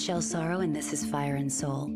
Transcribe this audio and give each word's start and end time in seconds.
Michelle 0.00 0.22
Sorrow, 0.22 0.60
and 0.60 0.74
this 0.74 0.94
is 0.94 1.04
Fire 1.04 1.34
and 1.34 1.52
Soul, 1.52 1.90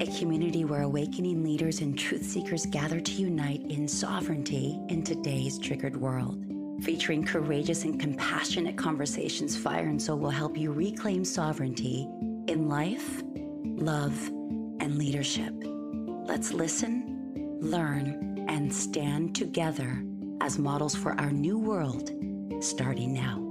a 0.00 0.18
community 0.18 0.66
where 0.66 0.82
awakening 0.82 1.42
leaders 1.42 1.80
and 1.80 1.98
truth 1.98 2.22
seekers 2.22 2.66
gather 2.66 3.00
to 3.00 3.12
unite 3.12 3.62
in 3.70 3.88
sovereignty 3.88 4.78
in 4.90 5.02
today's 5.02 5.58
triggered 5.58 5.96
world. 5.96 6.44
Featuring 6.82 7.24
courageous 7.24 7.84
and 7.84 7.98
compassionate 7.98 8.76
conversations, 8.76 9.56
Fire 9.56 9.86
and 9.86 10.00
Soul 10.00 10.18
will 10.18 10.28
help 10.28 10.58
you 10.58 10.72
reclaim 10.72 11.24
sovereignty 11.24 12.06
in 12.48 12.68
life, 12.68 13.22
love, 13.64 14.28
and 14.28 14.98
leadership. 14.98 15.54
Let's 16.26 16.52
listen, 16.52 17.56
learn, 17.62 18.44
and 18.46 18.70
stand 18.70 19.34
together 19.34 20.04
as 20.42 20.58
models 20.58 20.94
for 20.94 21.18
our 21.18 21.30
new 21.30 21.56
world 21.56 22.10
starting 22.62 23.14
now. 23.14 23.47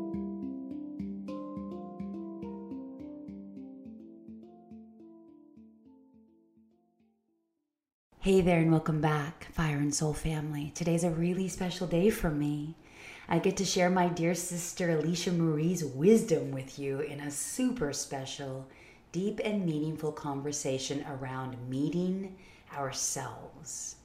Hey 8.27 8.41
there, 8.41 8.59
and 8.59 8.71
welcome 8.71 8.99
back, 8.99 9.47
Fire 9.53 9.77
and 9.77 9.95
Soul 9.95 10.13
family. 10.13 10.73
Today's 10.75 11.05
a 11.05 11.09
really 11.09 11.47
special 11.47 11.87
day 11.87 12.09
for 12.09 12.29
me. 12.29 12.75
I 13.29 13.39
get 13.39 13.55
to 13.55 13.63
share 13.63 13.89
my 13.89 14.09
dear 14.09 14.35
sister 14.35 14.89
Alicia 14.89 15.31
Marie's 15.31 15.85
wisdom 15.85 16.51
with 16.51 16.77
you 16.77 16.99
in 16.99 17.21
a 17.21 17.31
super 17.31 17.93
special, 17.93 18.67
deep, 19.13 19.39
and 19.45 19.65
meaningful 19.65 20.11
conversation 20.11 21.05
around 21.07 21.55
meeting 21.69 22.35
ourselves. 22.75 23.95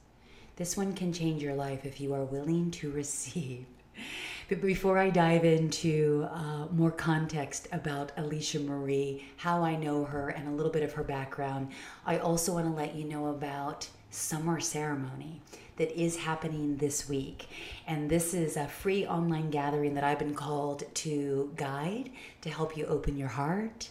This 0.55 0.77
one 0.77 0.93
can 0.93 1.11
change 1.11 1.43
your 1.43 1.55
life 1.55 1.85
if 1.85 1.99
you 1.99 2.13
are 2.13 2.23
willing 2.23 2.71
to 2.71 2.91
receive. 2.91 3.65
But 4.49 4.61
before 4.61 4.97
I 4.97 5.09
dive 5.09 5.45
into 5.45 6.27
uh, 6.31 6.67
more 6.71 6.91
context 6.91 7.67
about 7.71 8.11
Alicia 8.17 8.59
Marie, 8.59 9.25
how 9.37 9.63
I 9.63 9.75
know 9.75 10.03
her, 10.03 10.29
and 10.29 10.47
a 10.47 10.51
little 10.51 10.71
bit 10.71 10.83
of 10.83 10.93
her 10.93 11.03
background, 11.03 11.69
I 12.05 12.19
also 12.19 12.53
want 12.53 12.65
to 12.67 12.71
let 12.73 12.93
you 12.93 13.05
know 13.05 13.27
about 13.27 13.87
Summer 14.13 14.59
Ceremony 14.59 15.41
that 15.77 15.91
is 15.99 16.17
happening 16.17 16.77
this 16.77 17.09
week. 17.09 17.47
And 17.87 18.09
this 18.09 18.33
is 18.33 18.57
a 18.57 18.67
free 18.67 19.07
online 19.07 19.49
gathering 19.49 19.95
that 19.95 20.03
I've 20.03 20.19
been 20.19 20.35
called 20.35 20.83
to 20.95 21.51
guide 21.55 22.11
to 22.41 22.49
help 22.49 22.77
you 22.77 22.85
open 22.85 23.17
your 23.17 23.29
heart, 23.29 23.89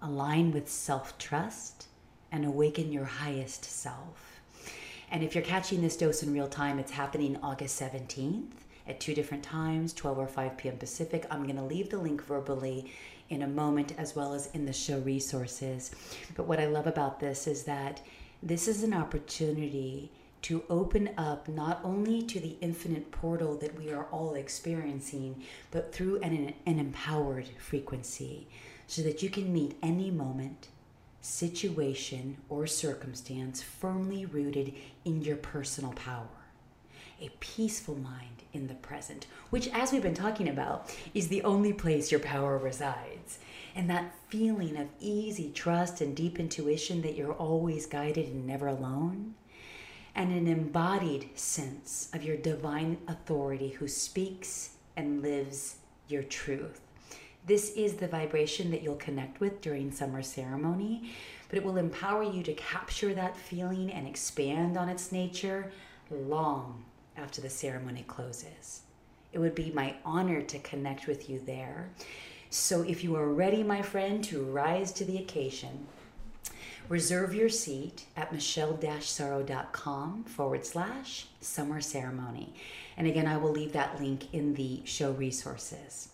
align 0.00 0.52
with 0.52 0.68
self 0.68 1.18
trust, 1.18 1.86
and 2.32 2.44
awaken 2.44 2.92
your 2.92 3.04
highest 3.04 3.64
self. 3.64 4.40
And 5.10 5.22
if 5.22 5.34
you're 5.34 5.44
catching 5.44 5.82
this 5.82 5.96
dose 5.96 6.22
in 6.22 6.32
real 6.32 6.48
time, 6.48 6.78
it's 6.78 6.92
happening 6.92 7.38
August 7.42 7.80
17th 7.80 8.52
at 8.86 9.00
two 9.00 9.14
different 9.14 9.42
times 9.42 9.92
12 9.92 10.18
or 10.18 10.26
5 10.26 10.56
p.m. 10.56 10.78
Pacific. 10.78 11.26
I'm 11.30 11.44
going 11.44 11.56
to 11.56 11.62
leave 11.62 11.90
the 11.90 11.98
link 11.98 12.24
verbally 12.24 12.90
in 13.28 13.42
a 13.42 13.46
moment 13.46 13.92
as 13.98 14.16
well 14.16 14.32
as 14.32 14.48
in 14.54 14.64
the 14.64 14.72
show 14.72 14.98
resources. 15.00 15.90
But 16.34 16.46
what 16.46 16.58
I 16.58 16.66
love 16.66 16.86
about 16.86 17.20
this 17.20 17.46
is 17.46 17.64
that 17.64 18.00
this 18.42 18.68
is 18.68 18.82
an 18.82 18.94
opportunity 18.94 20.10
to 20.42 20.62
open 20.70 21.10
up 21.18 21.48
not 21.48 21.80
only 21.82 22.22
to 22.22 22.38
the 22.38 22.56
infinite 22.60 23.10
portal 23.10 23.56
that 23.56 23.76
we 23.76 23.90
are 23.90 24.04
all 24.12 24.34
experiencing, 24.34 25.42
but 25.70 25.92
through 25.92 26.20
an, 26.20 26.54
an 26.64 26.78
empowered 26.78 27.48
frequency 27.58 28.46
so 28.86 29.02
that 29.02 29.22
you 29.22 29.28
can 29.28 29.52
meet 29.52 29.76
any 29.82 30.10
moment, 30.10 30.68
situation, 31.20 32.36
or 32.48 32.66
circumstance 32.66 33.60
firmly 33.60 34.24
rooted 34.24 34.72
in 35.04 35.22
your 35.22 35.36
personal 35.36 35.92
power. 35.92 36.28
A 37.20 37.30
peaceful 37.40 37.96
mind 37.96 38.44
in 38.52 38.68
the 38.68 38.74
present, 38.74 39.26
which, 39.50 39.68
as 39.68 39.90
we've 39.90 40.02
been 40.02 40.14
talking 40.14 40.48
about, 40.48 40.94
is 41.14 41.26
the 41.26 41.42
only 41.42 41.72
place 41.72 42.12
your 42.12 42.20
power 42.20 42.56
resides 42.56 43.40
and 43.78 43.88
that 43.88 44.12
feeling 44.28 44.76
of 44.76 44.88
easy 44.98 45.52
trust 45.52 46.00
and 46.00 46.16
deep 46.16 46.40
intuition 46.40 47.00
that 47.00 47.14
you're 47.14 47.34
always 47.34 47.86
guided 47.86 48.26
and 48.26 48.44
never 48.44 48.66
alone, 48.66 49.36
and 50.16 50.32
an 50.32 50.48
embodied 50.48 51.30
sense 51.38 52.10
of 52.12 52.24
your 52.24 52.36
divine 52.36 52.98
authority 53.06 53.68
who 53.68 53.86
speaks 53.86 54.70
and 54.96 55.22
lives 55.22 55.76
your 56.08 56.24
truth. 56.24 56.80
This 57.46 57.70
is 57.76 57.94
the 57.94 58.08
vibration 58.08 58.72
that 58.72 58.82
you'll 58.82 58.96
connect 58.96 59.38
with 59.38 59.60
during 59.60 59.92
summer 59.92 60.22
ceremony, 60.22 61.12
but 61.48 61.56
it 61.56 61.64
will 61.64 61.76
empower 61.76 62.24
you 62.24 62.42
to 62.42 62.54
capture 62.54 63.14
that 63.14 63.36
feeling 63.36 63.92
and 63.92 64.08
expand 64.08 64.76
on 64.76 64.88
its 64.88 65.12
nature 65.12 65.70
long 66.10 66.84
after 67.16 67.40
the 67.40 67.48
ceremony 67.48 68.04
closes. 68.08 68.80
It 69.32 69.38
would 69.38 69.54
be 69.54 69.70
my 69.70 69.94
honor 70.04 70.42
to 70.42 70.58
connect 70.58 71.06
with 71.06 71.30
you 71.30 71.38
there. 71.38 71.90
So 72.50 72.82
if 72.82 73.04
you 73.04 73.14
are 73.16 73.28
ready, 73.28 73.62
my 73.62 73.82
friend, 73.82 74.24
to 74.24 74.42
rise 74.42 74.90
to 74.92 75.04
the 75.04 75.18
occasion, 75.18 75.86
reserve 76.88 77.34
your 77.34 77.50
seat 77.50 78.06
at 78.16 78.32
michelle-sorrow.com 78.32 80.24
forward 80.24 80.64
slash 80.64 81.26
summer 81.40 81.82
ceremony. 81.82 82.54
And 82.96 83.06
again, 83.06 83.26
I 83.26 83.36
will 83.36 83.52
leave 83.52 83.72
that 83.74 84.00
link 84.00 84.32
in 84.32 84.54
the 84.54 84.80
show 84.84 85.12
resources. 85.12 86.08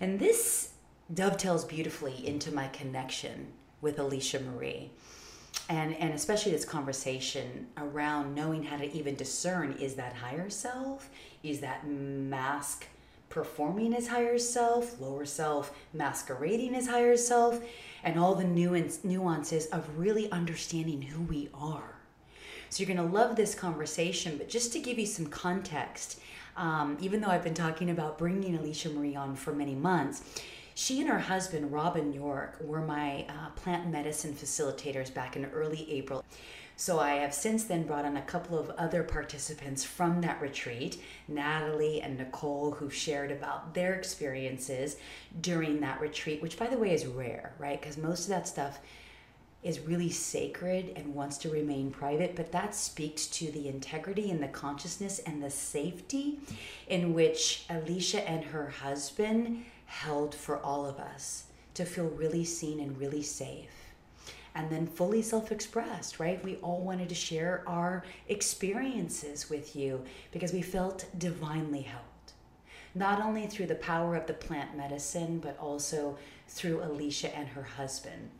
And 0.00 0.20
this 0.20 0.70
dovetails 1.12 1.64
beautifully 1.64 2.26
into 2.26 2.54
my 2.54 2.68
connection 2.68 3.48
with 3.80 3.98
Alicia 3.98 4.38
Marie. 4.40 4.90
And, 5.68 5.96
and 5.96 6.14
especially 6.14 6.52
this 6.52 6.64
conversation 6.64 7.66
around 7.76 8.34
knowing 8.34 8.62
how 8.62 8.76
to 8.76 8.92
even 8.96 9.16
discern 9.16 9.72
is 9.72 9.94
that 9.96 10.14
higher 10.14 10.48
self? 10.48 11.10
Is 11.42 11.60
that 11.60 11.86
mask 11.86 12.86
performing 13.32 13.92
his 13.92 14.08
higher 14.08 14.38
self, 14.38 15.00
lower 15.00 15.24
self 15.24 15.74
masquerading 15.94 16.74
as 16.74 16.86
higher 16.86 17.16
self, 17.16 17.60
and 18.04 18.18
all 18.18 18.34
the 18.34 18.44
nuance, 18.44 19.02
nuances 19.04 19.66
of 19.66 19.98
really 19.98 20.30
understanding 20.30 21.00
who 21.00 21.22
we 21.22 21.48
are. 21.54 21.96
So 22.68 22.82
you're 22.82 22.94
going 22.94 23.08
to 23.08 23.14
love 23.14 23.34
this 23.36 23.54
conversation, 23.54 24.36
but 24.36 24.50
just 24.50 24.72
to 24.74 24.78
give 24.78 24.98
you 24.98 25.06
some 25.06 25.26
context, 25.26 26.20
um, 26.58 26.98
even 27.00 27.22
though 27.22 27.28
I've 27.28 27.42
been 27.42 27.54
talking 27.54 27.88
about 27.88 28.18
bringing 28.18 28.54
Alicia 28.54 28.90
Marie 28.90 29.16
on 29.16 29.34
for 29.34 29.54
many 29.54 29.74
months, 29.74 30.22
she 30.74 31.00
and 31.00 31.08
her 31.08 31.18
husband, 31.18 31.72
Robin 31.72 32.12
York, 32.12 32.58
were 32.60 32.82
my 32.82 33.26
uh, 33.30 33.50
plant 33.56 33.90
medicine 33.90 34.34
facilitators 34.34 35.12
back 35.12 35.36
in 35.36 35.46
early 35.46 35.90
April. 35.90 36.22
So 36.76 36.98
I 36.98 37.14
have 37.16 37.34
since 37.34 37.64
then 37.64 37.84
brought 37.84 38.04
on 38.04 38.16
a 38.16 38.22
couple 38.22 38.58
of 38.58 38.70
other 38.70 39.02
participants 39.02 39.84
from 39.84 40.20
that 40.22 40.40
retreat, 40.40 41.00
Natalie 41.28 42.00
and 42.00 42.18
Nicole, 42.18 42.72
who 42.72 42.90
shared 42.90 43.30
about 43.30 43.74
their 43.74 43.94
experiences 43.94 44.96
during 45.40 45.80
that 45.80 46.00
retreat, 46.00 46.42
which 46.42 46.58
by 46.58 46.66
the 46.66 46.78
way 46.78 46.92
is 46.92 47.06
rare, 47.06 47.54
right? 47.58 47.80
Because 47.80 47.96
most 47.98 48.22
of 48.22 48.28
that 48.30 48.48
stuff 48.48 48.80
is 49.62 49.78
really 49.80 50.10
sacred 50.10 50.92
and 50.96 51.14
wants 51.14 51.38
to 51.38 51.48
remain 51.48 51.90
private, 51.90 52.34
but 52.34 52.50
that 52.50 52.74
speaks 52.74 53.26
to 53.28 53.52
the 53.52 53.68
integrity 53.68 54.30
and 54.30 54.42
the 54.42 54.48
consciousness 54.48 55.20
and 55.20 55.40
the 55.40 55.50
safety 55.50 56.40
in 56.88 57.14
which 57.14 57.64
Alicia 57.70 58.28
and 58.28 58.44
her 58.46 58.68
husband 58.68 59.64
held 59.86 60.34
for 60.34 60.58
all 60.58 60.84
of 60.84 60.98
us 60.98 61.44
to 61.74 61.84
feel 61.84 62.06
really 62.06 62.44
seen 62.44 62.80
and 62.80 62.98
really 62.98 63.22
safe 63.22 63.81
and 64.54 64.70
then 64.70 64.86
fully 64.86 65.22
self 65.22 65.50
expressed, 65.50 66.20
right? 66.20 66.42
We 66.44 66.56
all 66.56 66.80
wanted 66.80 67.08
to 67.08 67.14
share 67.14 67.62
our 67.66 68.04
experiences 68.28 69.48
with 69.48 69.74
you 69.74 70.04
because 70.30 70.52
we 70.52 70.62
felt 70.62 71.06
divinely 71.18 71.82
helped. 71.82 72.32
Not 72.94 73.22
only 73.22 73.46
through 73.46 73.66
the 73.66 73.74
power 73.76 74.14
of 74.16 74.26
the 74.26 74.34
plant 74.34 74.76
medicine, 74.76 75.38
but 75.38 75.58
also 75.58 76.18
through 76.48 76.82
Alicia 76.82 77.34
and 77.34 77.48
her 77.48 77.62
husband. 77.62 78.30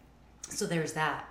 So 0.49 0.67
there's 0.67 0.93
that. 0.93 1.28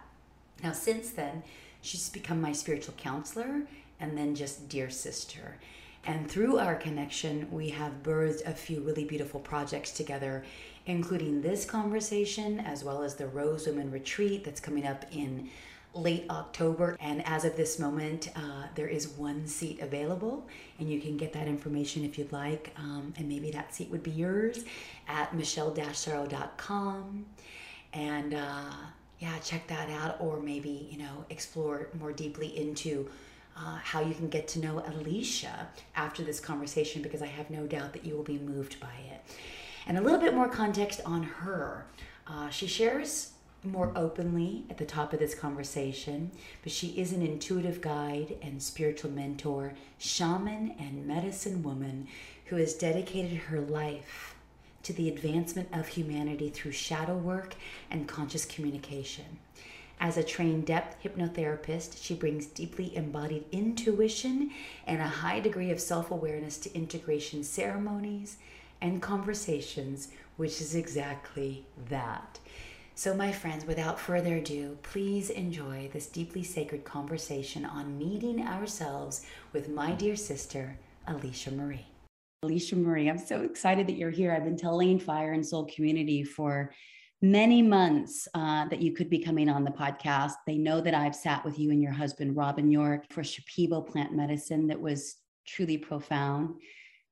Now, 0.64 0.72
since 0.72 1.12
then, 1.12 1.44
she's 1.82 2.10
become 2.10 2.42
my 2.42 2.52
spiritual 2.52 2.96
counselor 2.98 3.64
and 4.00 4.18
then 4.18 4.34
just 4.34 4.68
dear 4.68 4.90
sister. 4.90 5.58
And 6.04 6.30
through 6.30 6.58
our 6.58 6.76
connection, 6.76 7.48
we 7.52 7.70
have 7.70 8.02
birthed 8.02 8.48
a 8.48 8.54
few 8.54 8.82
really 8.82 9.06
beautiful 9.06 9.40
projects 9.40 9.92
together 9.92 10.44
including 10.86 11.42
this 11.42 11.66
conversation 11.66 12.60
as 12.60 12.84
well 12.84 13.04
as 13.04 13.16
the 13.16 13.28
Rose 13.28 13.68
Women 13.68 13.92
Retreat 13.92 14.44
that's 14.44 14.60
coming 14.60 14.86
up 14.86 15.06
in 15.12 15.50
late 15.94 16.26
October. 16.30 16.98
And 17.00 17.26
as 17.28 17.46
of 17.46 17.56
this 17.56 17.78
moment, 17.80 18.30
uh, 18.36 18.68
there 18.76 18.88
is 18.88 19.10
one 19.10 19.48
seat 19.48 19.80
available, 19.82 20.48
and 20.80 20.90
you 20.90 21.02
can 21.02 21.18
get 21.18 21.34
that 21.34 21.48
information 21.48 22.04
if 22.04 22.18
you'd 22.18 22.32
like. 22.32 22.74
Um, 22.78 23.14
and 23.18 23.28
maybe 23.28 23.52
that 23.52 23.76
seat 23.76 23.90
would 23.90 24.04
be 24.04 24.12
yours 24.12 24.64
at 25.08 25.36
michelle-sorrow.com. 25.36 27.26
And 27.94 28.34
uh, 28.34 28.72
yeah, 29.20 29.38
check 29.40 29.68
that 29.68 29.90
out, 29.90 30.18
or 30.20 30.40
maybe, 30.40 30.88
you 30.92 30.98
know, 30.98 31.26
explore 31.30 31.90
more 32.00 32.12
deeply 32.12 32.58
into. 32.58 33.10
Uh, 33.54 33.78
how 33.84 34.00
you 34.00 34.14
can 34.14 34.30
get 34.30 34.48
to 34.48 34.60
know 34.60 34.82
Alicia 34.88 35.68
after 35.94 36.24
this 36.24 36.40
conversation 36.40 37.02
because 37.02 37.22
I 37.22 37.26
have 37.26 37.50
no 37.50 37.68
doubt 37.68 37.92
that 37.92 38.06
you 38.06 38.16
will 38.16 38.24
be 38.24 38.40
moved 38.40 38.80
by 38.80 38.94
it. 39.12 39.22
And 39.88 39.98
a 39.98 40.02
little 40.02 40.20
bit 40.20 40.34
more 40.34 40.48
context 40.48 41.02
on 41.06 41.24
her. 41.24 41.86
Uh, 42.28 42.50
she 42.50 42.68
shares 42.68 43.32
more 43.64 43.92
openly 43.96 44.66
at 44.70 44.78
the 44.78 44.86
top 44.86 45.14
of 45.14 45.20
this 45.20 45.36
conversation, 45.36 46.32
but 46.64 46.72
she 46.72 46.88
is 47.00 47.14
an 47.14 47.22
intuitive 47.22 47.82
guide 47.82 48.38
and 48.42 48.62
spiritual 48.62 49.12
mentor, 49.12 49.74
shaman, 49.98 50.76
and 50.80 51.06
medicine 51.06 51.62
woman 51.62 52.08
who 52.46 52.56
has 52.56 52.74
dedicated 52.74 53.38
her 53.38 53.62
life 53.62 54.36
to 54.84 54.94
the 54.94 55.10
advancement 55.10 55.70
of 55.72 55.88
humanity 55.88 56.50
through 56.50 56.72
shadow 56.72 57.16
work 57.16 57.56
and 57.92 58.08
conscious 58.08 58.46
communication. 58.46 59.38
As 60.00 60.18
a 60.18 60.24
trained 60.24 60.66
depth 60.66 61.04
hypnotherapist, 61.04 62.04
she 62.04 62.16
brings 62.16 62.48
deeply 62.48 62.96
embodied 62.96 63.46
intuition 63.52 64.50
and 64.88 65.00
a 65.00 65.08
high 65.08 65.40
degree 65.40 65.70
of 65.70 65.80
self 65.80 66.10
awareness 66.10 66.58
to 66.60 66.74
integration 66.76 67.44
ceremonies 67.44 68.38
and 68.82 69.02
conversations, 69.02 70.10
which 70.38 70.62
is 70.62 70.76
exactly 70.76 71.66
that. 71.90 72.40
So, 72.96 73.14
my 73.14 73.32
friends, 73.32 73.66
without 73.66 74.00
further 74.00 74.38
ado, 74.38 74.78
please 74.84 75.30
enjoy 75.30 75.90
this 75.92 76.08
deeply 76.08 76.44
sacred 76.44 76.84
conversation 76.84 77.66
on 77.66 77.98
meeting 77.98 78.46
ourselves 78.46 79.26
with 79.54 79.70
my 79.70 79.92
dear 79.94 80.16
sister, 80.16 80.78
Alicia 81.08 81.52
Marie. 81.52 81.86
Alicia 82.44 82.76
Marie, 82.76 83.10
I'm 83.10 83.18
so 83.18 83.42
excited 83.42 83.88
that 83.88 83.98
you're 83.98 84.12
here. 84.12 84.34
I've 84.34 84.44
been 84.44 84.58
telling 84.58 85.00
Fire 85.00 85.34
and 85.34 85.46
Soul 85.46 85.66
community 85.66 86.24
for 86.24 86.74
many 87.22 87.62
months 87.62 88.28
uh, 88.34 88.68
that 88.68 88.82
you 88.82 88.94
could 88.94 89.10
be 89.10 89.20
coming 89.20 89.48
on 89.48 89.64
the 89.64 89.72
podcast. 89.72 90.34
They 90.46 90.58
know 90.58 90.82
that 90.82 90.96
I've 90.96 91.16
sat 91.16 91.46
with 91.46 91.60
you 91.60 91.72
and 91.72 91.82
your 91.82 91.92
husband, 91.92 92.36
Robin 92.36 92.72
York, 92.72 93.06
for 93.12 93.22
Shipibo 93.22 93.88
plant 93.88 94.14
medicine 94.14 94.68
that 94.68 94.80
was 94.80 95.18
truly 95.46 95.78
profound. 95.78 96.56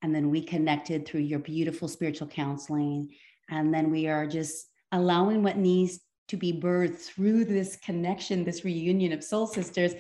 And 0.02 0.14
then 0.16 0.30
we 0.30 0.42
connected 0.42 1.06
through 1.06 1.22
your 1.22 1.40
beautiful 1.40 1.88
spiritual 1.88 2.28
counseling. 2.28 3.14
And 3.50 3.74
then 3.74 3.92
we 3.92 4.08
are 4.08 4.28
just 4.28 4.68
allowing 4.92 5.44
what 5.44 5.58
needs 5.58 6.00
to 6.30 6.38
be 6.38 6.54
birthed 6.54 7.00
through 7.00 7.46
this 7.46 7.76
connection, 7.78 8.44
this 8.44 8.64
reunion 8.64 9.12
of 9.12 9.24
soul 9.24 9.48
sisters. 9.48 9.94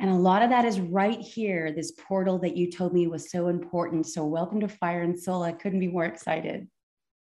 And 0.00 0.10
a 0.10 0.14
lot 0.14 0.42
of 0.42 0.50
that 0.50 0.64
is 0.64 0.80
right 0.80 1.20
here, 1.20 1.72
this 1.72 1.92
portal 1.92 2.38
that 2.40 2.56
you 2.56 2.70
told 2.70 2.92
me 2.92 3.06
was 3.06 3.30
so 3.30 3.48
important. 3.48 4.06
So, 4.06 4.24
welcome 4.24 4.60
to 4.60 4.68
Fire 4.68 5.02
and 5.02 5.18
Soul. 5.18 5.42
I 5.42 5.52
couldn't 5.52 5.80
be 5.80 5.88
more 5.88 6.04
excited. 6.04 6.68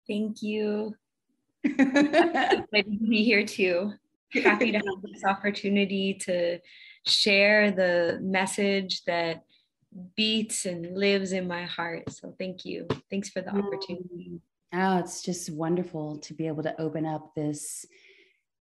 Thank 0.07 0.43
you. 0.43 0.95
excited 1.65 2.71
to 2.73 3.09
be 3.09 3.25
here 3.25 3.45
too. 3.45 3.93
Happy 4.33 4.71
to 4.71 4.79
have 4.79 5.03
this 5.03 5.25
opportunity 5.25 6.15
to 6.15 6.59
share 7.07 7.73
the 7.73 8.19
message 8.23 9.03
that 9.05 9.43
beats 10.17 10.67
and 10.67 10.97
lives 10.97 11.33
in 11.33 11.49
my 11.49 11.65
heart. 11.65 12.11
So 12.11 12.35
thank 12.39 12.65
you. 12.65 12.87
Thanks 13.11 13.29
for 13.29 13.41
the 13.43 13.51
opportunity. 13.51 14.41
Oh, 14.73 14.99
it's 14.99 15.23
just 15.23 15.51
wonderful 15.51 16.19
to 16.19 16.35
be 16.35 16.47
able 16.47 16.63
to 16.63 16.81
open 16.81 17.07
up 17.07 17.35
this 17.35 17.85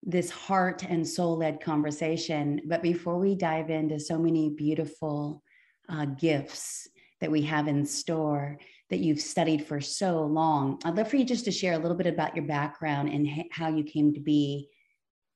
this 0.07 0.29
heart 0.29 0.83
and 0.83 1.07
soul 1.07 1.38
led 1.38 1.62
conversation. 1.62 2.62
But 2.67 2.83
before 2.83 3.17
we 3.17 3.33
dive 3.33 3.71
into 3.71 4.00
so 4.00 4.19
many 4.19 4.50
beautiful 4.50 5.41
uh, 5.89 6.06
gifts 6.06 6.88
that 7.21 7.31
we 7.31 7.41
have 7.41 7.67
in 7.67 7.85
store, 7.85 8.59
that 8.89 9.00
you've 9.00 9.21
studied 9.21 9.65
for 9.65 9.81
so 9.81 10.23
long. 10.23 10.79
I'd 10.85 10.95
love 10.95 11.09
for 11.09 11.15
you 11.15 11.25
just 11.25 11.45
to 11.45 11.51
share 11.51 11.73
a 11.73 11.77
little 11.77 11.97
bit 11.97 12.07
about 12.07 12.35
your 12.35 12.45
background 12.45 13.09
and 13.09 13.27
ha- 13.27 13.50
how 13.51 13.69
you 13.69 13.83
came 13.83 14.13
to 14.13 14.19
be 14.19 14.69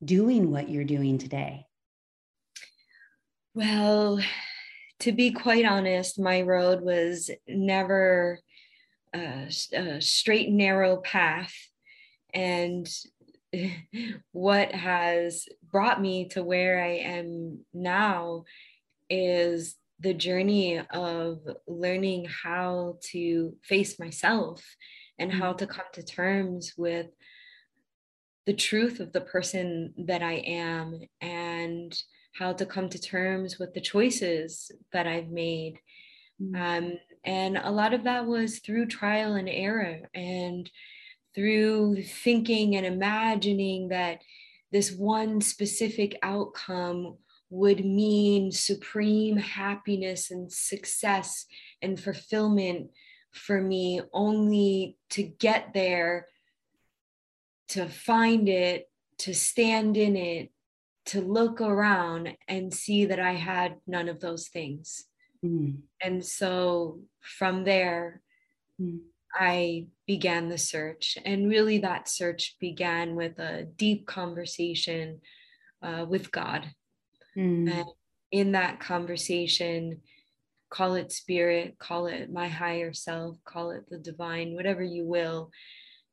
doing 0.03 0.51
what 0.51 0.69
you're 0.69 0.83
doing 0.83 1.17
today. 1.17 1.65
Well, 3.55 4.19
to 4.99 5.11
be 5.11 5.31
quite 5.31 5.65
honest, 5.65 6.19
my 6.19 6.41
road 6.41 6.81
was 6.81 7.29
never 7.47 8.39
uh, 9.15 9.19
a, 9.19 9.51
a 9.73 9.97
uh, 9.97 9.99
straight, 9.99 10.49
narrow 10.49 10.97
path. 10.97 11.53
And 12.33 12.87
what 14.31 14.71
has 14.73 15.47
brought 15.71 16.01
me 16.01 16.27
to 16.29 16.43
where 16.43 16.83
I 16.83 16.97
am 16.97 17.65
now 17.73 18.43
is 19.09 19.75
the 19.99 20.13
journey 20.13 20.81
of 20.91 21.39
learning 21.67 22.27
how 22.43 22.97
to 23.11 23.55
face 23.63 23.99
myself 23.99 24.63
and 25.17 25.31
how 25.31 25.53
to 25.53 25.67
come 25.67 25.85
to 25.93 26.03
terms 26.03 26.73
with 26.77 27.07
the 28.45 28.53
truth 28.53 28.99
of 28.99 29.11
the 29.11 29.21
person 29.21 29.93
that 29.97 30.23
I 30.23 30.35
am 30.35 31.01
and 31.19 31.93
how 32.33 32.53
to 32.53 32.65
come 32.65 32.89
to 32.89 32.99
terms 32.99 33.57
with 33.59 33.73
the 33.73 33.81
choices 33.81 34.71
that 34.93 35.07
I've 35.07 35.29
made. 35.29 35.79
Mm-hmm. 36.41 36.55
Um, 36.55 36.93
and 37.23 37.57
a 37.57 37.71
lot 37.71 37.93
of 37.93 38.03
that 38.05 38.25
was 38.25 38.59
through 38.59 38.87
trial 38.87 39.33
and 39.33 39.49
error 39.49 40.09
and 40.13 40.69
through 41.35 42.03
thinking 42.03 42.75
and 42.75 42.85
imagining 42.85 43.89
that 43.89 44.21
this 44.71 44.91
one 44.91 45.41
specific 45.41 46.17
outcome 46.21 47.17
would 47.49 47.83
mean 47.83 48.51
supreme 48.51 49.37
happiness 49.37 50.29
and 50.31 50.51
success 50.51 51.45
and 51.81 51.99
fulfillment 51.99 52.91
for 53.31 53.61
me, 53.61 54.01
only 54.13 54.97
to 55.11 55.23
get 55.23 55.73
there, 55.73 56.27
to 57.69 57.87
find 57.87 58.49
it, 58.49 58.89
to 59.19 59.33
stand 59.33 59.97
in 59.97 60.15
it, 60.15 60.51
to 61.09 61.21
look 61.21 61.61
around 61.61 62.35
and 62.47 62.73
see 62.73 63.05
that 63.05 63.19
I 63.19 63.33
had 63.33 63.75
none 63.87 64.09
of 64.09 64.19
those 64.19 64.47
things. 64.47 65.05
Mm. 65.43 65.77
And 66.01 66.25
so 66.25 67.01
from 67.19 67.63
there, 67.63 68.21
mm. 68.81 68.99
I 69.33 69.87
began 70.07 70.49
the 70.49 70.57
search. 70.57 71.17
And 71.23 71.47
really, 71.47 71.79
that 71.79 72.09
search 72.09 72.57
began 72.59 73.15
with 73.15 73.37
a 73.39 73.67
deep 73.75 74.07
conversation 74.07 75.21
uh, 75.83 76.05
with 76.09 76.31
God 76.31 76.69
Mm. 77.39 77.71
And 77.71 77.85
in 78.31 78.51
that 78.51 78.79
conversation, 78.79 80.01
call 80.69 80.95
it 80.95 81.11
spirit, 81.11 81.77
call 81.79 82.07
it 82.07 82.31
my 82.31 82.47
higher 82.47 82.93
self, 82.93 83.37
call 83.43 83.71
it 83.71 83.89
the 83.89 83.97
divine, 83.97 84.53
whatever 84.53 84.83
you 84.83 85.05
will, 85.05 85.51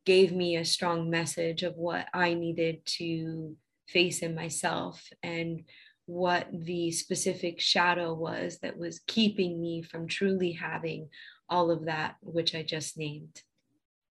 gave 0.04 0.32
me 0.32 0.56
a 0.56 0.64
strong 0.64 1.10
message 1.10 1.62
of 1.62 1.76
what 1.76 2.06
I 2.14 2.34
needed 2.34 2.86
to 2.98 3.56
face 3.88 4.20
in 4.20 4.34
myself 4.34 5.02
and 5.22 5.62
what 6.06 6.46
the 6.52 6.92
specific 6.92 7.60
shadow 7.60 8.14
was 8.14 8.58
that 8.62 8.78
was 8.78 9.00
keeping 9.06 9.60
me 9.60 9.82
from 9.82 10.06
truly 10.06 10.52
having 10.52 11.08
all 11.48 11.70
of 11.70 11.86
that 11.86 12.16
which 12.20 12.54
I 12.54 12.62
just 12.62 12.96
named. 12.96 13.42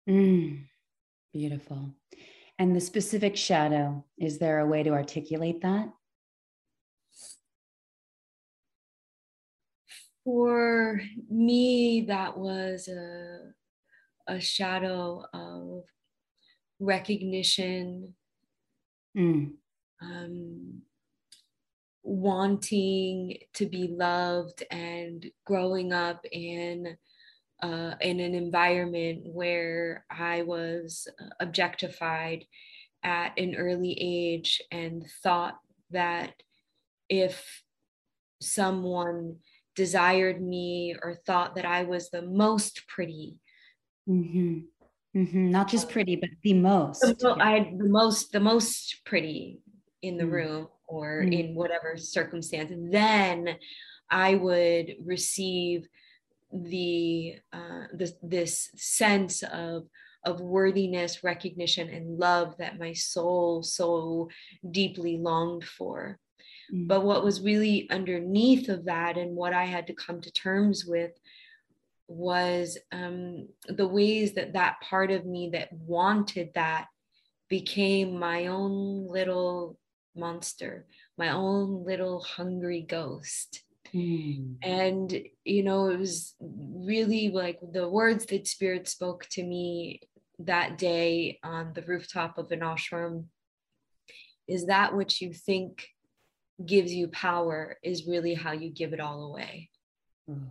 Mm, 0.08 0.64
beautiful. 1.32 1.94
And 2.58 2.74
the 2.74 2.80
specific 2.80 3.36
shadow, 3.36 4.04
is 4.18 4.38
there 4.38 4.60
a 4.60 4.66
way 4.66 4.82
to 4.82 4.90
articulate 4.90 5.62
that? 5.62 5.88
for 10.24 11.00
me, 11.30 12.04
that 12.08 12.36
was 12.36 12.88
a, 12.88 13.38
a 14.28 14.40
shadow 14.40 15.24
of 15.32 15.84
recognition, 16.78 18.14
mm. 19.16 19.52
Um, 20.02 20.82
wanting 22.02 23.38
to 23.54 23.66
be 23.66 23.88
loved, 23.88 24.64
and 24.70 25.24
growing 25.46 25.92
up 25.92 26.24
in 26.30 26.96
uh, 27.62 27.94
in 28.00 28.18
an 28.20 28.34
environment 28.34 29.22
where 29.24 30.04
I 30.10 30.42
was 30.42 31.06
objectified 31.38 32.44
at 33.04 33.38
an 33.38 33.54
early 33.54 33.96
age 34.00 34.60
and 34.70 35.04
thought 35.22 35.58
that 35.90 36.34
if 37.08 37.62
someone 38.40 39.36
desired 39.74 40.42
me 40.42 40.96
or 41.02 41.14
thought 41.26 41.54
that 41.54 41.64
I 41.64 41.84
was 41.84 42.10
the 42.10 42.22
most 42.22 42.86
pretty. 42.88 43.36
Mm-hmm. 44.08 44.60
Mm-hmm. 45.16 45.50
Not 45.50 45.68
just 45.68 45.86
um, 45.86 45.92
pretty, 45.92 46.16
but 46.16 46.30
the 46.42 46.54
most. 46.54 47.00
The, 47.00 47.36
I 47.38 47.72
the 47.76 47.88
most 47.88 48.32
the 48.32 48.40
most 48.40 49.02
pretty 49.04 49.60
in 50.02 50.16
the 50.16 50.24
mm-hmm. 50.24 50.32
room 50.32 50.68
or 50.86 51.22
mm. 51.22 51.32
in 51.32 51.54
whatever 51.54 51.96
circumstance. 51.96 52.72
Then 52.90 53.56
I 54.10 54.34
would 54.34 54.96
receive 55.04 55.86
the 56.52 57.36
uh, 57.52 57.84
this 57.94 58.12
this 58.22 58.70
sense 58.76 59.42
of 59.42 59.84
of 60.24 60.40
worthiness, 60.40 61.24
recognition, 61.24 61.88
and 61.88 62.18
love 62.18 62.56
that 62.58 62.78
my 62.78 62.92
soul 62.92 63.62
so 63.62 64.28
deeply 64.70 65.16
longed 65.16 65.64
for. 65.64 66.18
Mm. 66.72 66.86
But 66.86 67.04
what 67.04 67.24
was 67.24 67.40
really 67.40 67.90
underneath 67.90 68.68
of 68.68 68.84
that 68.84 69.16
and 69.16 69.34
what 69.34 69.52
I 69.52 69.64
had 69.64 69.86
to 69.88 69.94
come 69.94 70.20
to 70.20 70.32
terms 70.32 70.84
with 70.86 71.12
was 72.06 72.78
um, 72.92 73.48
the 73.68 73.88
ways 73.88 74.34
that 74.34 74.52
that 74.52 74.80
part 74.82 75.10
of 75.10 75.24
me 75.24 75.50
that 75.54 75.72
wanted 75.72 76.50
that 76.54 76.86
became 77.48 78.18
my 78.18 78.46
own 78.46 79.08
little 79.08 79.78
monster, 80.14 80.86
my 81.18 81.30
own 81.30 81.84
little 81.84 82.20
hungry 82.20 82.84
ghost. 82.88 83.62
Mm. 83.94 84.56
And, 84.62 85.22
you 85.44 85.62
know, 85.62 85.88
it 85.88 85.98
was 85.98 86.34
really 86.40 87.30
like 87.30 87.58
the 87.72 87.88
words 87.88 88.26
that 88.26 88.48
Spirit 88.48 88.88
spoke 88.88 89.26
to 89.32 89.42
me 89.42 90.00
that 90.38 90.78
day 90.78 91.38
on 91.42 91.72
the 91.74 91.82
rooftop 91.82 92.38
of 92.38 92.50
an 92.52 92.60
ashram 92.60 93.26
is 94.48 94.66
that 94.66 94.94
what 94.94 95.20
you 95.20 95.32
think 95.32 95.88
gives 96.64 96.92
you 96.92 97.08
power 97.08 97.76
is 97.82 98.06
really 98.06 98.34
how 98.34 98.52
you 98.52 98.70
give 98.70 98.92
it 98.92 99.00
all 99.00 99.24
away. 99.24 99.70
Mm. 100.28 100.48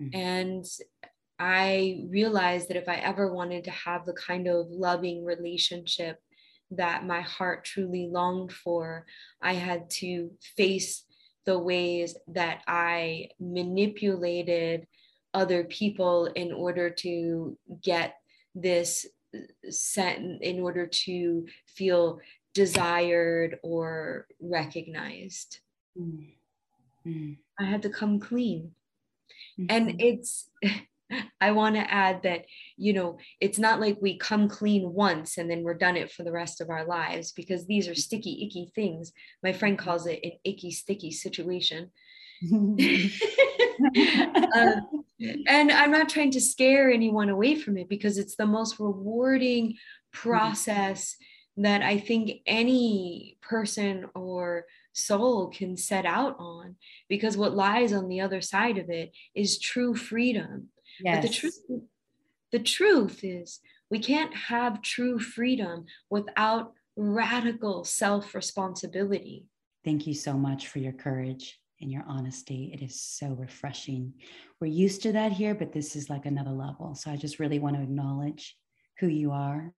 Mm. 0.00 0.14
And 0.14 0.64
I 1.38 2.04
realized 2.08 2.68
that 2.68 2.76
if 2.76 2.88
I 2.88 2.96
ever 2.96 3.32
wanted 3.32 3.64
to 3.64 3.70
have 3.70 4.04
the 4.04 4.14
kind 4.14 4.48
of 4.48 4.66
loving 4.70 5.24
relationship 5.24 6.18
that 6.70 7.06
my 7.06 7.20
heart 7.20 7.64
truly 7.64 8.08
longed 8.10 8.52
for, 8.52 9.06
I 9.40 9.54
had 9.54 9.90
to 9.90 10.30
face 10.56 11.04
the 11.46 11.58
ways 11.58 12.16
that 12.28 12.62
I 12.66 13.30
manipulated 13.40 14.86
other 15.32 15.64
people 15.64 16.26
in 16.26 16.52
order 16.52 16.90
to 16.90 17.56
get 17.82 18.16
this 18.54 19.06
set 19.70 20.18
in 20.18 20.60
order 20.60 20.86
to 20.86 21.46
feel 21.66 22.20
desired 22.54 23.58
or 23.62 24.26
recognized. 24.40 25.60
Mm-hmm. 25.98 27.32
I 27.58 27.64
had 27.64 27.82
to 27.82 27.90
come 27.90 28.18
clean. 28.18 28.72
Mm-hmm. 29.58 29.66
And 29.70 30.00
it's 30.00 30.50
I 31.40 31.52
want 31.52 31.76
to 31.76 31.92
add 31.92 32.22
that, 32.22 32.46
you 32.76 32.92
know, 32.92 33.18
it's 33.40 33.58
not 33.58 33.80
like 33.80 33.98
we 34.00 34.18
come 34.18 34.48
clean 34.48 34.92
once 34.92 35.38
and 35.38 35.50
then 35.50 35.62
we're 35.62 35.74
done 35.74 35.96
it 35.96 36.10
for 36.10 36.22
the 36.22 36.32
rest 36.32 36.60
of 36.60 36.70
our 36.70 36.84
lives 36.84 37.32
because 37.32 37.66
these 37.66 37.88
are 37.88 37.94
sticky, 37.94 38.46
icky 38.46 38.70
things. 38.74 39.12
My 39.42 39.52
friend 39.52 39.78
calls 39.78 40.06
it 40.06 40.20
an 40.22 40.32
icky, 40.44 40.70
sticky 40.70 41.10
situation. 41.10 41.90
um, 42.52 43.08
and 45.46 45.72
I'm 45.72 45.90
not 45.90 46.08
trying 46.08 46.30
to 46.32 46.40
scare 46.40 46.90
anyone 46.90 47.28
away 47.28 47.56
from 47.56 47.76
it 47.76 47.88
because 47.88 48.18
it's 48.18 48.36
the 48.36 48.46
most 48.46 48.78
rewarding 48.78 49.76
process 50.12 51.16
that 51.56 51.82
I 51.82 51.98
think 51.98 52.42
any 52.46 53.36
person 53.42 54.06
or 54.14 54.66
soul 54.92 55.48
can 55.48 55.76
set 55.76 56.06
out 56.06 56.36
on 56.38 56.76
because 57.08 57.36
what 57.36 57.54
lies 57.54 57.92
on 57.92 58.08
the 58.08 58.20
other 58.20 58.40
side 58.40 58.78
of 58.78 58.90
it 58.90 59.12
is 59.34 59.58
true 59.58 59.94
freedom 59.94 60.68
Yes. 61.02 61.16
But 61.16 61.28
the 61.28 61.34
truth, 61.34 61.60
the 62.52 62.58
truth 62.58 63.20
is, 63.22 63.60
we 63.90 63.98
can't 63.98 64.34
have 64.34 64.82
true 64.82 65.18
freedom 65.18 65.86
without 66.10 66.72
radical 66.96 67.84
self 67.84 68.34
responsibility. 68.34 69.46
Thank 69.84 70.06
you 70.06 70.14
so 70.14 70.34
much 70.34 70.68
for 70.68 70.80
your 70.80 70.92
courage 70.92 71.58
and 71.80 71.90
your 71.90 72.04
honesty. 72.06 72.70
It 72.74 72.82
is 72.84 73.00
so 73.00 73.28
refreshing. 73.28 74.14
We're 74.60 74.66
used 74.66 75.02
to 75.02 75.12
that 75.12 75.32
here, 75.32 75.54
but 75.54 75.72
this 75.72 75.94
is 75.94 76.10
like 76.10 76.26
another 76.26 76.50
level. 76.50 76.94
So 76.94 77.10
I 77.10 77.16
just 77.16 77.38
really 77.38 77.58
want 77.58 77.76
to 77.76 77.82
acknowledge 77.82 78.56
who 78.98 79.06
you 79.06 79.30
are 79.30 79.72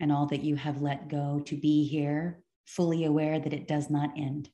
and 0.00 0.12
all 0.12 0.26
that 0.26 0.44
you 0.44 0.54
have 0.56 0.80
let 0.80 1.08
go 1.08 1.42
to 1.46 1.56
be 1.56 1.86
here, 1.86 2.40
fully 2.66 3.04
aware 3.04 3.40
that 3.40 3.52
it 3.52 3.66
does 3.66 3.90
not 3.90 4.10
end. 4.16 4.48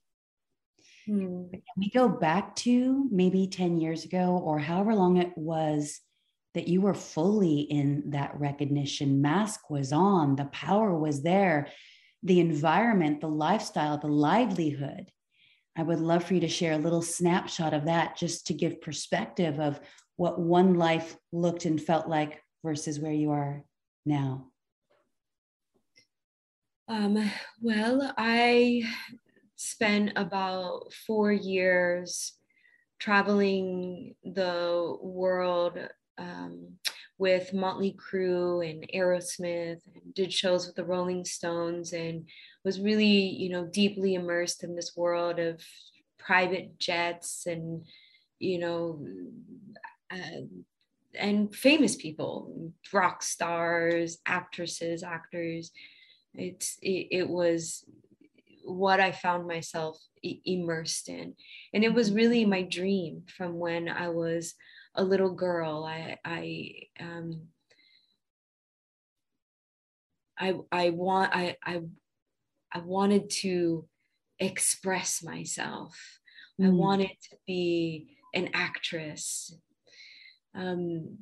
Hmm. 1.07 1.45
But 1.51 1.61
can 1.61 1.79
we 1.79 1.91
go 1.91 2.09
back 2.09 2.57
to 2.57 3.09
maybe 3.11 3.47
10 3.47 3.79
years 3.79 4.05
ago 4.05 4.41
or 4.45 4.59
however 4.59 4.95
long 4.95 5.17
it 5.19 5.37
was 5.37 6.01
that 6.55 6.69
you 6.69 6.81
were 6.81 6.95
fully 6.95 7.61
in 7.61 8.11
that 8.11 8.39
recognition? 8.39 9.21
Mask 9.21 9.71
was 9.71 9.93
on, 9.93 10.37
the 10.37 10.47
power 10.47 10.97
was 10.97 11.23
there, 11.23 11.69
the 12.23 12.41
environment, 12.41 13.21
the 13.21 13.29
lifestyle, 13.29 13.99
the 13.99 14.07
livelihood. 14.07 15.11
I 15.77 15.83
would 15.83 16.01
love 16.01 16.25
for 16.25 16.35
you 16.35 16.41
to 16.41 16.49
share 16.49 16.73
a 16.73 16.79
little 16.79 17.03
snapshot 17.03 17.75
of 17.75 17.87
that 17.87 18.17
just 18.17 18.47
to 18.47 18.55
give 18.55 18.81
perspective 18.81 19.59
of 19.59 19.81
what 20.17 20.39
one 20.39 20.75
life 20.75 21.17
looked 21.33 21.65
and 21.65 21.81
felt 21.83 22.09
like 22.09 22.41
versus 22.63 23.01
where 23.01 23.13
you 23.13 23.33
are 23.33 23.65
now. 24.07 24.47
Um, 26.87 27.31
well, 27.61 28.13
I 28.17 28.85
spent 29.57 30.13
about 30.17 30.93
four 31.07 31.33
years 31.33 32.33
traveling 32.99 34.15
the 34.25 34.97
world 35.01 35.79
um, 36.19 36.75
with 37.19 37.53
Motley 37.53 37.97
Crue 37.99 38.69
and 38.69 38.87
Aerosmith 38.95 39.81
and 39.95 40.15
did 40.15 40.33
shows 40.33 40.67
with 40.67 40.75
the 40.75 40.85
Rolling 40.85 41.25
Stones 41.25 41.93
and 41.93 42.29
was 42.65 42.81
really, 42.81 43.07
you 43.07 43.51
know, 43.51 43.67
deeply 43.67 44.15
immersed 44.15 44.65
in 44.65 44.75
this 44.75 44.97
world 44.97 45.39
of 45.39 45.61
private 46.19 46.79
jets 46.79 47.47
and, 47.47 47.85
you 48.39 48.59
know, 48.59 49.07
uh, 50.11 50.47
and 51.17 51.55
famous 51.55 51.95
people, 51.95 52.73
rock 52.93 53.23
stars, 53.23 54.19
actresses, 54.27 55.03
actors. 55.03 55.71
It's 56.35 56.77
it, 56.83 57.09
it 57.11 57.29
was 57.29 57.85
what 58.65 59.01
I 59.01 59.13
found 59.13 59.47
myself 59.47 59.99
I- 60.25 60.41
immersed 60.45 61.09
in. 61.09 61.35
And 61.73 61.85
it 61.85 61.93
was 61.93 62.09
mm-hmm. 62.09 62.17
really 62.17 62.45
my 62.45 62.63
dream 62.63 63.23
from 63.37 63.59
when 63.59 63.89
I 63.89 64.09
was 64.09 64.55
a 64.95 65.05
little 65.05 65.35
girl. 65.35 65.85
I, 65.85 66.19
I, 66.25 66.73
um, 67.01 67.49
I, 70.39 70.55
I 70.73 70.91
want, 70.91 71.35
I, 71.35 71.57
I, 71.65 71.81
I 72.73 72.79
wanted 72.81 73.31
to 73.43 73.87
express 74.39 75.23
myself. 75.23 75.97
Mm. 76.61 76.67
I 76.67 76.71
wanted 76.71 77.11
to 77.31 77.37
be 77.47 78.17
an 78.33 78.51
actress. 78.53 79.57
Um, 80.55 81.19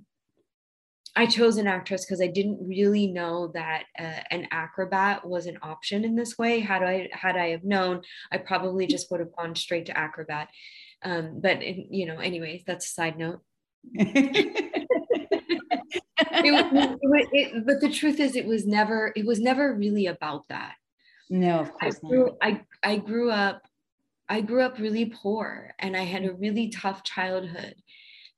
I 1.14 1.26
chose 1.26 1.58
an 1.58 1.66
actress 1.66 2.04
because 2.04 2.22
I 2.22 2.26
didn't 2.26 2.66
really 2.66 3.06
know 3.06 3.48
that 3.54 3.84
uh, 3.98 4.20
an 4.30 4.48
acrobat 4.50 5.26
was 5.26 5.46
an 5.46 5.58
option 5.62 6.04
in 6.04 6.16
this 6.16 6.38
way. 6.38 6.60
Had 6.60 6.82
I 6.82 7.08
had 7.12 7.36
I 7.36 7.50
have 7.50 7.64
known, 7.64 8.02
I 8.30 8.38
probably 8.38 8.86
just 8.86 9.10
would 9.10 9.20
have 9.20 9.36
gone 9.36 9.54
straight 9.54 9.86
to 9.86 9.96
acrobat. 9.96 10.48
Um, 11.04 11.40
but 11.40 11.62
you 11.62 12.06
know, 12.06 12.18
anyways, 12.18 12.62
that's 12.66 12.86
a 12.86 12.90
side 12.90 13.18
note. 13.18 13.40
it, 13.94 14.78
it, 16.18 17.28
it, 17.32 17.66
but 17.66 17.80
the 17.80 17.90
truth 17.90 18.18
is, 18.18 18.34
it 18.34 18.46
was 18.46 18.66
never. 18.66 19.12
It 19.14 19.26
was 19.26 19.40
never 19.40 19.74
really 19.74 20.06
about 20.06 20.48
that. 20.48 20.74
No, 21.28 21.60
of 21.60 21.72
course 21.74 21.96
I 21.96 22.08
grew, 22.08 22.24
not. 22.24 22.36
I 22.40 22.60
I 22.82 22.96
grew 22.96 23.30
up. 23.30 23.62
I 24.28 24.40
grew 24.40 24.62
up 24.62 24.78
really 24.78 25.06
poor, 25.06 25.74
and 25.78 25.94
I 25.94 26.04
had 26.04 26.24
a 26.24 26.32
really 26.32 26.70
tough 26.70 27.02
childhood 27.02 27.74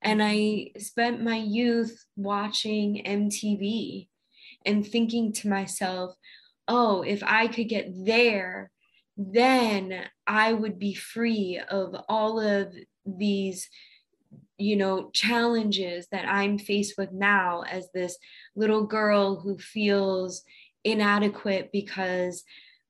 and 0.01 0.21
I 0.21 0.71
spent 0.77 1.23
my 1.23 1.37
youth 1.37 2.05
watching 2.15 3.03
MTV 3.05 4.07
and 4.65 4.85
thinking 4.85 5.33
to 5.33 5.49
myself, 5.49 6.15
oh, 6.67 7.01
if 7.01 7.23
I 7.23 7.47
could 7.47 7.69
get 7.69 7.87
there, 8.05 8.71
then 9.17 10.05
I 10.27 10.53
would 10.53 10.79
be 10.79 10.93
free 10.93 11.61
of 11.69 11.95
all 12.09 12.39
of 12.39 12.73
these, 13.05 13.69
you 14.57 14.75
know, 14.75 15.09
challenges 15.11 16.07
that 16.11 16.27
I'm 16.27 16.57
faced 16.57 16.95
with 16.97 17.11
now 17.11 17.61
as 17.61 17.89
this 17.93 18.17
little 18.55 18.85
girl 18.85 19.39
who 19.39 19.57
feels 19.57 20.43
inadequate 20.83 21.71
because 21.71 22.43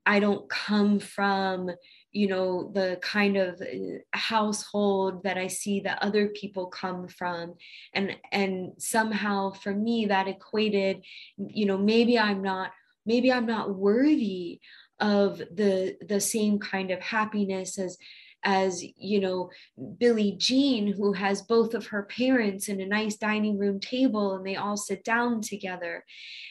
I 0.05 0.19
don't 0.19 0.47
come 0.49 0.99
from, 0.99 1.71
you 2.15 2.27
know 2.27 2.71
the 2.73 2.97
kind 3.01 3.35
of 3.35 3.61
uh, 3.61 3.97
household 4.13 5.21
that 5.23 5.37
i 5.37 5.47
see 5.47 5.81
that 5.81 6.01
other 6.01 6.29
people 6.29 6.67
come 6.67 7.07
from. 7.07 7.55
And 7.93 8.15
and 8.31 8.71
somehow 8.77 9.51
for 9.51 9.73
me 9.73 10.05
that 10.05 10.27
equated 10.27 11.03
you 11.37 11.65
know 11.65 11.77
maybe 11.77 12.17
i'm 12.17 12.41
not 12.41 12.71
maybe 13.05 13.31
i'm 13.31 13.45
not 13.45 13.75
worthy 13.75 14.61
of 14.99 15.39
the 15.39 15.97
the 16.07 16.21
same 16.21 16.57
kind 16.57 16.89
of 16.91 17.01
happiness 17.01 17.77
as 17.77 17.97
as 18.45 18.83
you 18.95 19.19
know 19.19 19.49
billie 19.99 20.35
jean 20.37 20.93
who 20.93 21.11
has 21.11 21.41
both 21.41 21.73
of 21.73 21.87
her 21.87 22.03
parents 22.03 22.69
in 22.69 22.79
a 22.79 22.85
nice 22.85 23.17
dining 23.17 23.57
room 23.57 23.79
table 23.79 24.33
and 24.33 24.45
they 24.45 24.55
all 24.55 24.77
sit 24.77 25.03
down 25.03 25.41
together 25.41 26.05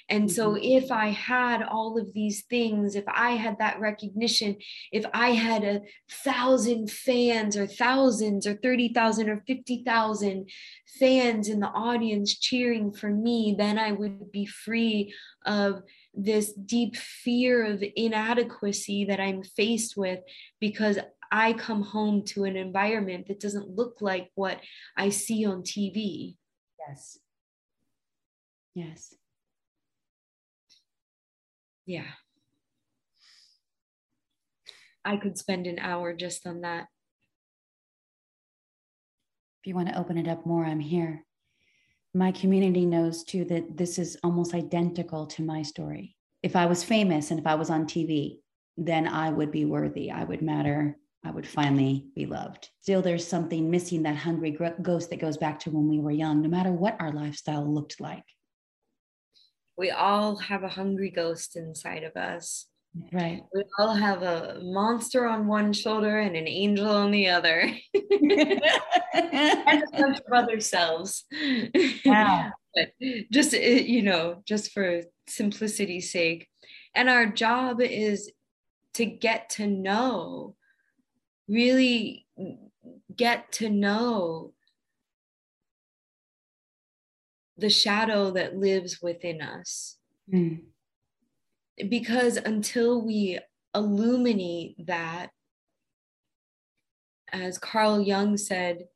and 0.09 0.31
so 0.31 0.51
mm-hmm. 0.51 0.65
if 0.85 0.91
i 0.91 1.09
had 1.09 1.63
all 1.63 1.99
of 1.99 2.13
these 2.13 2.43
things 2.51 2.97
if 2.97 3.05
i 3.09 3.31
had 3.31 3.57
that 3.59 3.79
recognition 3.79 4.57
if 4.93 5.07
i 5.15 5.31
had 5.31 5.63
a 5.63 5.81
thousand 6.11 6.91
fans 6.91 7.57
or 7.57 7.67
thousands 7.67 8.47
or 8.47 8.55
30,000 8.55 9.29
or 9.29 9.43
50,000 9.47 10.51
fans 10.99 11.49
in 11.49 11.61
the 11.61 11.69
audience 11.69 12.39
cheering 12.39 12.93
for 12.93 13.09
me 13.09 13.55
then 13.57 13.79
i 13.79 13.93
would 13.93 14.33
be 14.33 14.47
free 14.47 15.15
of 15.47 15.83
this 16.17 16.53
deep 16.53 16.97
fear 16.97 17.65
of 17.65 17.83
inadequacy 17.97 19.07
that 19.07 19.21
I'm 19.21 19.43
faced 19.43 19.97
with 19.97 20.21
because 20.61 20.99
I 21.37 21.53
come 21.53 21.83
home 21.83 22.23
to 22.27 22.45
an 22.45 22.55
environment 22.55 23.27
that 23.27 23.41
doesn't 23.41 23.69
look 23.69 23.97
like 24.01 24.31
what 24.37 24.61
I 24.97 25.09
see 25.09 25.45
on 25.45 25.63
TV. 25.63 26.37
Yes. 26.79 27.19
Yes. 28.73 29.15
Yeah. 31.87 32.07
I 35.05 35.17
could 35.17 35.37
spend 35.37 35.67
an 35.67 35.81
hour 35.81 36.15
just 36.15 36.47
on 36.47 36.61
that. 36.61 36.87
If 39.61 39.67
you 39.67 39.75
want 39.75 39.89
to 39.89 39.99
open 39.99 40.17
it 40.17 40.29
up 40.29 40.47
more, 40.47 40.65
I'm 40.65 40.79
here. 40.79 41.25
My 42.15 42.31
community 42.31 42.87
knows 42.87 43.25
too 43.25 43.45
that 43.47 43.77
this 43.77 43.99
is 43.99 44.17
almost 44.23 44.55
identical 44.55 45.27
to 45.27 45.43
my 45.43 45.63
story. 45.63 46.15
If 46.45 46.55
I 46.55 46.67
was 46.67 46.85
famous 46.85 47.33
and 47.33 47.41
if 47.41 47.47
I 47.49 47.57
was 47.57 47.71
on 47.71 47.87
TV, 47.87 48.39
then 48.77 49.09
I 49.09 49.31
would 49.31 49.51
be 49.51 49.65
worthy. 49.65 50.13
I 50.13 50.23
would 50.23 50.41
matter 50.41 50.97
I 51.25 51.31
would 51.31 51.47
finally 51.47 52.07
be 52.15 52.27
loved. 52.27 52.69
Still, 52.81 53.01
there's 53.01 53.27
something 53.27 53.71
missing 53.71 54.03
that 54.03 54.17
hungry 54.17 54.57
ghost 54.83 55.11
that 55.11 55.21
goes 55.21 55.39
back 55.39 55.59
to 55.61 55.71
when 55.71 55.89
we 55.89 55.99
were 55.99 56.11
young, 56.11 56.43
no 56.43 56.49
matter 56.49 56.71
what 56.71 57.01
our 57.01 57.13
lifestyle 57.13 57.67
looked 57.67 58.01
like. 58.01 58.25
We 59.77 59.91
all 59.91 60.37
have 60.37 60.63
a 60.63 60.69
hungry 60.69 61.11
ghost 61.11 61.57
inside 61.57 62.05
of 62.05 62.15
us. 62.17 62.67
Right. 63.13 63.43
We 63.53 63.65
all 63.79 63.95
have 63.95 64.23
a 64.23 64.61
monster 64.63 65.27
on 65.27 65.49
one 65.49 65.73
shoulder 65.73 66.19
and 66.19 66.37
an 66.37 66.47
angel 66.47 66.89
on 66.89 67.11
the 67.11 67.29
other. 67.29 67.71
and 69.15 69.83
a 69.83 69.83
bunch 69.93 70.19
of 70.19 70.33
other 70.33 70.61
selves. 70.61 71.25
Yeah. 71.33 72.51
but 72.75 72.91
just, 73.33 73.55
eh, 73.55 73.81
you 73.81 74.03
know, 74.03 74.43
just 74.47 74.73
for 74.73 75.03
simplicity's 75.27 76.13
sake. 76.13 76.49
And 76.95 77.09
our 77.09 77.27
job 77.27 77.81
is 77.81 78.31
to 78.95 79.05
get 79.07 79.51
to 79.51 79.67
know, 79.67 80.55
really 81.49 82.27
get 83.15 83.53
to 83.53 83.69
know 83.69 84.53
the 87.57 87.71
shadow 87.71 88.31
that 88.33 88.57
lives 88.57 89.01
within 89.01 89.41
us. 89.41 89.97
Mm 90.33 90.63
because 91.89 92.37
until 92.37 93.05
we 93.05 93.39
illuminate 93.75 94.87
that, 94.87 95.31
as 97.33 97.59
Carl 97.59 98.01
Jung 98.01 98.37
said, 98.37 98.87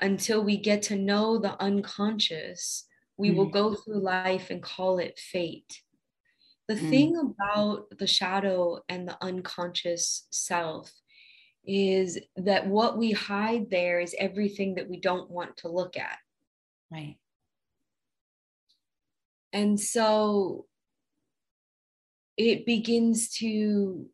until 0.00 0.42
we 0.42 0.56
get 0.56 0.82
to 0.82 0.96
know 0.96 1.38
the 1.38 1.60
unconscious, 1.62 2.86
we 3.16 3.30
mm 3.30 3.36
will 3.36 3.46
go 3.46 3.74
through 3.74 4.00
life 4.00 4.50
and 4.50 4.62
call 4.62 4.98
it 4.98 5.18
fate. 5.18 5.82
The 6.66 6.74
mm 6.74 6.90
thing 6.90 7.16
about 7.16 7.98
the 7.98 8.06
shadow 8.06 8.80
and 8.88 9.08
the 9.08 9.16
unconscious 9.22 10.26
self 10.30 10.92
is 11.68 12.18
that 12.36 12.66
what 12.66 12.96
we 12.96 13.12
hide 13.12 13.68
there 13.68 14.00
is 14.00 14.16
everything 14.18 14.76
that 14.76 14.88
we 14.88 14.98
don't 14.98 15.30
want 15.30 15.58
to 15.58 15.68
look 15.68 15.98
at. 15.98 16.16
Right. 16.90 17.18
And 19.52 19.78
so 19.78 20.64
it 22.38 22.64
begins 22.64 23.28
to 23.34 24.06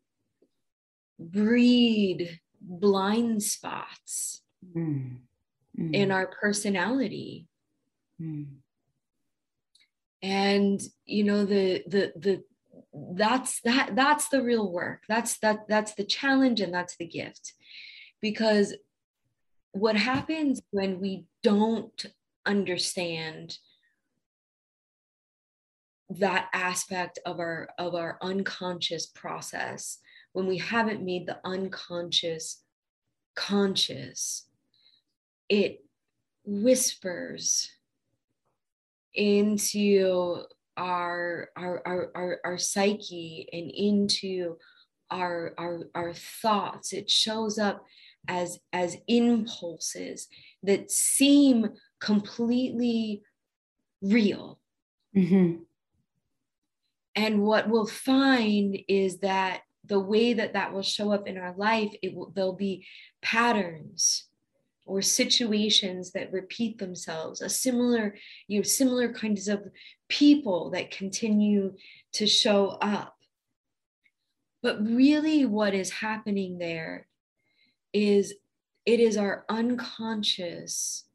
breed 1.17 2.41
blind 2.59 3.41
spots 3.41 4.41
mm. 4.75 5.17
Mm. 5.79 5.93
in 5.93 6.11
our 6.11 6.27
personality 6.27 7.47
mm. 8.21 8.47
and 10.21 10.81
you 11.05 11.23
know 11.23 11.45
the 11.45 11.83
the 11.87 12.11
the 12.17 12.43
that's 13.13 13.61
that 13.61 13.95
that's 13.95 14.29
the 14.29 14.41
real 14.41 14.71
work. 14.71 15.03
That's 15.09 15.37
that 15.39 15.67
that's 15.67 15.95
the 15.95 16.05
challenge 16.05 16.61
and 16.61 16.73
that's 16.73 16.95
the 16.97 17.07
gift. 17.07 17.53
Because 18.21 18.75
what 19.71 19.97
happens 19.97 20.61
when 20.71 20.99
we 21.01 21.25
don't 21.43 22.05
understand 22.45 23.57
that 26.09 26.49
aspect 26.53 27.19
of 27.25 27.39
our 27.39 27.67
of 27.77 27.95
our 27.95 28.17
unconscious 28.21 29.07
process 29.07 29.97
when 30.33 30.45
we 30.45 30.57
haven't 30.57 31.03
made 31.03 31.25
the 31.25 31.39
unconscious 31.43 32.61
conscious 33.35 34.47
it 35.49 35.83
whispers 36.45 37.71
into 39.13 40.43
our 40.77 41.49
our 41.57 41.81
our 41.85 42.11
our, 42.15 42.39
our 42.43 42.57
psyche 42.57 43.47
and 43.51 43.71
into 43.71 44.57
our, 45.11 45.53
our 45.57 45.81
our 45.93 46.13
thoughts. 46.13 46.93
It 46.93 47.09
shows 47.09 47.57
up 47.57 47.83
as 48.27 48.59
as 48.73 48.97
impulses 49.07 50.27
that 50.63 50.91
seem 50.91 51.69
completely 51.99 53.21
real. 54.01 54.59
Mm-hmm. 55.15 55.63
And 57.15 57.41
what 57.43 57.69
we'll 57.69 57.87
find 57.87 58.77
is 58.89 59.19
that 59.19 59.61
the 59.85 59.99
way 59.99 60.33
that 60.33 60.53
that 60.53 60.73
will 60.73 60.83
show 60.83 61.11
up 61.11 61.27
in 61.27 61.37
our 61.37 61.55
life, 61.55 61.93
it 62.01 62.13
will, 62.13 62.31
there'll 62.35 62.53
be 62.53 62.85
patterns 63.21 64.24
or 64.85 65.01
situations 65.01 66.11
that 66.11 66.31
repeat 66.31 66.77
themselves, 66.77 67.41
a 67.41 67.49
similar, 67.49 68.15
you 68.47 68.59
know, 68.59 68.63
similar 68.63 69.11
kinds 69.11 69.47
of 69.47 69.67
people 70.09 70.69
that 70.69 70.91
continue 70.91 71.73
to 72.13 72.27
show 72.27 72.77
up. 72.81 73.17
But 74.61 74.83
really, 74.85 75.45
what 75.45 75.73
is 75.73 75.91
happening 75.91 76.57
there 76.57 77.07
is 77.93 78.33
it 78.85 78.99
is 78.99 79.17
our 79.17 79.45
unconscious 79.49 81.05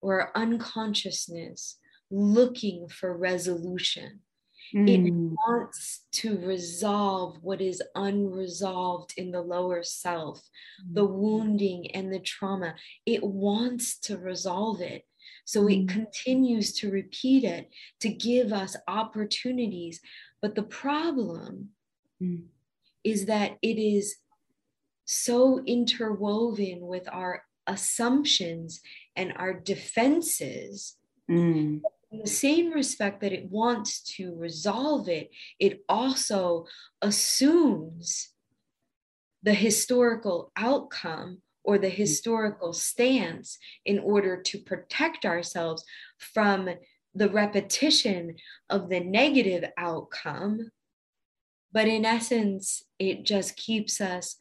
or 0.00 0.22
our 0.22 0.32
unconsciousness 0.34 1.78
looking 2.10 2.88
for 2.88 3.16
resolution. 3.16 4.20
Mm. 4.74 4.88
It 4.88 5.12
wants 5.12 6.00
to 6.12 6.38
resolve 6.38 7.38
what 7.42 7.60
is 7.60 7.82
unresolved 7.94 9.14
in 9.16 9.30
the 9.30 9.42
lower 9.42 9.82
self, 9.82 10.38
mm. 10.38 10.94
the 10.94 11.04
wounding 11.04 11.90
and 11.92 12.12
the 12.12 12.20
trauma. 12.20 12.74
It 13.04 13.22
wants 13.22 13.98
to 14.00 14.16
resolve 14.16 14.80
it. 14.80 15.06
So 15.44 15.64
mm. 15.64 15.82
it 15.82 15.88
continues 15.88 16.72
to 16.74 16.90
repeat 16.90 17.44
it 17.44 17.70
to 18.00 18.08
give 18.08 18.52
us 18.52 18.76
opportunities. 18.88 20.00
But 20.40 20.54
the 20.54 20.62
problem 20.62 21.70
mm. 22.22 22.44
is 23.04 23.26
that 23.26 23.58
it 23.62 23.78
is 23.78 24.16
so 25.04 25.62
interwoven 25.66 26.86
with 26.86 27.08
our 27.12 27.44
assumptions 27.66 28.80
and 29.16 29.32
our 29.36 29.52
defenses 29.52 30.96
mm 31.30 31.80
in 32.12 32.18
the 32.18 32.26
same 32.26 32.70
respect 32.70 33.22
that 33.22 33.32
it 33.32 33.50
wants 33.50 34.02
to 34.16 34.34
resolve 34.34 35.08
it, 35.08 35.30
it 35.58 35.82
also 35.88 36.66
assumes 37.00 38.28
the 39.42 39.54
historical 39.54 40.52
outcome 40.56 41.38
or 41.64 41.78
the 41.78 41.90
mm. 41.90 41.94
historical 41.94 42.72
stance 42.72 43.58
in 43.86 43.98
order 43.98 44.40
to 44.40 44.58
protect 44.58 45.24
ourselves 45.24 45.84
from 46.18 46.68
the 47.14 47.30
repetition 47.30 48.36
of 48.68 48.88
the 48.88 49.00
negative 49.00 49.64
outcome. 49.78 50.70
But 51.72 51.88
in 51.88 52.04
essence, 52.04 52.82
it 52.98 53.24
just 53.24 53.56
keeps 53.56 54.00
us 54.00 54.36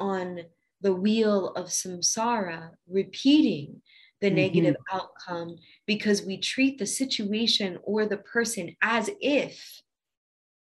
on 0.00 0.40
the 0.80 0.94
wheel 0.94 1.50
of 1.50 1.66
samsara, 1.66 2.70
repeating 2.88 3.82
the 4.20 4.28
mm-hmm. 4.28 4.36
negative 4.36 4.76
outcome 4.92 5.56
because 5.86 6.24
we 6.24 6.38
treat 6.38 6.78
the 6.78 6.86
situation 6.86 7.78
or 7.82 8.06
the 8.06 8.18
person 8.18 8.74
as 8.82 9.10
if 9.20 9.82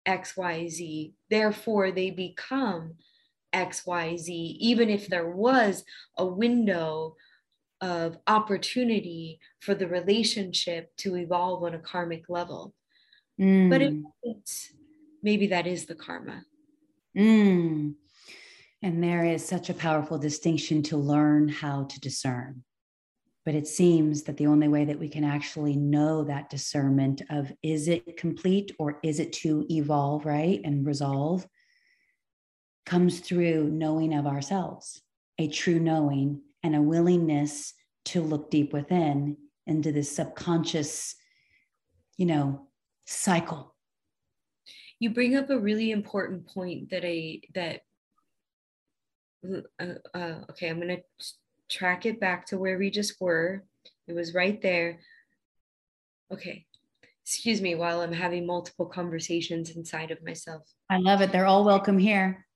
XYZ, 0.07 1.13
therefore 1.31 1.91
they 1.93 2.11
become 2.11 2.95
XYZ, 3.55 4.29
even 4.29 4.91
if 4.91 5.09
there 5.09 5.31
was 5.31 5.85
a 6.17 6.27
window 6.27 7.17
of 7.81 8.19
opportunity 8.27 9.39
for 9.61 9.75
the 9.75 9.87
relationship 9.87 10.95
to 10.97 11.17
evolve 11.17 11.63
on 11.63 11.75
a 11.75 11.79
karmic 11.79 12.29
level. 12.29 12.75
Mm. 13.41 13.71
But 13.71 13.83
it, 13.83 14.51
maybe 15.23 15.47
that 15.49 15.67
is 15.67 15.87
the 15.87 15.95
karma. 15.95 16.43
Mm. 17.17 17.95
And 18.83 19.03
there 19.03 19.25
is 19.25 19.45
such 19.45 19.71
a 19.71 19.75
powerful 19.75 20.19
distinction 20.19 20.83
to 20.85 20.97
learn 20.97 21.49
how 21.49 21.85
to 21.85 22.01
discern. 22.01 22.65
But 23.49 23.55
it 23.55 23.67
seems 23.67 24.25
that 24.25 24.37
the 24.37 24.47
only 24.47 24.69
way 24.69 24.85
that 24.85 24.99
we 24.99 25.09
can 25.09 25.25
actually 25.25 25.75
know 25.75 26.23
that 26.25 26.51
discernment 26.51 27.23
of 27.31 27.51
is 27.63 27.89
it 27.89 28.19
complete 28.19 28.73
or 28.79 28.99
is 29.03 29.21
it 29.21 29.33
to 29.41 29.65
evolve, 29.71 30.27
right? 30.27 30.61
And 30.65 30.85
resolve 30.85 31.49
comes 32.85 33.21
through 33.21 33.71
knowing 33.71 34.13
of 34.13 34.27
ourselves, 34.27 35.01
a 35.39 35.49
true 35.49 35.81
knowing 35.81 36.43
and 36.63 36.77
a 36.77 36.83
willingness 36.83 37.73
to 38.05 38.21
look 38.21 38.51
deep 38.51 38.75
within 38.75 39.39
into 39.67 39.93
this 39.93 40.15
subconscious, 40.15 41.15
you 42.19 42.27
know, 42.27 42.69
cycle. 43.07 43.75
You 44.99 45.09
bring 45.09 45.37
up 45.37 45.49
a 45.49 45.59
really 45.59 45.91
important 45.91 46.47
point 46.49 46.91
that 46.91 47.03
I 47.03 47.41
that 47.55 47.81
uh, 49.81 49.95
uh, 50.13 50.41
okay, 50.51 50.69
I'm 50.69 50.81
gonna 50.81 50.99
track 51.69 52.07
it 52.07 52.21
back 52.21 52.47
to 52.47 52.59
where 52.59 52.79
we 52.79 52.91
just 52.91 53.21
were. 53.21 53.65
It 54.07 54.15
was 54.15 54.35
right 54.35 54.61
there. 54.61 55.01
Okay. 56.33 56.67
Excuse 57.25 57.61
me 57.61 57.75
while 57.75 58.01
I'm 58.01 58.13
having 58.13 58.47
multiple 58.47 58.87
conversations 58.87 59.71
inside 59.71 60.11
of 60.11 60.23
myself. 60.25 60.63
I 60.89 60.97
love 60.99 61.21
it. 61.21 61.31
They're 61.31 61.47
all 61.47 61.65
welcome 61.65 61.99
here. 61.99 62.47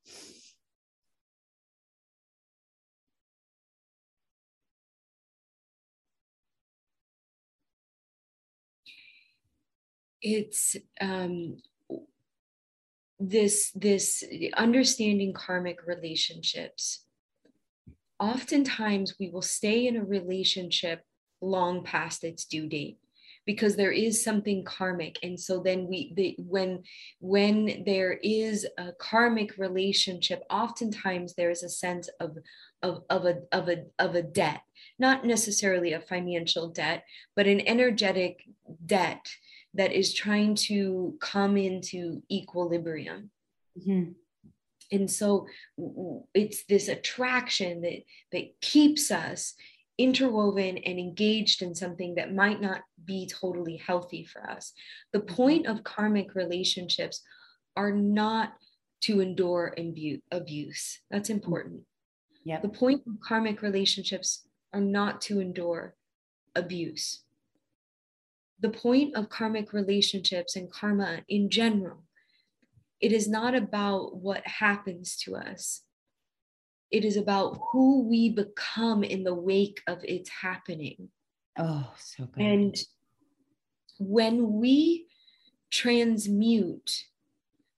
It's 10.22 10.76
um, 11.00 11.58
this 13.18 13.72
this 13.74 14.24
understanding 14.56 15.32
karmic 15.32 15.86
relationships 15.86 17.01
oftentimes 18.22 19.16
we 19.18 19.28
will 19.28 19.42
stay 19.42 19.88
in 19.88 19.96
a 19.96 20.04
relationship 20.04 21.02
long 21.40 21.82
past 21.82 22.22
its 22.22 22.44
due 22.44 22.68
date 22.68 22.98
because 23.44 23.74
there 23.74 23.90
is 23.90 24.22
something 24.22 24.64
karmic 24.64 25.18
and 25.24 25.38
so 25.38 25.60
then 25.60 25.88
we 25.88 26.12
the, 26.16 26.36
when 26.38 26.80
when 27.18 27.82
there 27.84 28.12
is 28.22 28.64
a 28.78 28.92
karmic 29.00 29.58
relationship 29.58 30.44
oftentimes 30.48 31.34
there 31.34 31.50
is 31.50 31.64
a 31.64 31.68
sense 31.68 32.08
of 32.20 32.38
of, 32.84 33.02
of 33.10 33.26
a 33.26 33.38
of 33.50 33.68
a 33.68 33.84
of 33.98 34.14
a 34.14 34.22
debt 34.22 34.60
not 35.00 35.26
necessarily 35.26 35.92
a 35.92 36.00
financial 36.00 36.68
debt 36.68 37.02
but 37.34 37.48
an 37.48 37.60
energetic 37.66 38.44
debt 38.86 39.26
that 39.74 39.90
is 39.90 40.14
trying 40.14 40.54
to 40.54 41.16
come 41.20 41.56
into 41.56 42.22
equilibrium 42.30 43.30
mm-hmm. 43.76 44.12
And 44.92 45.10
so 45.10 45.46
it's 46.34 46.64
this 46.66 46.88
attraction 46.88 47.80
that 47.82 48.02
that 48.30 48.60
keeps 48.60 49.10
us 49.10 49.54
interwoven 49.98 50.78
and 50.78 50.98
engaged 50.98 51.62
in 51.62 51.74
something 51.74 52.14
that 52.14 52.34
might 52.34 52.60
not 52.60 52.80
be 53.04 53.26
totally 53.26 53.76
healthy 53.76 54.24
for 54.24 54.48
us. 54.48 54.72
The 55.12 55.20
mm-hmm. 55.20 55.34
point 55.34 55.66
of 55.66 55.84
karmic 55.84 56.34
relationships 56.34 57.22
are 57.76 57.92
not 57.92 58.54
to 59.02 59.20
endure 59.20 59.74
abuse. 60.30 61.00
That's 61.10 61.28
mm-hmm. 61.28 61.36
important. 61.36 61.80
Yeah. 62.44 62.60
The 62.60 62.68
point 62.68 63.02
of 63.06 63.20
karmic 63.20 63.62
relationships 63.62 64.46
are 64.72 64.80
not 64.80 65.20
to 65.22 65.40
endure 65.40 65.94
abuse. 66.54 67.22
The 68.60 68.70
point 68.70 69.14
of 69.16 69.28
karmic 69.28 69.72
relationships 69.72 70.56
and 70.56 70.70
karma 70.70 71.20
in 71.28 71.50
general, 71.50 72.04
it 73.02 73.12
is 73.12 73.28
not 73.28 73.54
about 73.54 74.16
what 74.16 74.46
happens 74.46 75.16
to 75.16 75.34
us. 75.34 75.82
It 76.90 77.04
is 77.04 77.16
about 77.16 77.58
who 77.72 78.08
we 78.08 78.30
become 78.30 79.02
in 79.02 79.24
the 79.24 79.34
wake 79.34 79.82
of 79.88 79.98
its 80.04 80.30
happening. 80.30 81.08
Oh, 81.58 81.92
so 81.98 82.26
good. 82.26 82.42
And 82.42 82.76
when 83.98 84.60
we 84.60 85.06
transmute 85.70 87.06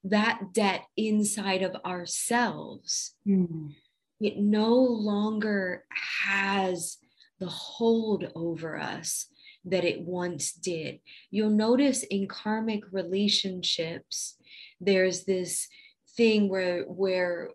that 0.05 0.53
debt 0.53 0.83
inside 0.97 1.63
of 1.63 1.75
ourselves, 1.87 3.15
mm. 3.27 3.73
it 4.21 4.37
no 4.37 4.75
longer 4.75 5.85
has 6.25 6.99
the 7.41 7.47
hold 7.47 8.31
over 8.35 8.79
us 8.79 9.27
that 9.65 9.85
it 9.85 10.03
once 10.03 10.53
did. 10.53 11.01
You'll 11.31 11.51
notice 11.51 12.03
in 12.03 12.29
karmic 12.29 12.83
relationships, 12.93 14.37
there's 14.85 15.25
this 15.25 15.69
thing 16.17 16.49
where 16.49 16.83
where 16.85 17.51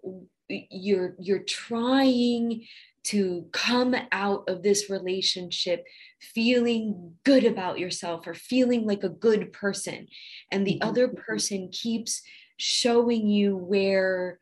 you're 0.49 1.15
you're 1.19 1.43
trying 1.43 2.65
to 3.03 3.47
come 3.53 3.95
out 4.11 4.43
of 4.49 4.61
this 4.61 4.89
relationship 4.89 5.83
feeling 6.19 7.13
good 7.23 7.45
about 7.45 7.79
yourself 7.79 8.27
or 8.27 8.33
feeling 8.33 8.85
like 8.85 9.03
a 9.03 9.09
good 9.09 9.53
person 9.53 10.07
and 10.51 10.65
the 10.65 10.73
mm-hmm. 10.73 10.89
other 10.89 11.07
person 11.07 11.69
keeps 11.71 12.21
showing 12.57 13.27
you 13.27 13.55
where 13.55 14.39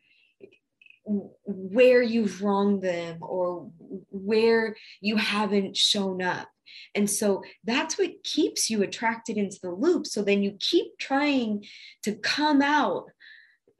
where 1.45 2.01
you've 2.01 2.41
wronged 2.41 2.81
them 2.81 3.19
or 3.21 3.71
where 4.09 4.75
you 4.99 5.15
haven't 5.15 5.77
shown 5.77 6.21
up 6.21 6.49
and 6.95 7.09
so 7.09 7.43
that's 7.63 7.97
what 7.97 8.23
keeps 8.23 8.69
you 8.69 8.83
attracted 8.83 9.37
into 9.37 9.59
the 9.61 9.71
loop. 9.71 10.07
So 10.07 10.21
then 10.21 10.43
you 10.43 10.57
keep 10.59 10.97
trying 10.97 11.65
to 12.03 12.15
come 12.15 12.61
out 12.61 13.05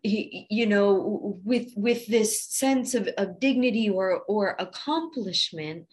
you 0.03 0.65
know 0.65 1.39
with 1.43 1.69
with 1.75 2.07
this 2.07 2.43
sense 2.43 2.93
of, 2.95 3.07
of 3.17 3.39
dignity 3.39 3.89
or 3.89 4.21
or 4.27 4.55
accomplishment. 4.59 5.87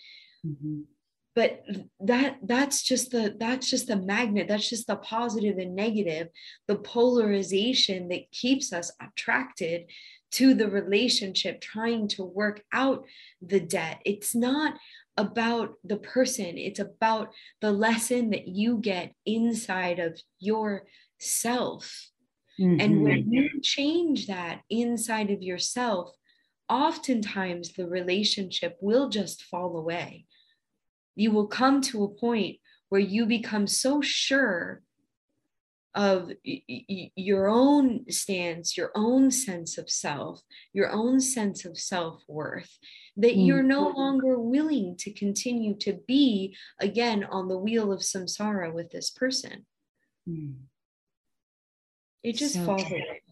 Mm-hmm. 0.47 0.81
but 1.35 1.65
that 2.01 2.37
that's 2.43 2.83
just 2.83 3.11
the 3.11 3.35
that's 3.41 3.71
just 3.71 3.87
the 3.87 3.97
magnet. 3.97 4.47
That's 4.47 4.69
just 4.69 4.87
the 4.87 4.97
positive 4.97 5.57
and 5.59 5.75
negative 5.75 6.29
the 6.69 6.77
polarization 6.77 8.09
that 8.09 8.31
keeps 8.31 8.73
us 8.73 8.93
attracted 9.01 9.87
to 10.33 10.53
the 10.53 10.69
relationship 10.69 11.61
trying 11.61 12.09
to 12.09 12.25
work 12.25 12.63
out 12.73 13.05
the 13.41 13.61
debt. 13.61 14.01
It's 14.05 14.35
not 14.35 14.75
about 15.17 15.75
the 15.85 15.97
person 15.97 16.59
it's 16.59 16.81
about 16.81 17.33
the 17.61 17.71
lesson 17.71 18.31
that 18.31 18.49
you 18.49 18.79
get 18.79 19.13
inside 19.25 19.99
of 19.99 20.21
yourself 20.41 22.11
Mm-hmm. 22.61 22.81
And 22.81 23.03
when 23.03 23.33
you 23.33 23.61
change 23.61 24.27
that 24.27 24.61
inside 24.71 25.31
of 25.31 25.43
yourself, 25.43 26.11
oftentimes 26.69 27.73
the 27.73 27.87
relationship 27.87 28.77
will 28.81 29.09
just 29.09 29.43
fall 29.45 29.77
away. 29.77 30.27
You 31.17 31.31
will 31.33 31.47
come 31.47 31.81
to 31.83 32.05
a 32.05 32.09
point 32.09 32.59
where 32.89 33.01
you 33.01 33.27
become 33.27 33.67
so 33.67 34.01
sure 34.01 34.83
of 35.95 36.31
your 36.45 37.49
own 37.49 38.11
stance, 38.11 38.77
your 38.77 38.91
own 38.97 39.31
sense 39.31 39.79
of 39.79 39.89
self, 39.89 40.43
your 40.73 40.91
own 40.91 41.21
sense 41.21 41.65
of 41.65 41.79
self 41.79 42.23
worth, 42.29 42.79
that 43.17 43.33
mm-hmm. 43.33 43.41
you're 43.41 43.63
no 43.63 43.89
longer 43.89 44.39
willing 44.39 44.97
to 44.99 45.13
continue 45.13 45.77
to 45.79 45.99
be 46.09 46.57
again 46.81 47.25
on 47.25 47.49
the 47.49 47.59
wheel 47.59 47.93
of 47.93 48.01
samsara 48.01 48.73
with 48.73 48.91
this 48.91 49.11
person. 49.11 49.67
Mm. 50.29 50.55
It 52.23 52.33
just 52.33 52.55
so 52.55 52.65
falls 52.65 52.83
away. 52.83 53.23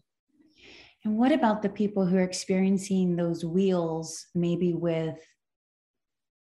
And 1.03 1.17
what 1.17 1.33
about 1.33 1.61
the 1.61 1.69
people 1.69 2.05
who 2.05 2.17
are 2.17 2.23
experiencing 2.23 3.15
those 3.15 3.43
wheels, 3.43 4.27
maybe 4.33 4.73
with 4.73 5.19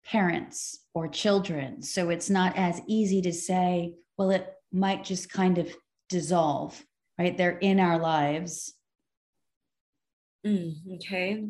parents 0.04 0.84
or 0.94 1.08
children? 1.08 1.82
So 1.82 2.10
it's 2.10 2.30
not 2.30 2.56
as 2.56 2.80
easy 2.86 3.20
to 3.22 3.32
say, 3.32 3.94
well, 4.16 4.30
it 4.30 4.46
might 4.70 5.02
just 5.02 5.28
kind 5.28 5.58
of 5.58 5.74
dissolve, 6.08 6.80
right? 7.18 7.36
They're 7.36 7.58
in 7.58 7.80
our 7.80 7.98
lives. 7.98 8.74
Mm, 10.46 10.96
okay. 10.96 11.44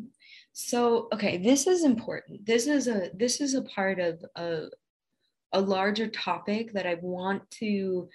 So, 0.53 1.09
okay, 1.13 1.37
this 1.37 1.67
is 1.67 1.83
important. 1.83 2.45
This 2.45 2.67
is 2.67 2.87
a 2.87 3.11
this 3.13 3.41
is 3.41 3.53
a 3.53 3.61
part 3.61 3.99
of 3.99 4.23
a, 4.35 4.67
a 5.51 5.59
larger 5.59 6.07
topic 6.07 6.73
that 6.73 6.87
I 6.87 6.95
want 7.01 7.49
to 7.59 8.09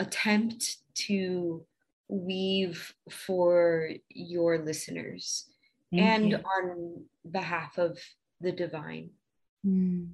attempt 0.00 0.78
to 1.06 1.64
weave 2.08 2.94
for 3.10 3.90
your 4.08 4.58
listeners 4.58 5.46
Thank 5.90 6.02
and 6.02 6.30
you. 6.32 6.36
on 6.38 7.04
behalf 7.30 7.78
of 7.78 7.98
the 8.40 8.52
divine. 8.52 9.10
Mm. 9.64 10.10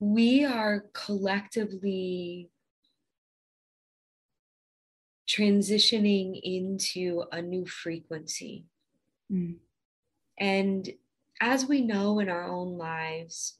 We 0.00 0.44
are 0.44 0.84
collectively 0.94 2.50
transitioning 5.28 6.40
into 6.42 7.24
a 7.30 7.40
new 7.40 7.66
frequency. 7.66 8.64
Mm. 9.30 9.56
And 10.38 10.88
as 11.40 11.66
we 11.66 11.82
know 11.82 12.18
in 12.18 12.28
our 12.28 12.48
own 12.48 12.78
lives, 12.78 13.58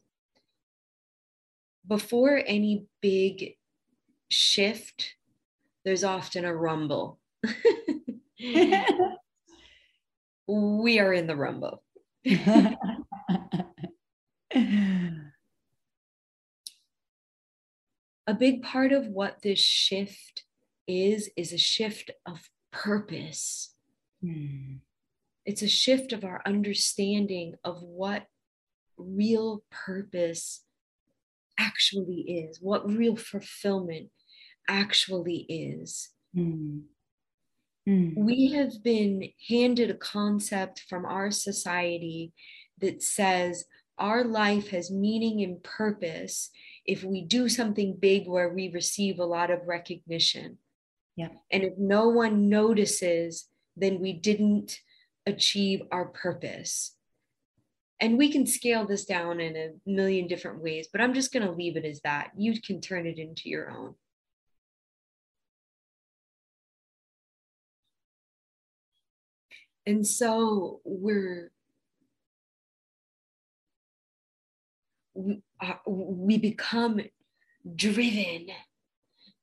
before 1.87 2.43
any 2.47 2.87
big 3.01 3.57
shift, 4.31 5.15
there's 5.85 6.05
often 6.05 6.45
a 6.45 6.55
rumble. 6.55 7.19
we 10.47 10.99
are 10.99 11.13
in 11.13 11.27
the 11.27 11.37
rumble. 11.37 11.83
a 18.31 18.35
big 18.35 18.63
part 18.63 18.93
of 18.93 19.09
what 19.09 19.43
this 19.43 19.59
shift 19.59 20.45
is, 20.87 21.31
is 21.37 21.53
a 21.53 21.59
shift 21.59 22.13
of 22.25 22.49
purpose. 22.71 23.75
Hmm. 24.23 24.77
It's 25.45 25.63
a 25.63 25.69
shift 25.69 26.13
of 26.13 26.25
our 26.25 26.41
understanding 26.47 27.57
of 27.65 27.83
what 27.83 28.27
real 28.97 29.65
purpose 29.69 30.63
actually 31.59 32.21
is, 32.21 32.59
what 32.63 32.89
real 32.89 33.17
fulfillment 33.17 34.11
actually 34.69 35.45
is. 35.49 36.11
Mm. 36.37 36.83
Mm. 37.89 38.15
We 38.17 38.53
have 38.53 38.81
been 38.85 39.31
handed 39.49 39.91
a 39.91 39.95
concept 39.95 40.85
from 40.89 41.05
our 41.05 41.33
society 41.33 42.33
that 42.79 43.03
says 43.03 43.65
our 43.99 44.23
life 44.23 44.69
has 44.69 44.89
meaning 44.89 45.43
and 45.43 45.61
purpose 45.65 46.51
if 46.85 47.05
we 47.05 47.23
do 47.23 47.49
something 47.49 47.97
big 47.99 48.27
where 48.27 48.49
we 48.49 48.71
receive 48.71 49.19
a 49.19 49.25
lot 49.25 49.51
of 49.51 49.67
recognition. 49.67 50.59
Yeah. 51.17 51.29
And 51.51 51.65
if 51.65 51.75
no 51.79 52.09
one 52.09 52.49
notices, 52.49 53.49
then 53.77 54.01
we 54.01 54.13
didn't 54.13 54.79
achieve 55.27 55.83
our 55.93 56.07
purpose 56.07 56.97
and 58.01 58.17
we 58.17 58.33
can 58.33 58.47
scale 58.47 58.87
this 58.87 59.05
down 59.05 59.39
in 59.39 59.55
a 59.55 59.69
million 59.87 60.27
different 60.27 60.63
ways 60.63 60.89
but 60.91 61.01
i'm 61.01 61.13
just 61.13 61.31
going 61.31 61.45
to 61.45 61.53
leave 61.53 61.77
it 61.77 61.85
as 61.85 62.01
that 62.01 62.31
you 62.37 62.59
can 62.59 62.81
turn 62.81 63.07
it 63.07 63.19
into 63.19 63.51
your 63.51 63.71
own 63.71 63.95
And 69.87 70.07
so 70.07 70.81
we're 70.85 71.51
we, 75.15 75.43
uh, 75.63 75.75
we 75.87 76.39
become 76.39 77.01
driven 77.77 78.47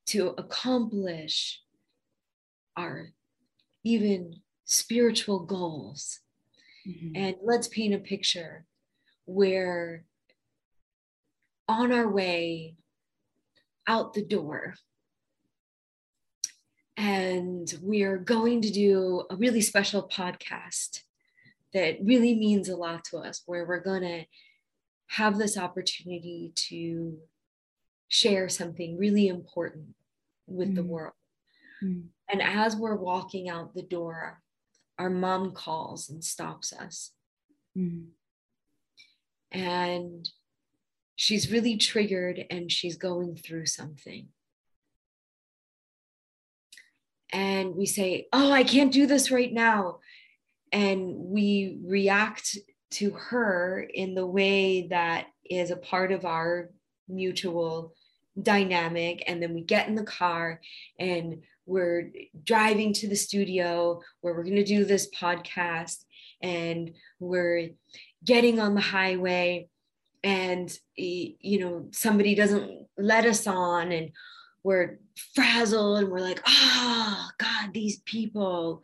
to 0.08 0.30
accomplish 0.38 1.62
our 2.76 3.10
even 3.84 4.42
spiritual 4.66 5.40
goals. 5.40 6.20
Mm-hmm. 6.88 7.16
And 7.16 7.36
let's 7.44 7.68
paint 7.68 7.94
a 7.94 8.00
picture 8.00 8.66
where 9.26 10.06
on 11.68 11.92
our 11.92 12.10
way 12.10 12.76
out 13.88 14.14
the 14.14 14.24
door, 14.24 14.76
and 16.96 17.74
we're 17.82 18.18
going 18.18 18.62
to 18.62 18.72
do 18.72 19.24
a 19.30 19.36
really 19.36 19.62
special 19.62 20.08
podcast 20.08 21.02
that 21.74 21.98
really 22.02 22.36
means 22.36 22.70
a 22.70 22.76
lot 22.76 23.04
to 23.06 23.18
us, 23.18 23.44
where 23.46 23.66
we're 23.66 23.80
going 23.80 24.02
to 24.02 24.26
have 25.08 25.38
this 25.38 25.58
opportunity 25.58 26.52
to 26.56 27.18
share 28.10 28.50
something 28.50 28.98
really 28.98 29.28
important 29.28 29.96
with 30.48 30.70
mm. 30.70 30.76
the 30.76 30.84
world. 30.84 31.14
Mm. 31.84 32.06
And 32.30 32.42
as 32.42 32.76
we're 32.76 32.96
walking 32.96 33.50
out 33.50 33.74
the 33.74 33.82
door, 33.82 34.42
our 35.00 35.10
mom 35.10 35.52
calls 35.52 36.10
and 36.10 36.24
stops 36.24 36.74
us. 36.74 37.12
Mm. 37.78 38.08
And 39.52 40.30
she's 41.16 41.52
really 41.52 41.78
triggered 41.78 42.46
and 42.50 42.72
she's 42.72 42.98
going 42.98 43.36
through 43.36 43.66
something. 43.66 44.28
And 47.32 47.76
we 47.76 47.86
say, 47.86 48.28
Oh, 48.32 48.52
I 48.52 48.64
can't 48.64 48.92
do 48.92 49.06
this 49.06 49.32
right 49.32 49.52
now. 49.52 50.00
And 50.72 51.16
we 51.16 51.80
react 51.84 52.58
to 52.92 53.12
her 53.12 53.88
in 53.94 54.16
the 54.16 54.26
way 54.26 54.88
that 54.90 55.28
is 55.50 55.72
a 55.72 55.78
part 55.78 56.12
of 56.12 56.26
our 56.26 56.70
mutual 57.08 57.94
dynamic. 58.42 59.24
And 59.28 59.42
then 59.42 59.54
we 59.54 59.62
get 59.62 59.88
in 59.88 59.96
the 59.96 60.04
car 60.04 60.62
and 61.00 61.42
we're 61.66 62.12
driving 62.44 62.94
to 62.94 63.08
the 63.08 63.16
studio 63.16 64.02
where 64.22 64.34
we're 64.34 64.44
going 64.44 64.56
to 64.56 64.64
do 64.64 64.86
this 64.86 65.10
podcast 65.10 66.06
and 66.42 66.92
we're 67.20 67.70
getting 68.24 68.60
on 68.60 68.76
the 68.76 68.82
highway 68.82 69.68
and 70.24 70.78
you 70.96 71.60
know 71.60 71.88
somebody 71.92 72.36
doesn't 72.36 72.88
let 72.98 73.26
us 73.26 73.48
on 73.48 73.92
and 73.92 74.12
we're 74.64 75.00
frazzled 75.36 76.00
and 76.00 76.10
we're 76.10 76.20
like 76.20 76.42
oh 76.48 77.28
god 77.38 77.74
these 77.74 78.00
people 78.00 78.82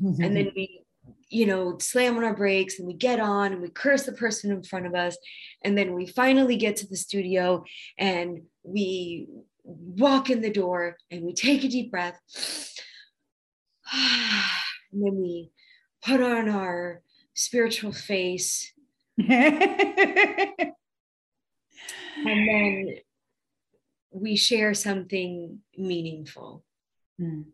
and 0.00 0.36
then 0.36 0.52
we 0.56 0.85
you 1.28 1.46
know 1.46 1.76
slam 1.78 2.16
on 2.16 2.24
our 2.24 2.36
brakes 2.36 2.78
and 2.78 2.86
we 2.86 2.94
get 2.94 3.18
on 3.18 3.52
and 3.52 3.60
we 3.60 3.68
curse 3.68 4.04
the 4.04 4.12
person 4.12 4.52
in 4.52 4.62
front 4.62 4.86
of 4.86 4.94
us 4.94 5.16
and 5.64 5.76
then 5.76 5.92
we 5.92 6.06
finally 6.06 6.56
get 6.56 6.76
to 6.76 6.86
the 6.86 6.96
studio 6.96 7.64
and 7.98 8.42
we 8.62 9.26
walk 9.66 10.30
in 10.30 10.40
the 10.40 10.50
door 10.50 10.96
and 11.10 11.22
we 11.24 11.34
take 11.34 11.64
a 11.64 11.68
deep 11.68 11.90
breath. 11.90 12.20
And 14.92 15.04
then 15.04 15.16
we 15.20 15.50
put 16.02 16.22
on 16.22 16.48
our 16.48 17.02
spiritual 17.34 17.92
face. 17.92 18.72
and 19.18 19.28
then 22.24 22.94
we 24.12 24.36
share 24.36 24.72
something 24.74 25.58
meaningful. 25.76 26.64
Mm. 27.20 27.46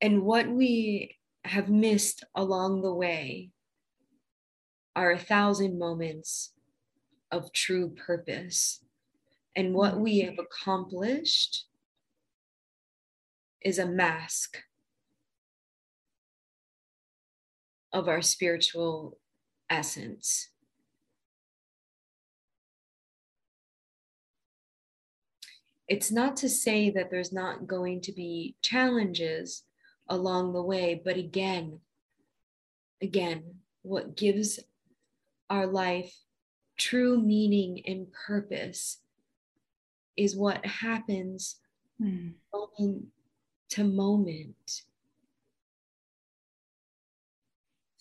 And 0.00 0.22
what 0.22 0.48
we 0.48 1.16
have 1.44 1.68
missed 1.68 2.24
along 2.34 2.82
the 2.82 2.94
way 2.94 3.50
are 4.96 5.12
a 5.12 5.18
thousand 5.18 5.78
moments 5.78 6.52
of 7.30 7.52
true 7.52 7.90
purpose. 7.90 8.84
And 9.54 9.74
what 9.74 9.98
we 9.98 10.20
have 10.20 10.38
accomplished 10.38 11.66
is 13.62 13.78
a 13.78 13.86
mask 13.86 14.58
of 17.92 18.08
our 18.08 18.22
spiritual 18.22 19.18
essence. 19.68 20.50
It's 25.88 26.12
not 26.12 26.36
to 26.36 26.48
say 26.48 26.88
that 26.90 27.10
there's 27.10 27.32
not 27.32 27.66
going 27.66 28.00
to 28.02 28.12
be 28.12 28.54
challenges 28.62 29.64
along 30.10 30.52
the 30.52 30.62
way, 30.62 31.00
but 31.02 31.16
again, 31.16 31.80
again, 33.00 33.54
what 33.82 34.16
gives 34.16 34.60
our 35.48 35.66
life 35.66 36.14
true 36.76 37.20
meaning 37.20 37.82
and 37.86 38.08
purpose 38.12 38.98
is 40.16 40.36
what 40.36 40.64
happens 40.66 41.56
mm. 42.02 42.32
moment 42.52 43.06
to 43.70 43.84
moment. 43.84 44.82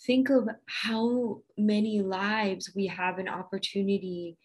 Think 0.02 0.30
of 0.30 0.50
how 0.65 1.41
many 1.58 2.02
lives 2.02 2.72
we 2.76 2.88
have 2.88 3.19
an 3.19 3.28
opportunity 3.28 4.38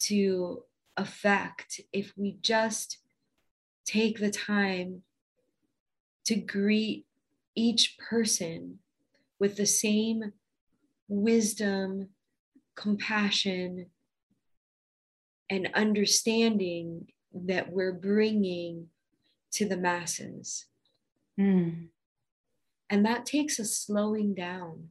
to 0.00 0.62
affect 0.96 1.80
if 1.92 2.12
we 2.16 2.38
just 2.40 2.98
take 3.84 4.20
the 4.20 4.30
time 4.30 5.02
to 6.26 6.36
greet 6.36 7.07
each 7.58 7.98
person 7.98 8.78
with 9.40 9.56
the 9.56 9.66
same 9.66 10.32
wisdom 11.08 12.08
compassion 12.76 13.86
and 15.50 15.68
understanding 15.74 17.08
that 17.32 17.72
we're 17.72 17.92
bringing 17.92 18.86
to 19.50 19.68
the 19.68 19.76
masses. 19.76 20.66
Mm. 21.38 21.88
And 22.90 23.04
that 23.04 23.26
takes 23.26 23.58
a 23.58 23.64
slowing 23.64 24.34
down. 24.34 24.90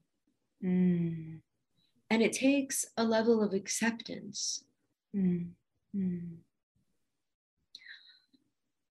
Mm. 0.63 1.39
And 2.09 2.21
it 2.21 2.33
takes 2.33 2.85
a 2.97 3.03
level 3.03 3.41
of 3.41 3.53
acceptance. 3.53 4.63
Mm. 5.15 5.51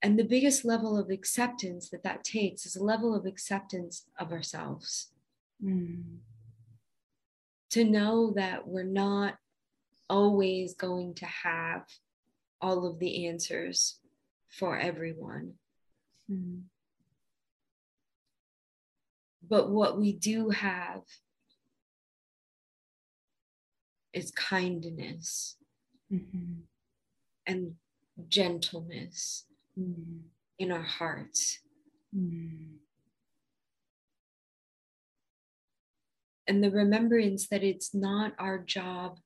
And 0.06 0.16
the 0.16 0.24
biggest 0.24 0.64
level 0.64 0.96
of 0.96 1.10
acceptance 1.10 1.90
that 1.90 2.04
that 2.04 2.22
takes 2.22 2.64
is 2.64 2.76
a 2.76 2.84
level 2.84 3.12
of 3.12 3.26
acceptance 3.26 4.06
of 4.20 4.30
ourselves. 4.30 5.10
Mm 5.62 6.18
to 7.76 7.84
know 7.84 8.32
that 8.34 8.66
we're 8.66 8.82
not 8.82 9.34
always 10.08 10.72
going 10.72 11.14
to 11.14 11.26
have 11.26 11.84
all 12.60 12.86
of 12.86 12.98
the 12.98 13.26
answers 13.26 13.98
for 14.48 14.78
everyone. 14.78 15.52
Mm-hmm. 16.30 16.60
But 19.48 19.70
what 19.70 19.98
we 19.98 20.12
do 20.12 20.48
have 20.48 21.02
is 24.14 24.30
kindness 24.30 25.56
mm-hmm. 26.10 26.60
and 27.46 27.74
gentleness 28.28 29.44
mm-hmm. 29.78 30.18
in 30.58 30.72
our 30.72 30.82
hearts. 30.82 31.60
Mm-hmm. 32.16 32.76
and 36.46 36.62
the 36.62 36.70
remembrance 36.70 37.48
that 37.48 37.62
it's 37.62 37.94
not 37.94 38.32
our 38.38 38.58
job 38.58 39.18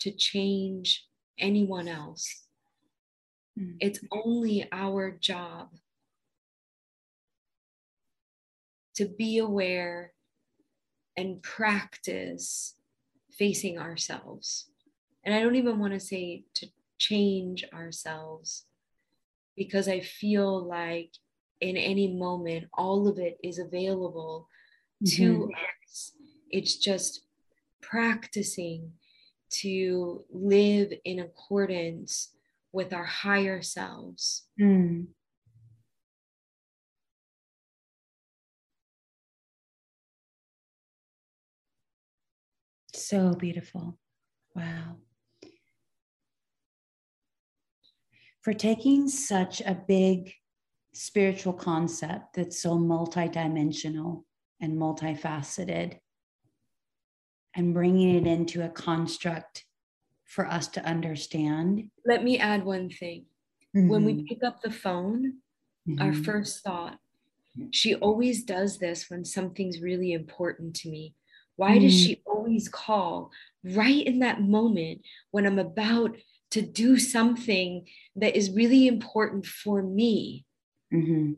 to 0.00 0.10
change 0.10 1.06
anyone 1.38 1.88
else. 1.88 2.46
Mm-hmm. 3.58 3.76
It's 3.80 4.00
only 4.10 4.66
our 4.72 5.10
job 5.10 5.68
to 8.94 9.06
be 9.06 9.38
aware 9.38 10.12
and 11.16 11.42
practice 11.42 12.74
facing 13.30 13.78
ourselves. 13.78 14.70
And 15.24 15.34
I 15.34 15.40
don't 15.40 15.56
even 15.56 15.78
want 15.78 15.92
to 15.92 16.00
say 16.00 16.44
to 16.54 16.66
change 16.98 17.64
ourselves 17.74 18.64
because 19.56 19.88
I 19.88 20.00
feel 20.00 20.66
like 20.66 21.12
in 21.60 21.76
any 21.76 22.08
moment, 22.08 22.68
all 22.74 23.08
of 23.08 23.18
it 23.18 23.38
is 23.42 23.58
available 23.58 24.48
mm-hmm. 25.04 25.16
to 25.16 25.50
us 25.84 26.12
it's 26.50 26.76
just 26.76 27.22
practicing 27.80 28.92
to 29.50 30.24
live 30.30 30.92
in 31.04 31.20
accordance 31.20 32.34
with 32.72 32.92
our 32.92 33.04
higher 33.04 33.62
selves. 33.62 34.44
Mm. 34.60 35.06
So 42.92 43.34
beautiful. 43.34 43.98
Wow. 44.54 44.96
For 48.42 48.54
taking 48.54 49.08
such 49.08 49.60
a 49.60 49.74
big 49.86 50.32
spiritual 50.92 51.52
concept 51.52 52.34
that's 52.34 52.62
so 52.62 52.78
multidimensional 52.78 54.24
and 54.60 54.78
multifaceted 54.78 55.98
and 57.54 57.74
bringing 57.74 58.16
it 58.16 58.26
into 58.26 58.64
a 58.64 58.68
construct 58.68 59.64
for 60.24 60.46
us 60.46 60.68
to 60.68 60.84
understand. 60.84 61.90
Let 62.06 62.22
me 62.22 62.38
add 62.38 62.64
one 62.64 62.88
thing. 62.88 63.26
Mm-hmm. 63.76 63.88
When 63.88 64.04
we 64.04 64.14
mm-hmm. 64.14 64.26
pick 64.26 64.44
up 64.44 64.62
the 64.62 64.70
phone, 64.70 65.34
mm-hmm. 65.88 66.00
our 66.00 66.12
first 66.12 66.62
thought, 66.62 66.98
she 67.72 67.96
always 67.96 68.44
does 68.44 68.78
this 68.78 69.10
when 69.10 69.24
something's 69.24 69.80
really 69.80 70.12
important 70.12 70.76
to 70.76 70.88
me. 70.88 71.14
Why 71.56 71.72
mm-hmm. 71.72 71.80
does 71.80 72.00
she 72.00 72.22
always 72.24 72.68
call 72.68 73.30
right 73.64 74.06
in 74.06 74.20
that 74.20 74.40
moment 74.40 75.02
when 75.30 75.46
I'm 75.46 75.58
about 75.58 76.16
to 76.50 76.62
do 76.62 76.98
something 76.98 77.86
that 78.16 78.36
is 78.36 78.50
really 78.50 78.86
important 78.86 79.46
for 79.46 79.82
me? 79.82 80.44
Mm-hmm. 80.92 81.32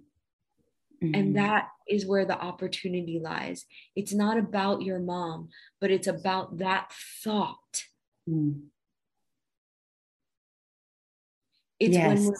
And 1.02 1.14
mm-hmm. 1.14 1.32
that 1.34 1.68
is 1.88 2.06
where 2.06 2.24
the 2.24 2.38
opportunity 2.38 3.20
lies. 3.22 3.66
It's 3.96 4.14
not 4.14 4.38
about 4.38 4.82
your 4.82 5.00
mom, 5.00 5.48
but 5.80 5.90
it's 5.90 6.06
about 6.06 6.58
that 6.58 6.92
thought. 7.24 7.84
Mm. 8.28 8.66
It's 11.80 11.96
yes. 11.96 12.06
when 12.06 12.26
we're 12.26 12.36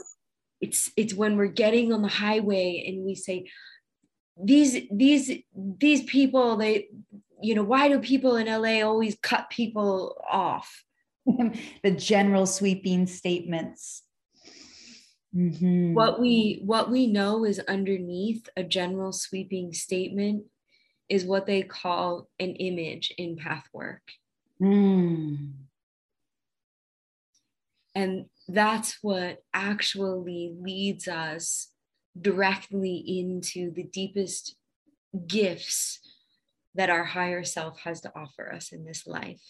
it's 0.61 0.93
it's 0.97 1.13
when 1.13 1.37
we're 1.37 1.49
getting 1.49 1.93
on 1.93 2.03
the 2.03 2.09
highway 2.09 2.85
and 2.87 3.05
we 3.05 3.17
say 3.17 3.51
these 4.41 4.87
these 4.93 5.31
these 5.55 6.05
people 6.05 6.57
they 6.57 6.87
you 7.43 7.57
know 7.57 7.65
why 7.65 7.89
do 7.89 7.99
people 7.99 8.37
in 8.37 8.47
LA 8.47 8.87
always 8.87 9.17
cut 9.21 9.51
people 9.51 10.17
off? 10.31 10.85
the 11.83 11.91
general 11.91 12.47
sweeping 12.47 13.07
statements. 13.07 14.03
Mm-hmm. 15.35 15.95
What 15.95 16.21
we 16.21 16.61
what 16.65 16.91
we 16.91 17.07
know 17.07 17.45
is 17.45 17.59
underneath 17.61 18.49
a 18.57 18.63
general 18.63 19.13
sweeping 19.13 19.73
statement 19.73 20.45
is 21.09 21.25
what 21.25 21.47
they 21.47 21.63
call 21.63 22.29
an 22.39 22.55
image 22.57 23.13
in 23.17 23.37
Pathwork. 23.37 24.03
Mm. 24.61 25.53
And 27.95 28.27
that's 28.49 28.99
what 29.03 29.43
actually 29.53 30.55
leads 30.59 31.09
us 31.09 31.69
directly 32.21 32.97
into 32.97 33.71
the 33.71 33.85
deepest 33.85 34.57
gifts 35.27 36.01
that 36.75 36.91
our 36.91 37.05
higher 37.05 37.45
self 37.45 37.81
has 37.81 38.01
to 38.03 38.13
offer 38.17 38.53
us 38.53 38.73
in 38.73 38.85
this 38.85 39.07
life. 39.07 39.43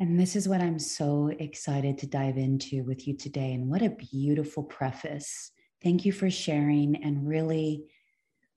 And 0.00 0.18
this 0.18 0.34
is 0.34 0.48
what 0.48 0.60
I'm 0.60 0.78
so 0.78 1.30
excited 1.38 1.98
to 1.98 2.06
dive 2.06 2.36
into 2.36 2.82
with 2.82 3.06
you 3.06 3.16
today. 3.16 3.52
And 3.52 3.68
what 3.68 3.82
a 3.82 3.90
beautiful 3.90 4.64
preface. 4.64 5.52
Thank 5.82 6.04
you 6.04 6.12
for 6.12 6.30
sharing 6.30 7.04
and 7.04 7.28
really, 7.28 7.84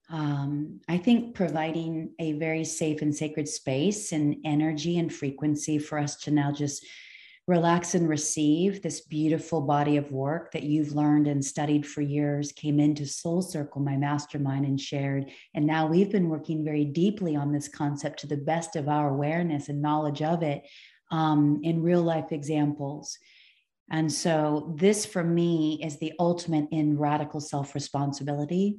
um, 0.10 0.82
I 0.88 0.98
think, 0.98 1.36
providing 1.36 2.12
a 2.18 2.34
very 2.34 2.64
safe 2.64 3.04
and 3.04 3.16
sacred 3.16 3.48
space 3.48 4.14
and 4.14 4.38
energy 4.46 4.98
and 4.98 5.14
frequency 5.14 5.78
for 5.78 6.00
us 6.00 6.16
to 6.22 6.32
now 6.32 6.52
just 6.52 6.84
relax 7.48 7.94
and 7.94 8.10
receive 8.10 8.82
this 8.82 9.02
beautiful 9.02 9.62
body 9.62 9.96
of 9.96 10.12
work 10.12 10.52
that 10.52 10.64
you've 10.64 10.92
learned 10.92 11.28
and 11.28 11.46
studied 11.46 11.86
for 11.86 12.02
years, 12.02 12.52
came 12.52 12.80
into 12.80 13.06
Soul 13.06 13.42
Circle, 13.42 13.82
my 13.82 13.96
mastermind, 13.96 14.66
and 14.66 14.82
shared. 14.82 15.32
And 15.54 15.66
now 15.66 15.88
we've 15.88 16.12
been 16.12 16.30
working 16.30 16.66
very 16.66 16.84
deeply 16.84 17.38
on 17.38 17.54
this 17.54 17.70
concept 17.70 18.20
to 18.22 18.28
the 18.28 18.36
best 18.36 18.76
of 18.76 18.90
our 18.90 19.10
awareness 19.10 19.70
and 19.70 19.82
knowledge 19.82 20.22
of 20.22 20.44
it 20.44 20.64
um, 21.12 21.62
in 21.64 21.84
real 21.84 22.02
life 22.02 22.32
examples. 22.32 23.18
And 23.90 24.12
so, 24.12 24.74
this 24.78 25.06
for 25.06 25.24
me 25.24 25.80
is 25.84 25.98
the 25.98 26.14
ultimate 26.20 26.68
in 26.72 26.98
radical 26.98 27.40
self 27.40 27.74
responsibility. 27.74 28.78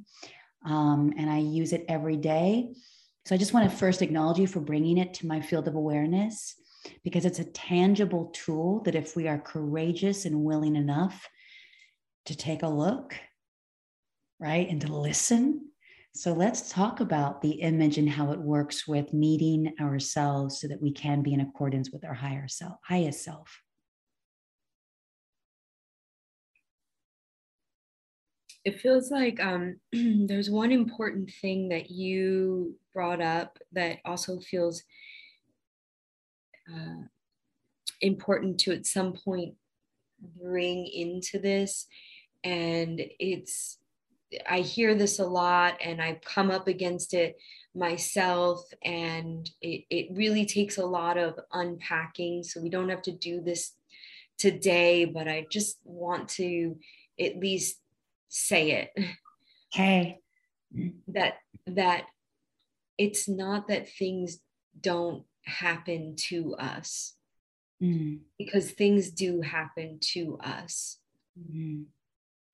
Um, 0.65 1.13
and 1.17 1.29
I 1.29 1.39
use 1.39 1.73
it 1.73 1.85
every 1.87 2.17
day. 2.17 2.73
So, 3.25 3.33
I 3.33 3.37
just 3.39 3.53
want 3.53 3.69
to 3.69 3.75
first 3.75 4.01
acknowledge 4.01 4.37
you 4.37 4.47
for 4.47 4.59
bringing 4.59 4.99
it 4.99 5.15
to 5.15 5.27
my 5.27 5.41
field 5.41 5.67
of 5.67 5.75
awareness 5.75 6.55
because 7.03 7.25
it's 7.25 7.39
a 7.39 7.51
tangible 7.51 8.31
tool 8.33 8.81
that 8.83 8.95
if 8.95 9.15
we 9.15 9.27
are 9.27 9.39
courageous 9.39 10.25
and 10.25 10.43
willing 10.43 10.75
enough 10.75 11.27
to 12.25 12.37
take 12.37 12.63
a 12.63 12.67
look, 12.67 13.15
right, 14.39 14.69
and 14.69 14.81
to 14.81 14.95
listen, 14.95 15.69
so 16.19 16.33
let's 16.33 16.69
talk 16.69 16.99
about 16.99 17.41
the 17.41 17.61
image 17.61 17.97
and 17.97 18.09
how 18.09 18.33
it 18.33 18.39
works 18.41 18.85
with 18.85 19.13
meeting 19.13 19.73
ourselves 19.79 20.59
so 20.59 20.67
that 20.67 20.81
we 20.81 20.91
can 20.91 21.21
be 21.21 21.33
in 21.33 21.39
accordance 21.39 21.91
with 21.91 22.03
our 22.03 22.13
higher 22.13 22.45
self, 22.49 22.73
highest 22.83 23.23
self. 23.23 23.61
It 28.65 28.81
feels 28.81 29.09
like 29.09 29.39
um, 29.41 29.79
there's 29.93 30.49
one 30.49 30.73
important 30.73 31.31
thing 31.41 31.69
that 31.69 31.89
you 31.89 32.75
brought 32.93 33.21
up 33.21 33.57
that 33.71 33.99
also 34.03 34.41
feels 34.41 34.83
uh, 36.69 37.03
important 38.01 38.59
to 38.59 38.73
at 38.73 38.85
some 38.85 39.13
point 39.13 39.53
bring 40.37 40.85
into 40.85 41.39
this. 41.39 41.87
And 42.43 42.99
it's 43.19 43.77
I 44.47 44.59
hear 44.59 44.95
this 44.95 45.19
a 45.19 45.25
lot 45.25 45.77
and 45.83 46.01
I've 46.01 46.21
come 46.21 46.51
up 46.51 46.67
against 46.67 47.13
it 47.13 47.37
myself 47.75 48.63
and 48.83 49.49
it, 49.61 49.85
it 49.89 50.07
really 50.15 50.45
takes 50.45 50.77
a 50.77 50.85
lot 50.85 51.17
of 51.17 51.39
unpacking. 51.51 52.43
So 52.43 52.61
we 52.61 52.69
don't 52.69 52.89
have 52.89 53.01
to 53.03 53.11
do 53.11 53.41
this 53.41 53.73
today 54.37 55.03
but 55.03 55.27
i 55.27 55.45
just 55.51 55.79
want 55.83 56.29
to 56.29 56.77
at 57.19 57.37
least 57.37 57.79
say 58.29 58.71
it. 58.71 59.05
Okay. 59.75 60.17
That 61.09 61.35
that 61.67 62.05
it's 62.97 63.29
not 63.29 63.67
that 63.67 63.87
things 63.87 64.39
don't 64.81 65.25
happen 65.45 66.15
to 66.29 66.55
us 66.55 67.13
mm. 67.79 68.17
because 68.37 68.71
things 68.71 69.11
do 69.11 69.41
happen 69.41 69.99
to 70.13 70.39
us. 70.43 70.97
Mm 71.39 71.85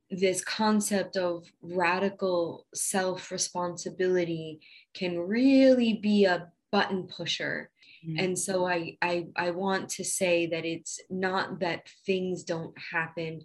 this 0.10 0.44
concept 0.44 1.18
of 1.18 1.46
radical 1.62 2.66
self 2.74 3.32
responsibility 3.32 4.60
can 4.94 5.20
really 5.20 5.94
be 5.94 6.26
a 6.26 6.52
button 6.72 7.04
pusher 7.04 7.70
mm-hmm. 8.06 8.20
and 8.20 8.38
so 8.38 8.68
I, 8.68 8.98
I 9.02 9.28
i 9.36 9.52
want 9.52 9.90
to 9.92 10.04
say 10.04 10.48
that 10.48 10.66
it's 10.66 11.00
not 11.10 11.60
that 11.60 11.90
things 12.06 12.44
don't 12.44 12.78
happen 12.92 13.42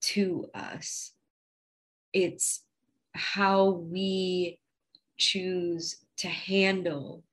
to 0.00 0.48
us 0.54 1.12
it's 2.12 2.62
how 3.12 3.70
we 3.70 4.60
choose 5.18 5.96
to 6.18 6.28
handle 6.28 7.24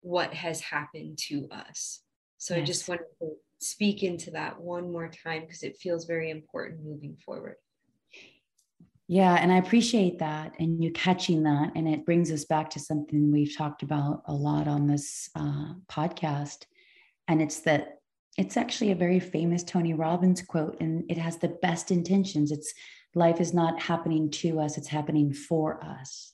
what 0.00 0.34
has 0.34 0.60
happened 0.60 1.16
to 1.16 1.48
us 1.50 2.00
so 2.38 2.54
yes. 2.54 2.62
i 2.62 2.64
just 2.64 2.88
want 2.88 3.00
to 3.20 3.30
speak 3.58 4.02
into 4.02 4.32
that 4.32 4.60
one 4.60 4.90
more 4.90 5.08
time 5.08 5.42
because 5.42 5.62
it 5.62 5.76
feels 5.76 6.04
very 6.04 6.30
important 6.30 6.84
moving 6.84 7.16
forward 7.24 7.54
yeah, 9.08 9.34
and 9.34 9.52
I 9.52 9.58
appreciate 9.58 10.18
that 10.20 10.54
and 10.58 10.82
you 10.82 10.92
catching 10.92 11.42
that. 11.42 11.72
And 11.74 11.88
it 11.88 12.06
brings 12.06 12.30
us 12.30 12.44
back 12.44 12.70
to 12.70 12.80
something 12.80 13.30
we've 13.30 13.56
talked 13.56 13.82
about 13.82 14.22
a 14.26 14.32
lot 14.32 14.68
on 14.68 14.86
this 14.86 15.28
uh, 15.34 15.74
podcast. 15.90 16.66
And 17.28 17.42
it's 17.42 17.60
that 17.60 17.98
it's 18.38 18.56
actually 18.56 18.92
a 18.92 18.96
very 18.96 19.20
famous 19.20 19.62
Tony 19.62 19.92
Robbins 19.92 20.40
quote, 20.42 20.80
and 20.80 21.04
it 21.10 21.18
has 21.18 21.36
the 21.36 21.48
best 21.48 21.90
intentions. 21.90 22.50
It's 22.50 22.72
life 23.14 23.40
is 23.40 23.52
not 23.52 23.80
happening 23.80 24.30
to 24.30 24.60
us, 24.60 24.78
it's 24.78 24.88
happening 24.88 25.34
for 25.34 25.82
us. 25.84 26.32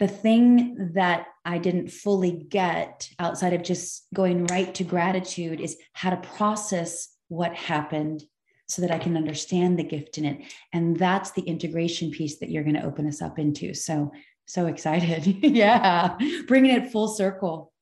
The 0.00 0.08
thing 0.08 0.92
that 0.94 1.26
I 1.44 1.58
didn't 1.58 1.92
fully 1.92 2.32
get 2.32 3.08
outside 3.20 3.52
of 3.52 3.62
just 3.62 4.06
going 4.12 4.46
right 4.46 4.74
to 4.74 4.82
gratitude 4.82 5.60
is 5.60 5.76
how 5.92 6.10
to 6.10 6.16
process 6.16 7.08
what 7.28 7.54
happened 7.54 8.24
so 8.66 8.82
that 8.82 8.90
I 8.90 8.98
can 8.98 9.16
understand 9.16 9.78
the 9.78 9.84
gift 9.84 10.18
in 10.18 10.24
it. 10.24 10.42
And 10.72 10.96
that's 10.96 11.32
the 11.32 11.42
integration 11.42 12.10
piece 12.10 12.38
that 12.38 12.50
you're 12.50 12.62
going 12.62 12.76
to 12.76 12.84
open 12.84 13.06
us 13.06 13.20
up 13.20 13.38
into. 13.38 13.74
So, 13.74 14.12
so 14.46 14.66
excited. 14.66 15.26
yeah, 15.42 16.16
bringing 16.46 16.72
it 16.72 16.90
full 16.90 17.08
circle. 17.08 17.72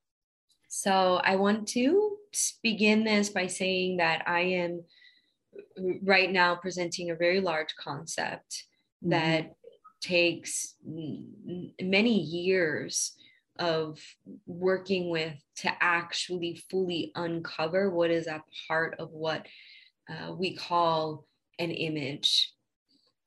So, 0.69 1.21
I 1.23 1.37
want 1.37 1.69
to 1.69 2.17
begin 2.63 3.05
this 3.05 3.29
by 3.29 3.47
saying 3.47 3.99
that 3.99 4.23
I 4.27 4.41
am 4.41 4.83
right 6.03 6.31
now 6.31 6.55
presenting 6.55 7.11
a 7.11 7.17
very 7.17 7.41
large 7.41 7.75
concept 7.77 8.65
mm-hmm. 9.05 9.11
that 9.11 9.55
takes 10.01 10.75
many 10.85 12.19
years 12.19 13.15
of 13.59 13.99
working 14.47 15.11
with 15.11 15.35
to 15.55 15.71
actually 15.81 16.61
fully 16.71 17.13
uncover 17.15 17.91
what 17.91 18.11
is 18.11 18.27
at 18.27 18.43
the 18.47 18.57
heart 18.67 18.97
of 18.99 19.11
what 19.13 19.47
uh, 20.09 20.33
we 20.33 20.57
call 20.57 21.27
an 21.59 21.71
image. 21.71 22.53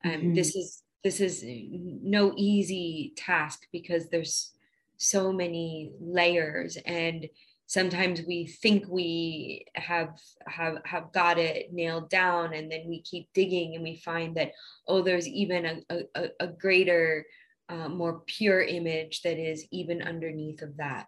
Um, 0.04 0.12
mm-hmm. 0.12 0.34
This 0.34 0.54
is 0.56 0.82
this 1.04 1.20
is 1.20 1.44
no 1.44 2.32
easy 2.36 3.12
task 3.16 3.66
because 3.70 4.08
there's 4.08 4.52
so 4.96 5.32
many 5.32 5.92
layers 6.00 6.76
and 6.84 7.28
sometimes 7.66 8.22
we 8.26 8.46
think 8.46 8.84
we 8.88 9.66
have 9.74 10.18
have 10.46 10.78
have 10.84 11.12
got 11.12 11.38
it 11.38 11.72
nailed 11.72 12.08
down 12.08 12.54
and 12.54 12.70
then 12.70 12.84
we 12.88 13.02
keep 13.02 13.28
digging 13.34 13.74
and 13.74 13.84
we 13.84 13.96
find 13.96 14.36
that 14.36 14.52
oh 14.88 15.02
there's 15.02 15.28
even 15.28 15.84
a, 15.90 16.00
a, 16.14 16.28
a 16.40 16.46
greater 16.46 17.24
uh, 17.68 17.88
more 17.88 18.22
pure 18.26 18.62
image 18.62 19.22
that 19.22 19.38
is 19.38 19.66
even 19.70 20.00
underneath 20.00 20.62
of 20.62 20.76
that 20.76 21.06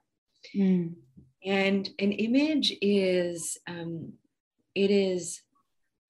mm. 0.55 0.93
and 1.45 1.91
an 1.99 2.13
image 2.13 2.73
is 2.83 3.57
um, 3.69 4.13
it 4.75 4.91
is 4.91 5.43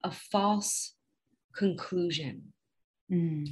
a 0.04 0.10
false 0.10 0.94
conclusion 1.54 2.52
mm. 3.10 3.46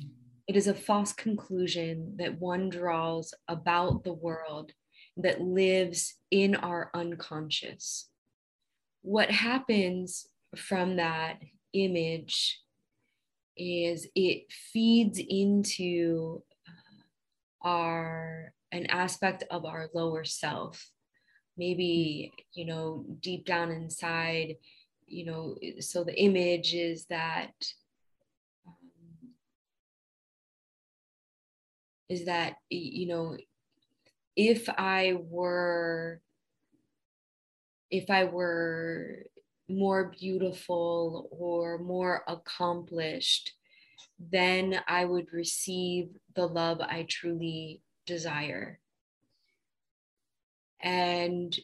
it 0.47 0.57
is 0.57 0.67
a 0.67 0.75
false 0.75 1.13
conclusion 1.13 2.15
that 2.19 2.39
one 2.41 2.69
draws 2.69 3.35
about 3.49 4.05
the 4.05 4.13
world 4.13 4.73
that 5.17 5.41
lives 5.41 6.15
in 6.31 6.55
our 6.55 6.91
unconscious. 6.95 8.09
What 9.03 9.31
happens 9.31 10.27
from 10.57 10.97
that 10.97 11.39
image 11.73 12.61
is 13.57 14.07
it 14.15 14.53
feeds 14.73 15.19
into 15.19 16.43
uh, 16.69 17.69
our 17.69 18.53
an 18.73 18.87
aspect 18.87 19.45
of 19.51 19.65
our 19.65 19.89
lower 19.95 20.25
self 20.25 20.91
maybe 21.57 22.33
you 22.53 22.67
know 22.67 23.07
deep 23.21 23.47
down 23.47 23.71
inside 23.71 24.57
you 25.07 25.25
know 25.25 25.57
so 25.81 26.05
the 26.05 26.19
image 26.21 26.75
is 26.75 27.07
that 27.07 27.53
um, 28.67 28.75
is 32.09 32.25
that 32.27 32.55
you 32.71 33.07
know 33.07 33.37
if 34.37 34.69
I 34.69 35.19
were 35.19 36.21
if 37.91 38.11
I 38.11 38.25
were 38.25 39.25
more 39.69 40.13
beautiful 40.19 41.29
or 41.31 41.79
more 41.79 42.23
accomplished, 42.29 43.53
then 44.19 44.81
I 44.87 45.05
would 45.05 45.33
receive 45.33 46.11
the 46.35 46.47
love 46.47 46.81
I 46.81 47.07
truly 47.09 47.81
desire. 48.07 48.79
And 50.81 51.57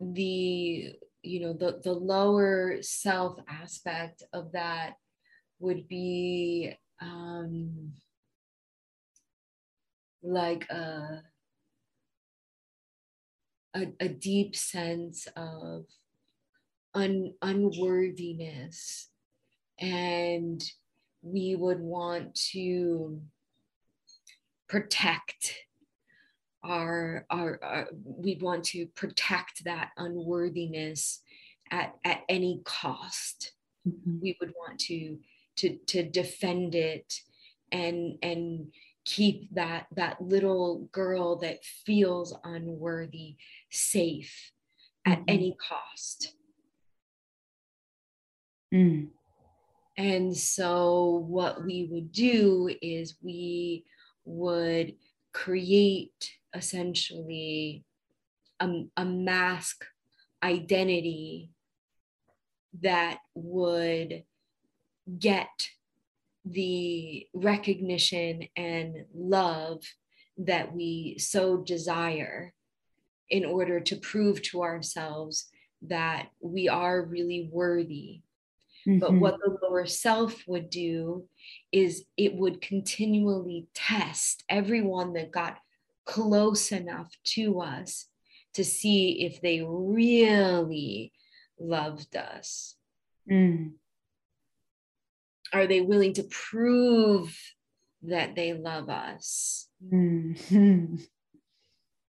the 0.00 0.94
you 1.26 1.40
know 1.40 1.52
the 1.52 1.80
the 1.82 1.92
lower 1.92 2.78
self 2.80 3.38
aspect 3.48 4.22
of 4.32 4.52
that 4.52 4.94
would 5.58 5.88
be 5.88 6.72
um 7.00 7.92
like 10.22 10.68
a 10.70 11.22
a, 13.76 13.92
a 14.00 14.08
deep 14.08 14.56
sense 14.56 15.28
of 15.36 15.84
un, 16.94 17.34
unworthiness. 17.42 19.08
And 19.78 20.62
we 21.22 21.54
would 21.54 21.80
want 21.80 22.34
to 22.52 23.20
protect 24.68 25.54
our, 26.66 27.24
our, 27.30 27.58
our 27.62 27.88
we 27.92 28.38
want 28.40 28.64
to 28.64 28.86
protect 28.88 29.64
that 29.64 29.90
unworthiness 29.96 31.20
at, 31.70 31.94
at 32.04 32.22
any 32.28 32.60
cost 32.64 33.52
mm-hmm. 33.86 34.18
we 34.20 34.36
would 34.40 34.52
want 34.56 34.78
to 34.78 35.18
to 35.56 35.76
to 35.86 36.02
defend 36.02 36.74
it 36.74 37.20
and 37.72 38.18
and 38.22 38.66
keep 39.04 39.48
that 39.54 39.86
that 39.94 40.20
little 40.20 40.88
girl 40.92 41.36
that 41.36 41.64
feels 41.64 42.36
unworthy 42.44 43.36
safe 43.70 44.52
at 45.06 45.18
mm-hmm. 45.18 45.24
any 45.28 45.56
cost 45.56 46.34
mm. 48.74 49.06
and 49.96 50.36
so 50.36 51.24
what 51.28 51.64
we 51.64 51.88
would 51.90 52.12
do 52.12 52.70
is 52.82 53.16
we 53.22 53.84
would 54.24 54.94
create 55.32 56.32
essentially 56.56 57.84
a, 58.60 58.84
a 58.96 59.04
mask 59.04 59.84
identity 60.42 61.50
that 62.82 63.18
would 63.34 64.24
get 65.18 65.68
the 66.44 67.26
recognition 67.34 68.46
and 68.56 69.04
love 69.14 69.82
that 70.38 70.74
we 70.74 71.16
so 71.18 71.56
desire 71.58 72.52
in 73.30 73.44
order 73.44 73.80
to 73.80 73.96
prove 73.96 74.40
to 74.42 74.62
ourselves 74.62 75.48
that 75.82 76.28
we 76.40 76.68
are 76.68 77.02
really 77.02 77.48
worthy. 77.52 78.22
Mm-hmm. 78.86 79.00
But 79.00 79.14
what 79.14 79.38
the 79.40 79.56
lower 79.62 79.86
self 79.86 80.44
would 80.46 80.70
do 80.70 81.24
is 81.72 82.04
it 82.16 82.34
would 82.34 82.60
continually 82.60 83.66
test 83.74 84.44
everyone 84.48 85.14
that 85.14 85.32
got 85.32 85.58
close 86.06 86.72
enough 86.72 87.12
to 87.24 87.60
us 87.60 88.06
to 88.54 88.64
see 88.64 89.26
if 89.26 89.40
they 89.42 89.62
really 89.62 91.12
loved 91.58 92.16
us. 92.16 92.76
Mm 93.30 93.72
are 95.52 95.66
they 95.66 95.80
willing 95.80 96.12
to 96.14 96.22
prove 96.24 97.36
that 98.02 98.34
they 98.34 98.52
love 98.52 98.88
us? 98.88 99.68
Mm-hmm. 99.92 100.96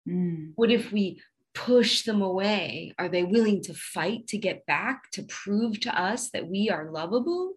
Mm. 0.07 0.53
What 0.55 0.71
if 0.71 0.93
we 0.93 1.19
push 1.53 2.03
them 2.03 2.21
away? 2.21 2.93
Are 2.97 3.09
they 3.09 3.23
willing 3.23 3.61
to 3.63 3.73
fight 3.73 4.25
to 4.27 4.37
get 4.37 4.65
back, 4.65 5.11
to 5.11 5.23
prove 5.23 5.81
to 5.81 6.01
us 6.01 6.29
that 6.29 6.47
we 6.47 6.69
are 6.69 6.89
lovable? 6.89 7.55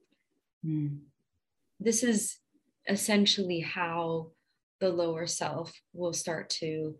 Mm. 0.67 0.99
This 1.79 2.03
is 2.03 2.39
essentially 2.89 3.61
how 3.61 4.33
the 4.81 4.91
lower 4.91 5.27
self 5.27 5.73
will 5.93 6.13
start 6.13 6.51
to 6.51 6.97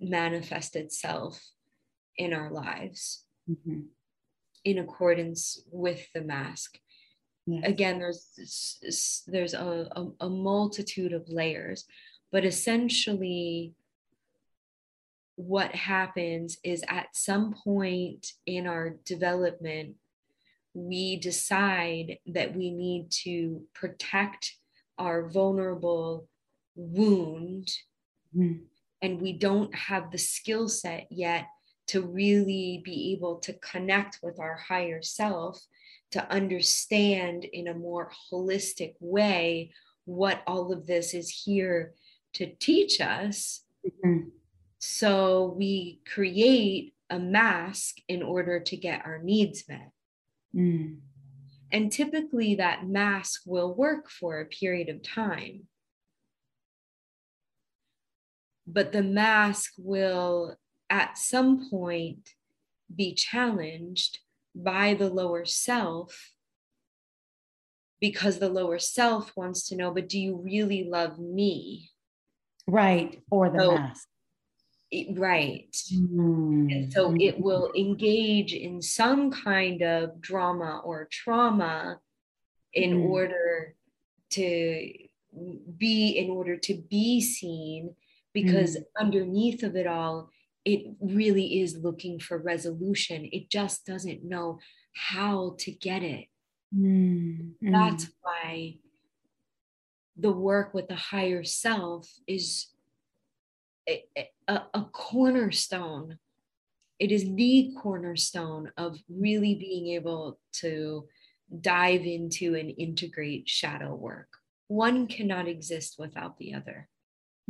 manifest 0.00 0.76
itself 0.76 1.40
in 2.16 2.32
our 2.32 2.50
lives 2.50 3.24
mm-hmm. 3.50 3.80
in 4.64 4.78
accordance 4.78 5.62
with 5.70 6.06
the 6.14 6.20
mask 6.20 6.78
Yes. 7.46 7.64
Again, 7.64 7.98
there's 7.98 9.24
there's 9.26 9.54
a, 9.54 9.88
a, 9.96 10.26
a 10.26 10.30
multitude 10.30 11.12
of 11.12 11.28
layers, 11.28 11.84
but 12.30 12.44
essentially, 12.44 13.74
what 15.34 15.74
happens 15.74 16.58
is 16.62 16.84
at 16.88 17.16
some 17.16 17.54
point 17.64 18.28
in 18.46 18.68
our 18.68 18.96
development, 19.04 19.96
we 20.72 21.16
decide 21.16 22.18
that 22.26 22.54
we 22.54 22.70
need 22.70 23.10
to 23.24 23.62
protect 23.74 24.54
our 24.98 25.28
vulnerable 25.28 26.28
wound, 26.74 27.68
mm. 28.36 28.60
and 29.00 29.20
we 29.20 29.32
don't 29.32 29.74
have 29.74 30.10
the 30.10 30.18
skill 30.18 30.68
set 30.68 31.06
yet 31.10 31.46
to 31.88 32.02
really 32.02 32.80
be 32.84 33.12
able 33.12 33.36
to 33.40 33.52
connect 33.54 34.18
with 34.22 34.38
our 34.38 34.56
higher 34.56 35.02
self 35.02 35.60
to 36.12 36.30
understand 36.30 37.44
in 37.44 37.68
a 37.68 37.74
more 37.74 38.10
holistic 38.30 38.94
way 39.00 39.72
what 40.04 40.42
all 40.46 40.72
of 40.72 40.86
this 40.86 41.14
is 41.14 41.30
here 41.44 41.94
to 42.34 42.54
teach 42.56 43.00
us. 43.00 43.64
Mm-hmm. 43.86 44.28
So 44.78 45.54
we 45.56 46.00
create 46.12 46.94
a 47.10 47.18
mask 47.18 47.96
in 48.08 48.22
order 48.22 48.60
to 48.60 48.76
get 48.76 49.04
our 49.04 49.18
needs 49.18 49.64
met. 49.68 49.90
Mm. 50.54 50.98
And 51.70 51.90
typically, 51.90 52.56
that 52.56 52.86
mask 52.86 53.42
will 53.46 53.74
work 53.74 54.10
for 54.10 54.40
a 54.40 54.46
period 54.46 54.88
of 54.88 55.02
time. 55.02 55.66
But 58.66 58.92
the 58.92 59.02
mask 59.02 59.72
will, 59.78 60.56
at 60.88 61.18
some 61.18 61.68
point, 61.68 62.30
be 62.94 63.14
challenged 63.14 64.20
by 64.54 64.94
the 64.94 65.08
lower 65.08 65.44
self 65.44 66.32
because 68.00 68.38
the 68.38 68.48
lower 68.48 68.78
self 68.78 69.32
wants 69.36 69.68
to 69.68 69.76
know, 69.76 69.92
but 69.92 70.08
do 70.08 70.18
you 70.18 70.36
really 70.36 70.84
love 70.84 71.18
me? 71.18 71.90
Right. 72.66 73.22
Or 73.30 73.48
the 73.48 73.60
so, 73.60 73.74
mask. 73.76 74.08
It, 74.90 75.18
right. 75.18 75.74
Mm-hmm. 75.94 76.66
And 76.70 76.92
so 76.92 77.14
it 77.18 77.40
will 77.40 77.72
engage 77.76 78.52
in 78.52 78.82
some 78.82 79.30
kind 79.30 79.82
of 79.82 80.20
drama 80.20 80.82
or 80.84 81.08
trauma 81.10 81.98
in 82.74 82.90
mm-hmm. 82.90 83.06
order 83.06 83.74
to 84.30 84.92
be 85.78 86.10
in 86.10 86.28
order 86.28 86.56
to 86.56 86.74
be 86.74 87.20
seen 87.20 87.94
because 88.32 88.76
mm-hmm. 88.76 89.04
underneath 89.04 89.62
of 89.62 89.76
it 89.76 89.86
all 89.86 90.30
it 90.64 90.94
really 91.00 91.60
is 91.60 91.78
looking 91.78 92.20
for 92.20 92.38
resolution. 92.38 93.28
It 93.32 93.50
just 93.50 93.84
doesn't 93.84 94.22
know 94.22 94.60
how 94.94 95.56
to 95.58 95.72
get 95.72 96.04
it. 96.04 96.26
Mm-hmm. 96.72 97.72
That's 97.72 98.08
why 98.22 98.76
the 100.16 100.30
work 100.30 100.72
with 100.72 100.86
the 100.86 100.94
higher 100.94 101.42
self 101.42 102.08
is 102.28 102.68
a, 103.88 104.04
a, 104.46 104.62
a 104.72 104.84
cornerstone 104.92 106.18
it 107.02 107.10
is 107.10 107.34
the 107.34 107.72
cornerstone 107.82 108.70
of 108.76 108.96
really 109.08 109.56
being 109.56 109.88
able 109.88 110.38
to 110.52 111.08
dive 111.60 112.02
into 112.02 112.54
and 112.54 112.72
integrate 112.78 113.48
shadow 113.48 113.92
work. 113.92 114.28
One 114.68 115.08
cannot 115.08 115.48
exist 115.48 115.96
without 115.98 116.38
the 116.38 116.54
other. 116.54 116.88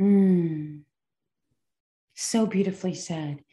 Mm. 0.03 0.81
So 2.15 2.45
beautifully 2.45 2.93
said. 2.93 3.43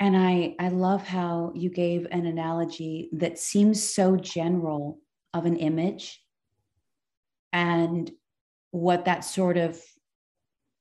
And 0.00 0.16
I, 0.16 0.54
I 0.58 0.68
love 0.68 1.06
how 1.06 1.52
you 1.54 1.70
gave 1.70 2.06
an 2.10 2.26
analogy 2.26 3.10
that 3.12 3.38
seems 3.38 3.82
so 3.82 4.16
general 4.16 4.98
of 5.32 5.46
an 5.46 5.56
image 5.56 6.20
and 7.52 8.10
what 8.70 9.04
that 9.04 9.24
sort 9.24 9.56
of 9.56 9.80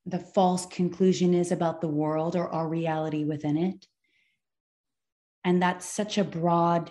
the 0.06 0.20
false 0.20 0.66
conclusion 0.66 1.34
is 1.34 1.52
about 1.52 1.82
the 1.82 1.88
world 1.88 2.36
or 2.36 2.50
our 2.50 2.68
reality 2.68 3.24
within 3.24 3.58
it. 3.58 3.88
And 5.44 5.62
that's 5.62 5.86
such 5.86 6.18
a 6.18 6.24
broad 6.24 6.90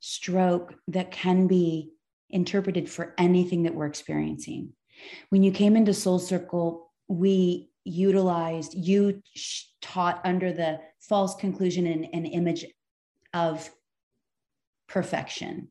stroke 0.00 0.74
that 0.88 1.10
can 1.10 1.46
be 1.46 1.90
interpreted 2.30 2.88
for 2.88 3.14
anything 3.18 3.64
that 3.64 3.74
we're 3.74 3.86
experiencing. 3.86 4.72
When 5.28 5.42
you 5.42 5.52
came 5.52 5.76
into 5.76 5.94
Soul 5.94 6.18
Circle, 6.18 6.87
we 7.08 7.70
utilized, 7.84 8.74
you 8.74 9.22
taught 9.80 10.20
under 10.24 10.52
the 10.52 10.80
false 11.00 11.34
conclusion 11.34 11.86
and, 11.86 12.26
image 12.26 12.66
of 13.32 13.70
perfection 14.88 15.68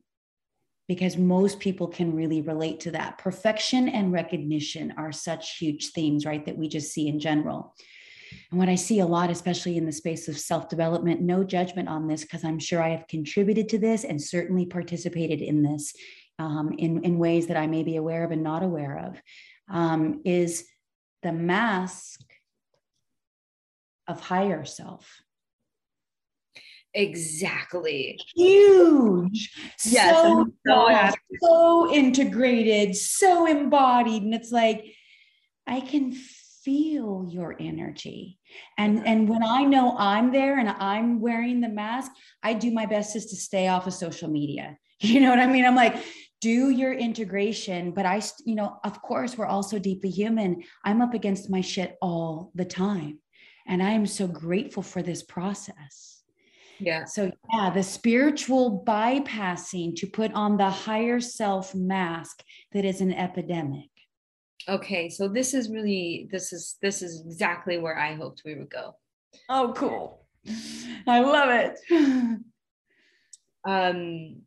because 0.88 1.16
most 1.16 1.60
people 1.60 1.86
can 1.86 2.14
really 2.14 2.40
relate 2.40 2.80
to 2.80 2.90
that. 2.90 3.18
Perfection 3.18 3.88
and 3.88 4.12
recognition 4.12 4.94
are 4.96 5.12
such 5.12 5.58
huge 5.58 5.90
themes, 5.90 6.24
right, 6.24 6.44
that 6.46 6.56
we 6.56 6.66
just 6.66 6.92
see 6.92 7.08
in 7.08 7.20
general. 7.20 7.74
And 8.50 8.58
what 8.58 8.68
I 8.68 8.74
see 8.74 9.00
a 9.00 9.06
lot, 9.06 9.30
especially 9.30 9.76
in 9.76 9.86
the 9.86 9.92
space 9.92 10.28
of 10.28 10.38
self 10.38 10.68
development, 10.68 11.20
no 11.20 11.44
judgment 11.44 11.88
on 11.88 12.08
this, 12.08 12.22
because 12.22 12.44
I'm 12.44 12.58
sure 12.58 12.82
I 12.82 12.90
have 12.90 13.06
contributed 13.06 13.68
to 13.70 13.78
this 13.78 14.04
and 14.04 14.20
certainly 14.20 14.66
participated 14.66 15.40
in 15.40 15.62
this 15.62 15.94
um, 16.38 16.74
in, 16.78 17.04
in 17.04 17.18
ways 17.18 17.46
that 17.48 17.56
I 17.56 17.66
may 17.66 17.82
be 17.82 17.96
aware 17.96 18.24
of 18.24 18.30
and 18.30 18.42
not 18.42 18.62
aware 18.62 18.98
of, 18.98 19.20
um, 19.70 20.20
is 20.24 20.64
the 21.22 21.32
mask 21.32 22.20
of 24.06 24.20
higher 24.20 24.64
self. 24.64 25.22
Exactly. 26.94 28.18
Huge. 28.34 29.52
Yes. 29.84 30.22
So, 30.22 30.46
so, 30.66 31.10
so 31.42 31.94
integrated, 31.94 32.96
so 32.96 33.46
embodied. 33.46 34.22
And 34.22 34.34
it's 34.34 34.50
like, 34.50 34.84
I 35.66 35.80
can 35.80 36.12
feel 36.12 37.26
your 37.30 37.56
energy. 37.60 38.38
And, 38.76 39.06
and 39.06 39.28
when 39.28 39.44
I 39.44 39.64
know 39.64 39.96
I'm 39.98 40.32
there 40.32 40.58
and 40.58 40.68
I'm 40.68 41.20
wearing 41.20 41.60
the 41.60 41.68
mask, 41.68 42.10
I 42.42 42.54
do 42.54 42.70
my 42.70 42.86
best 42.86 43.12
just 43.12 43.30
to 43.30 43.36
stay 43.36 43.68
off 43.68 43.86
of 43.86 43.94
social 43.94 44.28
media. 44.28 44.76
You 45.00 45.20
know 45.20 45.30
what 45.30 45.38
I 45.38 45.46
mean? 45.46 45.64
I'm 45.64 45.76
like, 45.76 45.94
do 46.40 46.70
your 46.70 46.92
integration. 46.92 47.90
But 47.92 48.06
I, 48.06 48.22
you 48.44 48.54
know, 48.54 48.78
of 48.84 49.02
course, 49.02 49.36
we're 49.36 49.46
also 49.46 49.78
deeply 49.78 50.10
human. 50.10 50.62
I'm 50.84 51.02
up 51.02 51.14
against 51.14 51.50
my 51.50 51.60
shit 51.60 51.96
all 52.00 52.52
the 52.54 52.64
time. 52.64 53.18
And 53.66 53.82
I 53.82 53.90
am 53.90 54.06
so 54.06 54.26
grateful 54.26 54.82
for 54.82 55.02
this 55.02 55.22
process. 55.22 56.22
Yeah. 56.78 57.04
So, 57.04 57.30
yeah, 57.52 57.70
the 57.70 57.82
spiritual 57.82 58.84
bypassing 58.86 59.96
to 59.96 60.06
put 60.06 60.32
on 60.32 60.56
the 60.56 60.70
higher 60.70 61.20
self 61.20 61.74
mask 61.74 62.42
that 62.72 62.84
is 62.84 63.00
an 63.00 63.12
epidemic. 63.12 63.90
Okay, 64.68 65.08
so 65.08 65.28
this 65.28 65.54
is 65.54 65.70
really 65.70 66.28
this 66.30 66.52
is 66.52 66.76
this 66.82 67.02
is 67.02 67.22
exactly 67.24 67.78
where 67.78 67.98
I 67.98 68.14
hoped 68.14 68.42
we 68.44 68.54
would 68.54 68.70
go. 68.70 68.94
Oh, 69.48 69.72
cool. 69.74 70.26
I 71.06 71.20
love 71.20 71.50
it. 71.50 71.80
um 73.66 74.42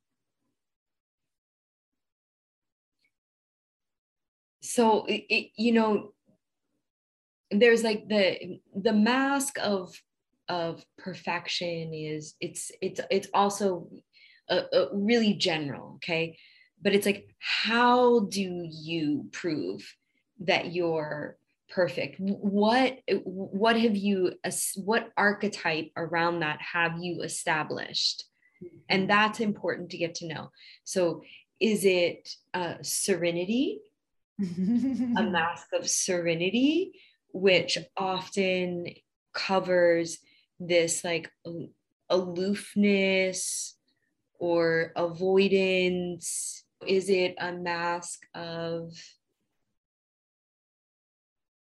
so 4.73 5.05
it, 5.05 5.25
it, 5.29 5.51
you 5.55 5.73
know 5.73 6.13
there's 7.51 7.83
like 7.83 8.07
the 8.07 8.59
the 8.75 8.93
mask 8.93 9.57
of 9.61 9.93
of 10.47 10.85
perfection 10.97 11.93
is 11.93 12.35
it's 12.39 12.71
it's 12.81 13.01
it's 13.09 13.27
also 13.33 13.89
a, 14.49 14.63
a 14.73 14.87
really 14.93 15.33
general 15.33 15.95
okay? 15.95 16.37
But 16.81 16.93
it's 16.93 17.05
like 17.05 17.35
how 17.39 18.21
do 18.21 18.67
you 18.69 19.29
prove 19.31 19.95
that 20.41 20.73
you're 20.73 21.37
perfect? 21.69 22.15
What 22.19 22.99
what 23.23 23.79
have 23.79 23.95
you 23.95 24.33
what 24.77 25.11
archetype 25.17 25.91
around 25.95 26.39
that 26.39 26.59
have 26.61 26.93
you 26.99 27.21
established? 27.21 28.25
And 28.89 29.03
mm-hmm. 29.03 29.07
that's 29.07 29.39
important 29.39 29.89
to 29.91 29.97
get 29.97 30.15
to 30.15 30.27
know. 30.27 30.51
So 30.83 31.23
is 31.59 31.85
it 31.85 32.29
uh, 32.53 32.75
serenity 32.81 33.79
a 34.41 35.23
mask 35.29 35.67
of 35.73 35.87
serenity 35.89 36.93
which 37.33 37.77
often 37.95 38.87
covers 39.33 40.17
this 40.59 41.03
like 41.03 41.31
aloofness 42.09 43.77
or 44.39 44.91
avoidance 44.95 46.63
is 46.87 47.09
it 47.09 47.35
a 47.39 47.53
mask 47.53 48.21
of 48.33 48.93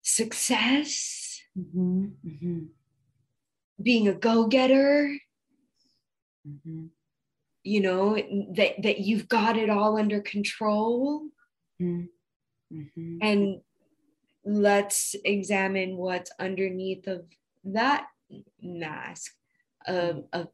success, 0.02 1.42
mm-hmm, 1.58 2.06
mm-hmm. 2.26 2.60
being 3.82 4.08
a 4.08 4.14
go-getter. 4.14 5.18
Mm-hmm. 6.48 6.86
You 7.64 7.82
know 7.82 8.16
that 8.54 8.84
that 8.84 9.00
you've 9.00 9.28
got 9.28 9.58
it 9.58 9.72
all 9.72 9.98
under 9.98 10.22
control, 10.22 11.24
mm-hmm. 11.82 12.06
Mm-hmm. 12.76 13.18
and 13.22 13.62
let's 14.44 15.16
examine 15.24 15.98
what's 15.98 16.32
underneath 16.40 17.08
of 17.08 17.26
that 17.64 18.08
mask 18.62 19.34
of, 19.88 20.16
mm-hmm. 20.16 20.42
of 20.42 20.48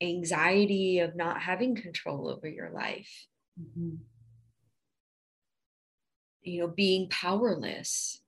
anxiety 0.00 1.00
of 1.00 1.16
not 1.16 1.40
having 1.40 1.74
control 1.74 2.28
over 2.28 2.48
your 2.48 2.70
life. 2.70 3.26
You 6.42 6.60
know, 6.60 6.68
being 6.68 7.08
powerless 7.10 8.20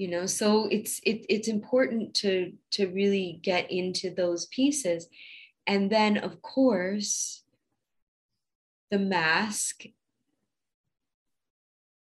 you 0.00 0.08
know 0.08 0.24
so 0.24 0.66
it's 0.70 0.98
it, 1.04 1.26
it's 1.28 1.46
important 1.46 2.14
to 2.14 2.52
to 2.70 2.86
really 2.86 3.38
get 3.42 3.70
into 3.70 4.08
those 4.08 4.46
pieces 4.46 5.08
and 5.66 5.92
then 5.92 6.16
of 6.16 6.40
course 6.40 7.42
the 8.90 8.98
mask 8.98 9.82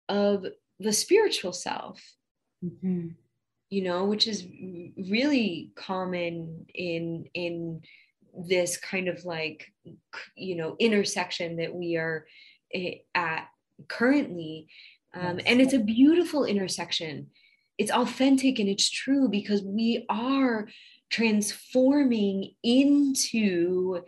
of 0.09 0.45
the 0.79 0.91
spiritual 0.91 1.53
self 1.53 2.01
mm-hmm. 2.63 3.09
you 3.69 3.81
know 3.81 4.05
which 4.05 4.27
is 4.27 4.45
really 5.09 5.71
common 5.75 6.65
in 6.73 7.25
in 7.33 7.81
this 8.47 8.77
kind 8.77 9.07
of 9.07 9.23
like 9.25 9.71
you 10.35 10.55
know 10.55 10.75
intersection 10.79 11.57
that 11.57 11.73
we 11.73 11.95
are 11.95 12.25
eh, 12.73 12.95
at 13.15 13.47
currently 13.87 14.67
um, 15.13 15.39
yes. 15.39 15.47
and 15.47 15.61
it's 15.61 15.73
a 15.73 15.79
beautiful 15.79 16.45
intersection 16.45 17.27
it's 17.77 17.91
authentic 17.91 18.59
and 18.59 18.67
it's 18.67 18.89
true 18.89 19.29
because 19.29 19.63
we 19.63 20.05
are 20.09 20.67
transforming 21.09 22.51
into 22.61 24.01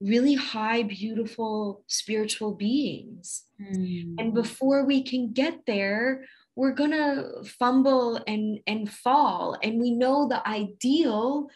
really 0.00 0.34
high 0.34 0.82
beautiful 0.82 1.84
spiritual 1.86 2.54
beings 2.54 3.44
mm. 3.60 4.14
and 4.18 4.32
before 4.34 4.84
we 4.84 5.02
can 5.02 5.32
get 5.32 5.66
there 5.66 6.24
we're 6.56 6.72
going 6.72 6.90
to 6.90 7.44
fumble 7.44 8.20
and 8.26 8.60
and 8.66 8.90
fall 8.90 9.56
and 9.62 9.80
we 9.80 9.90
know 9.90 10.26
the 10.28 10.46
ideal 10.48 11.48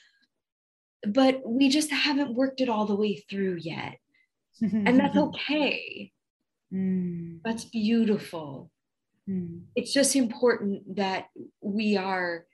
but 1.06 1.40
we 1.46 1.68
just 1.68 1.90
haven't 1.90 2.34
worked 2.34 2.60
it 2.60 2.68
all 2.68 2.86
the 2.86 2.96
way 2.96 3.16
through 3.30 3.56
yet 3.60 3.96
and 4.60 4.98
that's 4.98 5.16
okay 5.28 6.12
mm. 6.72 7.38
that's 7.44 7.64
beautiful 7.64 8.70
Mm. 9.28 9.62
It's 9.74 9.92
just 9.92 10.16
important 10.16 10.96
that 10.96 11.28
we 11.60 11.96
are 11.96 12.46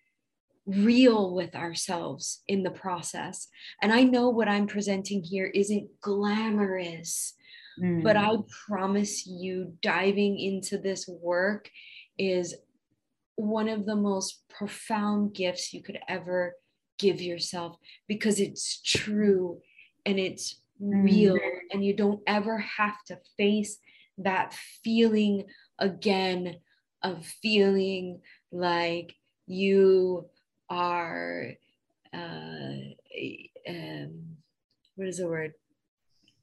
real 0.67 1.35
with 1.35 1.55
ourselves 1.55 2.43
in 2.49 2.63
the 2.63 2.71
process. 2.71 3.49
And 3.83 3.93
I 3.93 4.03
know 4.05 4.29
what 4.29 4.49
I'm 4.49 4.67
presenting 4.67 5.23
here 5.23 5.47
isn't 5.47 5.89
glamorous, 6.01 7.35
mm. 7.81 8.03
but 8.03 8.17
I 8.17 8.37
promise 8.67 9.27
you, 9.27 9.75
diving 9.83 10.39
into 10.39 10.79
this 10.79 11.09
work 11.09 11.71
is 12.19 12.55
one 13.37 13.69
of 13.69 13.87
the 13.87 13.97
most 13.97 14.43
profound 14.49 15.35
gifts 15.35 15.73
you 15.73 15.83
could 15.83 15.99
ever 16.09 16.55
give 16.99 17.23
yourself 17.23 17.77
because 18.07 18.39
it's 18.39 18.83
true 18.83 19.59
and 20.05 20.19
it's 20.19 20.61
real, 20.79 21.35
mm. 21.35 21.59
and 21.73 21.85
you 21.85 21.95
don't 21.95 22.21
ever 22.27 22.59
have 22.59 23.03
to 23.07 23.19
face 23.37 23.79
that 24.19 24.55
feeling 24.85 25.45
again 25.79 26.57
of 27.03 27.25
feeling 27.25 28.21
like 28.53 29.15
you 29.47 30.27
are 30.71 31.53
uh, 32.14 32.75
uh, 33.68 34.07
what 34.97 35.09
is 35.09 35.18
the 35.18 35.27
word 35.29 35.53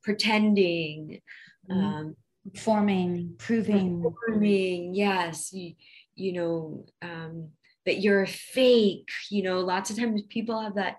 pretending 0.04 1.22
Mhm. 1.70 1.84
um 1.84 2.16
Forming, 2.56 3.36
proving. 3.38 4.02
performing 4.02 4.94
yes 4.96 5.52
you, 5.52 5.74
you 6.16 6.32
know 6.32 6.86
um 7.02 7.50
that 7.86 8.00
you're 8.00 8.22
a 8.22 8.28
fake 8.28 9.10
you 9.30 9.44
know 9.44 9.60
lots 9.60 9.90
of 9.90 9.98
times 9.98 10.22
people 10.30 10.58
have 10.62 10.76
that 10.76 10.98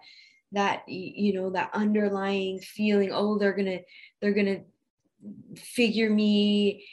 that 0.52 0.86
you 0.88 1.32
know 1.32 1.48
that 1.50 1.70
underlying 1.72 2.58
feeling 2.60 3.10
oh 3.12 3.38
they're 3.38 3.54
gonna 3.56 3.78
they're 4.20 4.34
gonna 4.34 4.60
figure 5.56 6.10
me 6.10 6.86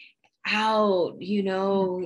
out 0.47 1.15
you 1.19 1.43
know 1.43 2.01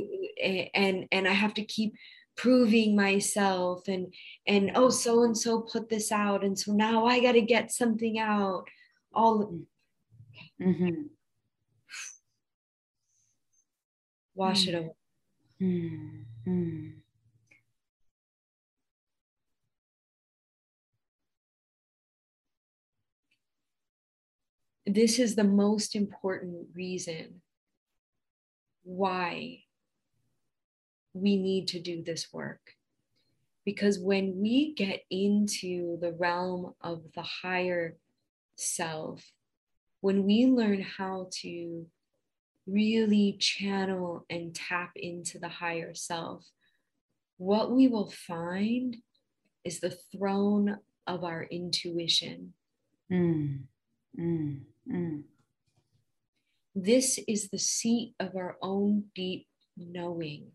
and 0.73 1.07
and 1.11 1.27
i 1.27 1.33
have 1.33 1.53
to 1.53 1.63
keep 1.63 1.93
proving 2.39 2.95
myself 2.95 3.87
and 3.89 4.13
and 4.47 4.71
oh 4.75 4.89
so 4.89 5.23
and 5.23 5.37
so 5.37 5.61
put 5.61 5.89
this 5.89 6.09
out 6.09 6.41
and 6.43 6.57
so 6.57 6.71
now 6.71 7.05
i 7.05 7.19
got 7.19 7.33
to 7.33 7.41
get 7.41 7.69
something 7.69 8.17
out 8.17 8.63
all 9.13 9.59
Mhm. 10.61 11.09
wash 14.35 14.67
it 14.69 14.75
Mm. 14.75 14.77
away 14.79 14.95
Mm, 15.61 16.25
mm. 16.47 16.93
this 24.85 25.19
is 25.19 25.35
the 25.35 25.43
most 25.43 25.95
important 25.95 26.67
reason 26.73 27.41
why 28.83 29.63
we 31.13 31.37
need 31.37 31.67
to 31.69 31.79
do 31.79 32.03
this 32.03 32.27
work. 32.31 32.61
Because 33.65 33.99
when 33.99 34.39
we 34.39 34.73
get 34.73 35.01
into 35.09 35.99
the 35.99 36.13
realm 36.13 36.73
of 36.81 37.03
the 37.13 37.21
higher 37.21 37.97
self, 38.55 39.23
when 40.01 40.23
we 40.23 40.45
learn 40.45 40.81
how 40.81 41.27
to 41.41 41.85
really 42.65 43.37
channel 43.39 44.25
and 44.29 44.55
tap 44.55 44.91
into 44.95 45.39
the 45.39 45.49
higher 45.49 45.93
self, 45.93 46.45
what 47.37 47.71
we 47.71 47.87
will 47.87 48.11
find 48.11 48.97
is 49.63 49.79
the 49.79 49.95
throne 50.11 50.77
of 51.07 51.23
our 51.23 51.43
intuition. 51.43 52.53
Mm, 53.11 53.61
mm, 54.17 54.59
mm. 54.91 55.23
This 56.75 57.19
is 57.27 57.49
the 57.49 57.57
seat 57.57 58.13
of 58.19 58.35
our 58.35 58.57
own 58.61 59.05
deep 59.15 59.47
knowing. 59.75 60.51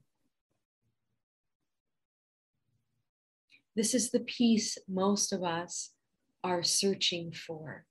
This 3.77 3.95
is 3.95 4.11
the 4.11 4.20
peace 4.20 4.79
most 4.89 5.33
of 5.33 5.43
us 5.43 5.91
are 6.43 6.62
searching 6.62 7.33
for. 7.33 7.87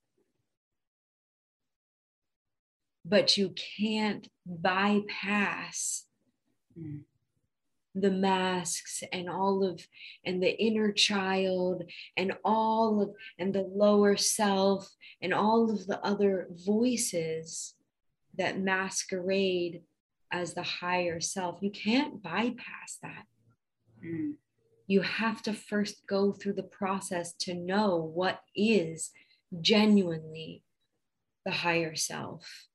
But 3.04 3.36
you 3.36 3.50
can't 3.78 4.28
bypass 4.46 6.06
Mm. 6.78 7.04
the 7.94 8.10
masks 8.10 9.04
and 9.12 9.30
all 9.30 9.62
of 9.62 9.86
and 10.24 10.42
the 10.42 10.60
inner 10.60 10.90
child 10.90 11.84
and 12.16 12.32
all 12.44 13.00
of 13.00 13.14
and 13.38 13.54
the 13.54 13.62
lower 13.62 14.16
self 14.16 14.90
and 15.22 15.32
all 15.32 15.70
of 15.70 15.86
the 15.86 16.04
other 16.04 16.48
voices 16.50 17.76
that 18.36 18.58
masquerade 18.58 19.84
as 20.32 20.54
the 20.54 20.64
higher 20.64 21.20
self 21.20 21.62
you 21.62 21.70
can't 21.70 22.20
bypass 22.20 22.98
that 23.00 23.26
Mm. 24.04 24.34
You 24.86 25.00
have 25.00 25.42
to 25.42 25.52
first 25.52 26.06
go 26.06 26.32
through 26.32 26.52
the 26.52 26.62
process 26.62 27.32
to 27.32 27.54
know 27.54 27.96
what 27.96 28.40
is 28.54 29.10
genuinely 29.60 30.62
the 31.44 31.52
higher 31.52 31.94
self 31.94 32.66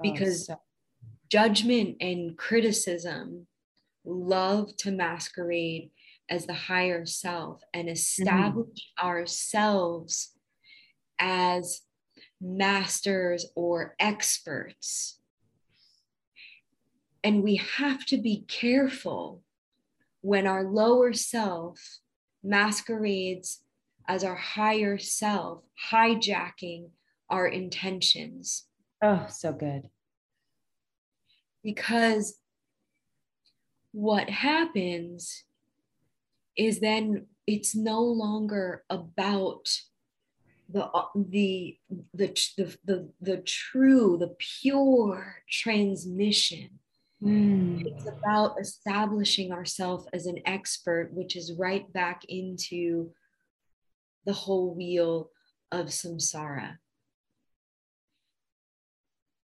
Oh, 0.00 0.10
Because- 0.10 0.46
so- 0.46 0.60
judgment 1.28 1.96
and 2.00 2.36
criticism 2.36 3.46
love 4.04 4.76
to 4.76 4.90
masquerade 4.90 5.90
as 6.28 6.46
the 6.46 6.52
higher 6.54 7.06
self 7.06 7.62
and 7.72 7.88
mm-hmm. 7.88 7.92
establish 7.92 8.92
ourselves 9.02 10.32
as 11.18 11.82
masters 12.40 13.46
or 13.54 13.94
experts. 13.98 15.20
And 17.24 17.42
we 17.42 17.56
have 17.56 18.04
to 18.06 18.18
be 18.18 18.44
careful 18.48 19.42
when 20.22 20.46
our 20.46 20.64
lower 20.64 21.12
self 21.12 21.78
masquerades 22.42 23.62
as 24.08 24.24
our 24.24 24.34
higher 24.36 24.98
self, 24.98 25.62
hijacking 25.90 26.88
our 27.28 27.46
intentions. 27.46 28.66
oh, 29.02 29.26
so 29.28 29.52
good. 29.52 29.82
because 31.62 32.38
what 33.92 34.30
happens 34.30 35.44
is 36.56 36.80
then 36.80 37.26
it's 37.46 37.74
no 37.74 38.00
longer 38.00 38.84
about 38.88 39.68
the 40.68 40.88
the 41.14 41.76
the 42.14 42.28
the 42.56 42.76
the, 42.84 43.08
the 43.20 43.36
true 43.38 44.16
the 44.18 44.34
pure 44.38 45.42
transmission 45.50 46.78
Mm. 47.22 47.86
it's 47.86 48.06
about 48.08 48.56
establishing 48.60 49.52
ourselves 49.52 50.08
as 50.12 50.26
an 50.26 50.40
expert 50.44 51.10
which 51.12 51.36
is 51.36 51.52
right 51.56 51.90
back 51.92 52.22
into 52.28 53.12
the 54.26 54.32
whole 54.32 54.74
wheel 54.74 55.30
of 55.70 55.86
samsara 55.86 56.78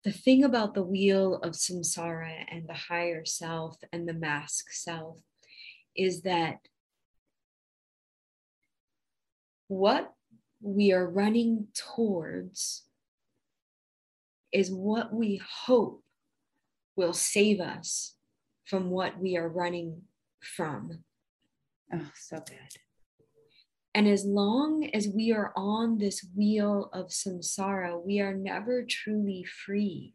the 0.05 0.13
thing 0.13 0.45
about 0.45 0.75
the 0.75 0.85
wheel 0.85 1.35
of 1.43 1.55
samsara 1.55 2.45
and 2.49 2.69
the 2.69 2.75
higher 2.75 3.25
self 3.25 3.77
and 3.93 4.09
the 4.09 4.15
mask 4.15 4.71
self 4.71 5.17
is 5.97 6.23
that 6.23 6.59
what 9.67 10.13
we 10.61 10.93
are 10.93 11.09
running 11.09 11.67
towards 11.75 12.85
is 14.53 14.71
what 14.71 15.13
we 15.13 15.41
hope 15.45 16.04
will 16.97 17.13
save 17.13 17.61
us 17.61 18.17
from 18.65 18.91
what 18.91 19.19
we 19.19 19.37
are 19.37 19.49
running 19.49 20.03
from. 20.41 21.05
Oh, 21.93 22.11
so 22.15 22.39
good. 22.39 22.81
And 23.95 24.09
as 24.09 24.25
long 24.25 24.91
as 24.93 25.09
we 25.09 25.33
are 25.33 25.53
on 25.55 25.99
this 25.99 26.27
wheel 26.37 26.91
of 26.93 27.09
samsara, 27.09 28.05
we 28.05 28.21
are 28.21 28.35
never 28.35 28.85
truly 28.85 29.45
free. 29.45 30.15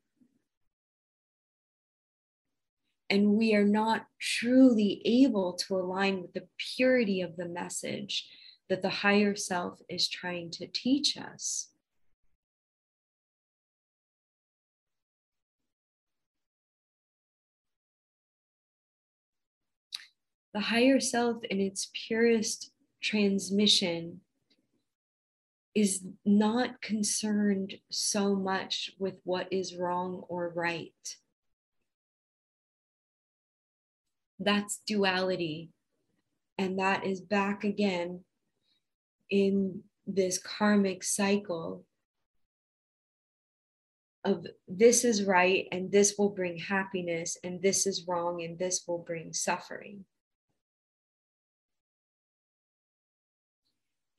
And 3.10 3.32
we 3.32 3.56
are 3.56 3.66
not 3.66 4.06
truly 4.20 5.02
able 5.06 5.54
to 5.54 5.78
align 5.78 6.22
with 6.22 6.34
the 6.34 6.48
purity 6.76 7.22
of 7.22 7.38
the 7.38 7.48
message 7.48 8.28
that 8.70 8.82
the 8.82 8.90
higher 8.90 9.36
self 9.36 9.80
is 9.90 10.10
trying 10.10 10.52
to 10.52 10.68
teach 10.68 11.18
us. 11.18 11.70
The 20.54 20.60
higher 20.62 21.00
self, 21.00 21.44
in 21.44 21.60
its 21.60 21.90
purest 21.94 22.72
transmission 23.02 24.22
is 25.76 26.04
not 26.26 26.82
concerned 26.82 27.76
so 27.92 28.36
much 28.36 28.92
with 28.98 29.16
what 29.24 29.48
is 29.52 29.76
wrong 29.76 30.24
or 30.28 30.52
right. 30.56 31.18
That's 34.40 34.82
duality. 34.88 35.70
And 36.58 36.80
that 36.80 37.06
is 37.06 37.22
back 37.22 37.64
again 37.64 38.22
in 39.30 39.84
this 40.08 40.40
karmic 40.40 41.04
cycle 41.04 41.86
of 44.26 44.46
this 44.68 45.06
is 45.06 45.24
right 45.24 45.68
and 45.72 45.92
this 45.92 46.16
will 46.18 46.30
bring 46.30 46.58
happiness, 46.58 47.38
and 47.44 47.62
this 47.62 47.88
is 47.88 48.06
wrong 48.08 48.42
and 48.44 48.60
this 48.60 48.84
will 48.88 48.98
bring 48.98 49.32
suffering. 49.32 50.04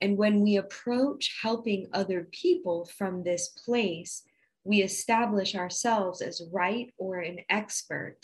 And 0.01 0.17
when 0.17 0.41
we 0.41 0.57
approach 0.57 1.37
helping 1.41 1.87
other 1.93 2.27
people 2.31 2.89
from 2.97 3.23
this 3.23 3.49
place, 3.49 4.23
we 4.63 4.81
establish 4.81 5.55
ourselves 5.55 6.21
as 6.21 6.41
right 6.51 6.91
or 6.97 7.19
an 7.19 7.39
expert. 7.49 8.19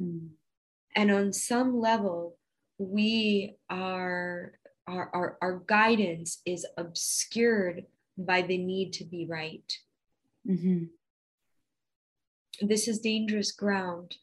Mm. 0.00 0.30
And 0.94 1.10
on 1.10 1.32
some 1.32 1.78
level, 1.78 2.36
we 2.78 3.56
are, 3.68 4.52
our, 4.86 5.10
our, 5.12 5.38
our 5.42 5.62
guidance 5.66 6.40
is 6.46 6.66
obscured 6.76 7.84
by 8.16 8.42
the 8.42 8.58
need 8.58 8.92
to 8.94 9.04
be 9.04 9.26
right. 9.26 9.72
Mm-hmm. 10.48 10.84
This 12.66 12.88
is 12.88 13.00
dangerous 13.00 13.52
ground 13.52 14.16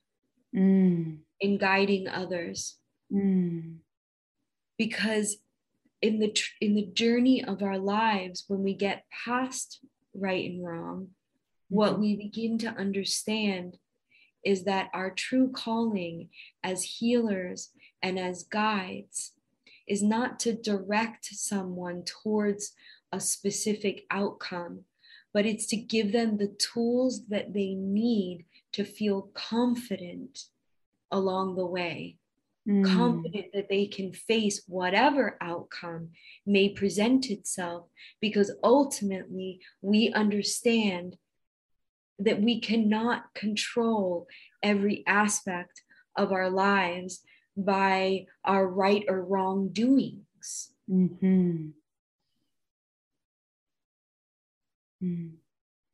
Mm. 0.56 1.18
in 1.42 1.58
guiding 1.58 2.08
others 2.08 2.78
Mm. 3.12 3.80
because 4.78 5.38
in 6.08 6.20
the 6.20 6.32
tr- 6.32 6.56
in 6.62 6.74
the 6.76 6.86
journey 7.04 7.44
of 7.44 7.62
our 7.62 7.78
lives 7.78 8.46
when 8.48 8.62
we 8.64 8.74
get 8.74 9.04
past 9.26 9.68
right 10.14 10.50
and 10.50 10.64
wrong 10.66 11.00
what 11.70 11.94
Mhm. 11.96 12.00
we 12.00 12.16
begin 12.16 12.58
to 12.60 12.70
understand 12.70 13.78
is 14.44 14.64
that 14.64 14.90
our 14.94 15.12
true 15.12 15.50
calling 15.52 16.30
as 16.64 16.84
healers 16.84 17.60
and 18.02 18.18
as 18.18 18.44
guides 18.44 19.34
is 19.86 20.02
not 20.02 20.40
to 20.40 20.54
direct 20.54 21.26
someone 21.26 22.04
towards 22.06 22.74
a 23.12 23.20
specific 23.20 24.06
outcome, 24.10 24.86
but 25.34 25.46
it's 25.46 25.66
to 25.68 25.76
give 25.78 26.12
them 26.12 26.38
the 26.38 26.54
tools 26.72 27.28
that 27.28 27.54
they 27.54 27.74
need 27.74 28.46
to 28.74 28.84
feel 28.86 29.24
confident 29.34 30.46
along 31.12 31.56
the 31.56 31.66
way, 31.66 32.18
Mm. 32.68 32.84
confident 32.84 33.46
that 33.54 33.70
they 33.70 33.88
can 33.88 34.12
face 34.12 34.62
whatever 34.68 35.38
outcome 35.40 36.10
may 36.46 36.68
present 36.68 37.30
itself, 37.30 37.88
because 38.20 38.52
ultimately 38.62 39.62
we 39.82 40.12
understand 40.12 41.16
that 42.20 42.42
we 42.42 42.60
cannot 42.60 43.34
control 43.34 44.28
every 44.62 45.06
aspect 45.08 45.82
of 46.18 46.34
our 46.34 46.50
lives 46.50 47.22
by 47.56 48.26
our 48.44 48.68
right 48.68 49.06
or 49.08 49.24
wrong 49.24 49.70
doings. 49.70 50.74
Mhm. 50.90 51.74
Mm. 55.02 55.38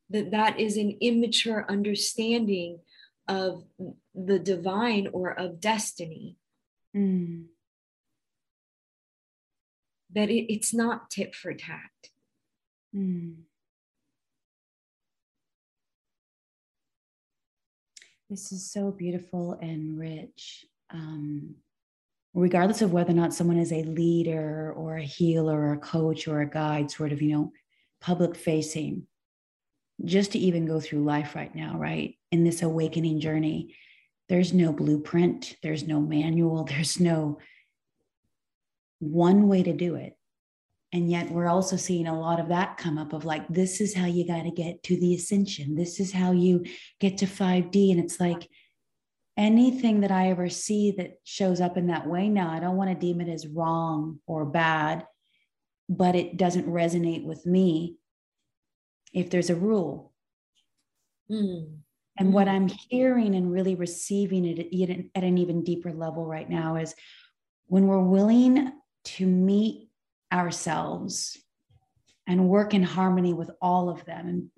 That 0.10 0.32
that 0.32 0.60
is 0.60 0.78
an 0.78 0.98
immature 1.02 1.66
understanding 1.70 2.80
of 3.28 3.64
the 4.16 4.40
divine 4.40 5.08
or 5.08 5.38
of 5.38 5.60
destiny. 5.60 6.38
Mm. 6.96 7.46
That 10.14 10.30
it, 10.30 10.54
it's 10.54 10.74
not 10.74 11.10
tit 11.10 11.34
for 11.36 11.54
tat. 11.54 11.80
Mm. 12.96 13.36
This 18.30 18.52
is 18.52 18.72
so 18.72 18.92
beautiful 18.92 19.58
and 19.62 20.00
rich. 20.00 20.66
Um, 20.92 21.56
regardless 22.34 22.82
of 22.82 22.92
whether 22.92 23.12
or 23.12 23.16
not 23.16 23.34
someone 23.34 23.58
is 23.58 23.72
a 23.72 23.84
leader 23.84 24.74
or 24.76 24.98
a 24.98 25.04
healer 25.04 25.60
or 25.60 25.74
a 25.74 25.78
coach 25.78 26.28
or 26.28 26.42
a 26.42 26.50
guide, 26.50 26.90
sort 26.90 27.12
of, 27.12 27.22
you 27.22 27.32
know, 27.32 27.52
public 28.02 28.36
facing, 28.36 29.08
just 30.04 30.32
to 30.32 30.40
even 30.40 30.66
go 30.66 30.80
through 30.80 31.04
life 31.04 31.36
right 31.36 31.54
now, 31.56 31.78
right? 31.78 32.16
In 32.32 32.44
this 32.44 32.64
awakening 32.64 33.20
journey, 33.20 33.76
there's 34.30 34.54
no 34.54 34.72
blueprint, 34.72 35.56
there's 35.64 35.88
no 35.88 36.00
manual, 36.00 36.64
there's 36.70 37.00
no 37.00 37.40
one 39.00 39.48
way 39.48 39.64
to 39.64 39.74
do 39.74 39.96
it. 39.96 40.18
And 40.94 41.10
yet 41.10 41.32
we're 41.32 41.48
also 41.48 41.76
seeing 41.76 42.06
a 42.06 42.20
lot 42.20 42.40
of 42.40 42.50
that 42.50 42.78
come 42.78 43.00
up 43.00 43.14
of 43.14 43.26
like, 43.26 43.48
this 43.48 43.82
is 43.82 43.96
how 43.96 44.06
you 44.06 44.28
got 44.28 44.44
to 44.44 44.52
get 44.52 44.84
to 44.84 45.00
the 45.00 45.16
ascension. 45.16 45.76
This 45.76 46.00
is 46.00 46.12
how 46.12 46.34
you 46.34 46.66
get 47.00 47.18
to 47.18 47.26
5D. 47.26 47.92
And 47.92 48.00
it's 48.00 48.20
like 48.20 48.48
anything 49.36 50.02
that 50.02 50.12
I 50.12 50.30
ever 50.30 50.50
see 50.50 50.92
that 50.98 51.14
shows 51.24 51.62
up 51.62 51.78
in 51.78 51.88
that 51.88 52.08
way 52.08 52.30
now, 52.30 52.52
I 52.52 52.60
don't 52.60 52.78
want 52.78 52.92
to 52.92 52.96
deem 52.96 53.22
it 53.22 53.28
as 53.28 53.48
wrong 53.48 54.20
or 54.28 54.46
bad, 54.46 55.08
but 55.90 56.16
it 56.16 56.38
doesn't 56.38 56.68
resonate 56.68 57.24
with 57.26 57.44
me 57.44 57.96
if 59.14 59.32
there's 59.32 59.50
a 59.50 59.56
rule. 59.56 60.14
Mm. 61.30 61.78
And 62.18 62.34
what 62.34 62.48
Mm. 62.48 62.52
I'm 62.52 62.68
hearing 62.68 63.36
and 63.36 63.52
really 63.52 63.76
receiving 63.76 64.46
it 64.46 64.60
at- 64.60 65.06
at 65.16 65.24
an 65.24 65.38
even 65.38 65.64
deeper 65.64 65.92
level 65.94 66.26
right 66.26 66.50
now 66.50 66.76
is 66.76 66.96
when 67.66 67.88
we're 67.88 68.04
willing 68.04 68.72
to 69.04 69.26
meet 69.26 69.90
ourselves 70.32 71.38
and 72.28 72.50
work 72.50 72.74
in 72.74 72.84
harmony 72.84 73.34
with 73.34 73.52
all 73.62 73.90
of 73.90 74.06
them. 74.06 74.28
And 74.28 74.52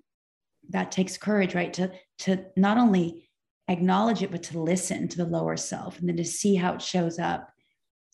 that 0.69 0.91
takes 0.91 1.17
courage, 1.17 1.55
right? 1.55 1.73
To, 1.73 1.91
to 2.19 2.45
not 2.55 2.77
only 2.77 3.29
acknowledge 3.67 4.21
it, 4.21 4.31
but 4.31 4.43
to 4.43 4.61
listen 4.61 5.07
to 5.07 5.17
the 5.17 5.25
lower 5.25 5.57
self 5.57 5.99
and 5.99 6.07
then 6.07 6.17
to 6.17 6.25
see 6.25 6.55
how 6.55 6.73
it 6.73 6.81
shows 6.81 7.19
up 7.19 7.51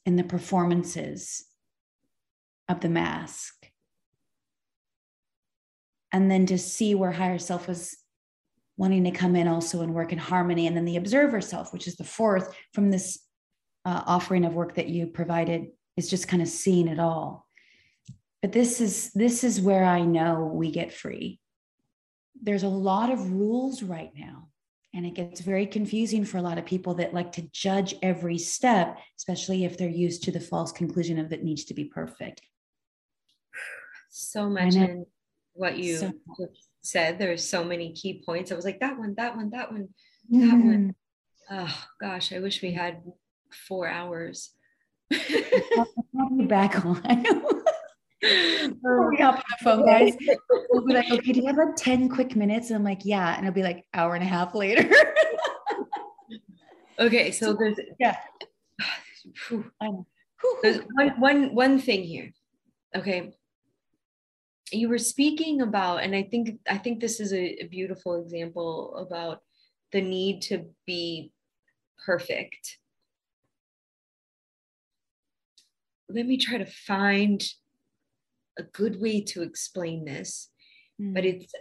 in 0.05 0.15
the 0.15 0.23
performances 0.23 1.45
of 2.69 2.79
the 2.79 2.89
mask. 2.89 3.53
And 6.11 6.29
then 6.29 6.45
to 6.47 6.57
see 6.57 6.95
where 6.95 7.11
higher 7.11 7.39
self 7.39 7.67
was 7.67 7.97
wanting 8.81 9.03
to 9.03 9.11
come 9.11 9.35
in 9.35 9.47
also 9.47 9.81
and 9.81 9.93
work 9.93 10.11
in 10.11 10.17
harmony. 10.17 10.65
And 10.65 10.75
then 10.75 10.85
the 10.85 10.97
observer 10.97 11.39
self, 11.39 11.71
which 11.71 11.85
is 11.85 11.97
the 11.97 12.03
fourth 12.03 12.51
from 12.73 12.89
this 12.89 13.19
uh, 13.85 14.01
offering 14.07 14.43
of 14.43 14.55
work 14.55 14.73
that 14.73 14.89
you 14.89 15.05
provided, 15.05 15.67
is 15.97 16.09
just 16.09 16.27
kind 16.27 16.41
of 16.41 16.47
seeing 16.47 16.87
it 16.87 16.99
all. 16.99 17.45
But 18.41 18.53
this 18.53 18.81
is 18.81 19.11
this 19.13 19.43
is 19.43 19.61
where 19.61 19.83
I 19.83 20.01
know 20.01 20.49
we 20.51 20.71
get 20.71 20.91
free. 20.91 21.39
There's 22.41 22.63
a 22.63 22.69
lot 22.69 23.11
of 23.11 23.31
rules 23.31 23.83
right 23.83 24.11
now. 24.15 24.47
And 24.95 25.05
it 25.05 25.13
gets 25.13 25.41
very 25.41 25.67
confusing 25.67 26.25
for 26.25 26.39
a 26.39 26.41
lot 26.41 26.57
of 26.57 26.65
people 26.65 26.95
that 26.95 27.13
like 27.13 27.33
to 27.33 27.43
judge 27.53 27.93
every 28.01 28.39
step, 28.39 28.97
especially 29.15 29.63
if 29.63 29.77
they're 29.77 29.89
used 29.89 30.23
to 30.23 30.31
the 30.31 30.39
false 30.39 30.71
conclusion 30.71 31.19
of 31.19 31.31
it 31.31 31.43
needs 31.43 31.65
to 31.65 31.75
be 31.75 31.85
perfect. 31.85 32.41
So 34.09 34.49
much 34.49 34.73
in 34.73 35.05
what 35.53 35.77
you 35.77 35.97
So- 35.97 36.13
said. 36.81 37.19
There's 37.19 37.47
so 37.47 37.63
many 37.63 37.93
key 37.93 38.23
points. 38.25 38.51
I 38.51 38.55
was 38.55 38.65
like, 38.65 38.79
that 38.79 38.97
one, 38.97 39.15
that 39.17 39.35
one, 39.35 39.49
that 39.51 39.71
one. 39.71 39.89
Mhm. 40.31 40.65
one. 40.65 40.95
Oh 41.49 41.83
gosh, 41.99 42.31
I 42.31 42.39
wish 42.39 42.61
we 42.61 42.71
had 42.71 43.01
four 43.67 43.87
hours. 43.87 44.51
I'll 45.11 46.47
back 46.47 46.85
on. 46.85 47.01
Before 48.21 49.09
we 49.09 49.17
hop 49.17 49.35
on 49.35 49.43
the 49.49 49.63
phone, 49.63 49.85
guys. 49.85 50.15
We'll 50.69 50.85
be 50.85 50.93
like, 50.93 51.11
okay, 51.11 51.33
do 51.33 51.41
you 51.41 51.47
have 51.47 51.57
like 51.57 51.75
10 51.75 52.07
quick 52.07 52.35
minutes? 52.35 52.69
And 52.69 52.77
I'm 52.77 52.83
like, 52.83 53.01
yeah. 53.03 53.35
And 53.35 53.45
it'll 53.45 53.55
be 53.55 53.63
like 53.63 53.85
hour 53.93 54.15
and 54.15 54.23
a 54.23 54.27
half 54.27 54.55
later. 54.55 54.89
okay, 56.99 57.31
so 57.31 57.53
there's 57.53 57.77
yeah. 57.99 58.15
There's 60.61 60.79
one 60.95 61.09
one 61.19 61.55
one 61.55 61.79
thing 61.79 62.03
here. 62.03 62.31
Okay. 62.95 63.33
You 64.71 64.89
were 64.89 64.97
speaking 64.97 65.61
about, 65.61 66.03
and 66.03 66.15
I 66.15 66.23
think 66.23 66.59
I 66.67 66.77
think 66.77 66.99
this 66.99 67.19
is 67.19 67.33
a, 67.33 67.63
a 67.63 67.67
beautiful 67.67 68.21
example 68.21 68.95
about 68.95 69.39
the 69.91 70.01
need 70.01 70.41
to 70.43 70.65
be 70.85 71.31
perfect. 72.05 72.77
Let 76.09 76.25
me 76.25 76.37
try 76.37 76.57
to 76.57 76.65
find 76.65 77.43
a 78.57 78.63
good 78.63 78.99
way 79.01 79.21
to 79.21 79.41
explain 79.43 80.05
this. 80.05 80.49
but 81.13 81.25
it's 81.25 81.53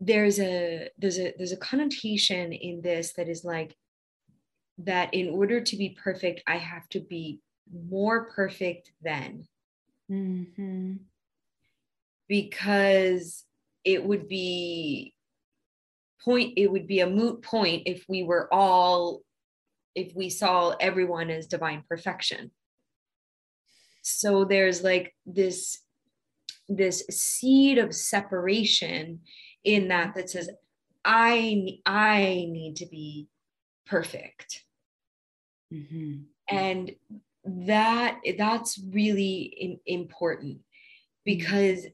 there's 0.00 0.38
a 0.40 0.88
there's 0.98 1.18
a 1.18 1.32
there's 1.36 1.52
a 1.52 1.56
connotation 1.56 2.52
in 2.52 2.80
this 2.82 3.12
that 3.14 3.28
is 3.28 3.44
like 3.44 3.76
that 4.78 5.12
in 5.14 5.28
order 5.28 5.60
to 5.60 5.76
be 5.76 5.96
perfect 6.02 6.42
i 6.46 6.56
have 6.56 6.88
to 6.88 7.00
be 7.00 7.40
more 7.72 8.30
perfect 8.30 8.92
than 9.02 9.46
Mhm. 10.10 10.98
Because 12.32 13.44
it 13.84 14.02
would 14.02 14.26
be 14.26 15.12
point 16.24 16.54
it 16.56 16.72
would 16.72 16.86
be 16.86 17.00
a 17.00 17.06
moot 17.06 17.42
point 17.42 17.82
if 17.84 18.06
we 18.08 18.22
were 18.22 18.48
all 18.50 19.20
if 19.94 20.16
we 20.16 20.30
saw 20.30 20.70
everyone 20.80 21.28
as 21.28 21.46
divine 21.46 21.84
perfection 21.86 22.50
so 24.00 24.46
there's 24.46 24.82
like 24.82 25.14
this 25.26 25.80
this 26.70 27.04
seed 27.10 27.76
of 27.76 27.94
separation 27.94 29.20
in 29.62 29.88
that 29.88 30.14
that 30.14 30.30
says 30.30 30.48
i 31.04 31.78
i 31.84 32.46
need 32.48 32.76
to 32.76 32.86
be 32.86 33.28
perfect 33.84 34.64
Mhm. 35.70 36.24
and 36.48 36.92
that 37.44 38.20
that's 38.38 38.78
really 38.78 39.34
im- 39.66 39.80
important 39.84 40.60
because 41.24 41.86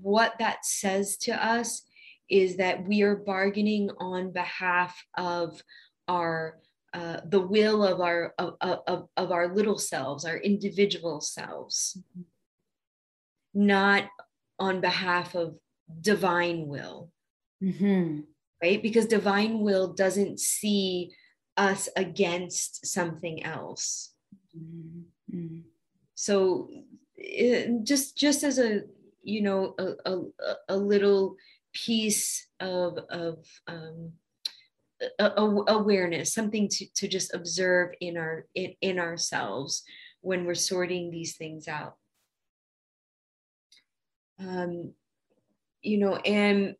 what 0.00 0.34
that 0.38 0.64
says 0.64 1.16
to 1.18 1.32
us 1.32 1.82
is 2.30 2.56
that 2.56 2.86
we 2.86 3.02
are 3.02 3.16
bargaining 3.16 3.90
on 3.98 4.32
behalf 4.32 5.04
of 5.18 5.62
our 6.08 6.58
uh, 6.94 7.20
the 7.26 7.40
will 7.40 7.84
of 7.84 8.00
our 8.00 8.34
of, 8.38 8.54
of, 8.60 9.08
of 9.16 9.32
our 9.32 9.54
little 9.54 9.78
selves 9.78 10.24
our 10.24 10.38
individual 10.38 11.20
selves 11.20 11.98
Mhm. 12.16 12.24
not 13.54 14.08
on 14.58 14.80
behalf 14.80 15.34
of 15.34 15.56
divine 16.00 16.66
will 16.68 17.10
mm-hmm. 17.62 18.20
right 18.62 18.82
because 18.82 19.06
divine 19.06 19.60
will 19.60 19.92
doesn't 19.92 20.40
see 20.40 21.12
us 21.56 21.88
against 21.96 22.86
something 22.86 23.42
else 23.44 24.14
Mhm. 24.56 25.04
Mhm. 25.32 25.62
so 26.14 26.68
it, 27.16 27.84
just 27.84 28.16
just 28.16 28.42
as 28.44 28.58
a 28.58 28.82
you 29.22 29.42
know 29.42 29.74
a, 29.78 30.10
a, 30.10 30.22
a 30.68 30.76
little 30.76 31.36
piece 31.72 32.46
of 32.60 32.98
of 33.10 33.46
um, 33.66 34.12
a, 35.18 35.24
a- 35.26 35.64
awareness 35.68 36.32
something 36.34 36.68
to, 36.68 36.86
to 36.94 37.08
just 37.08 37.34
observe 37.34 37.90
in 38.00 38.16
our 38.16 38.46
in, 38.54 38.74
in 38.80 38.98
ourselves 38.98 39.82
when 40.20 40.44
we're 40.44 40.54
sorting 40.54 41.10
these 41.10 41.36
things 41.36 41.66
out. 41.66 41.96
Um, 44.38 44.94
you 45.82 45.98
know, 45.98 46.16
and 46.16 46.76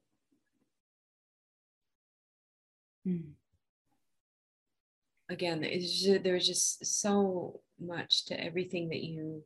Mm. 3.07 3.32
again, 5.28 5.62
just, 5.62 6.22
there's 6.22 6.47
just 6.47 6.84
so 6.86 7.61
much 7.80 8.26
to 8.26 8.40
everything 8.40 8.90
that 8.90 9.03
you 9.03 9.43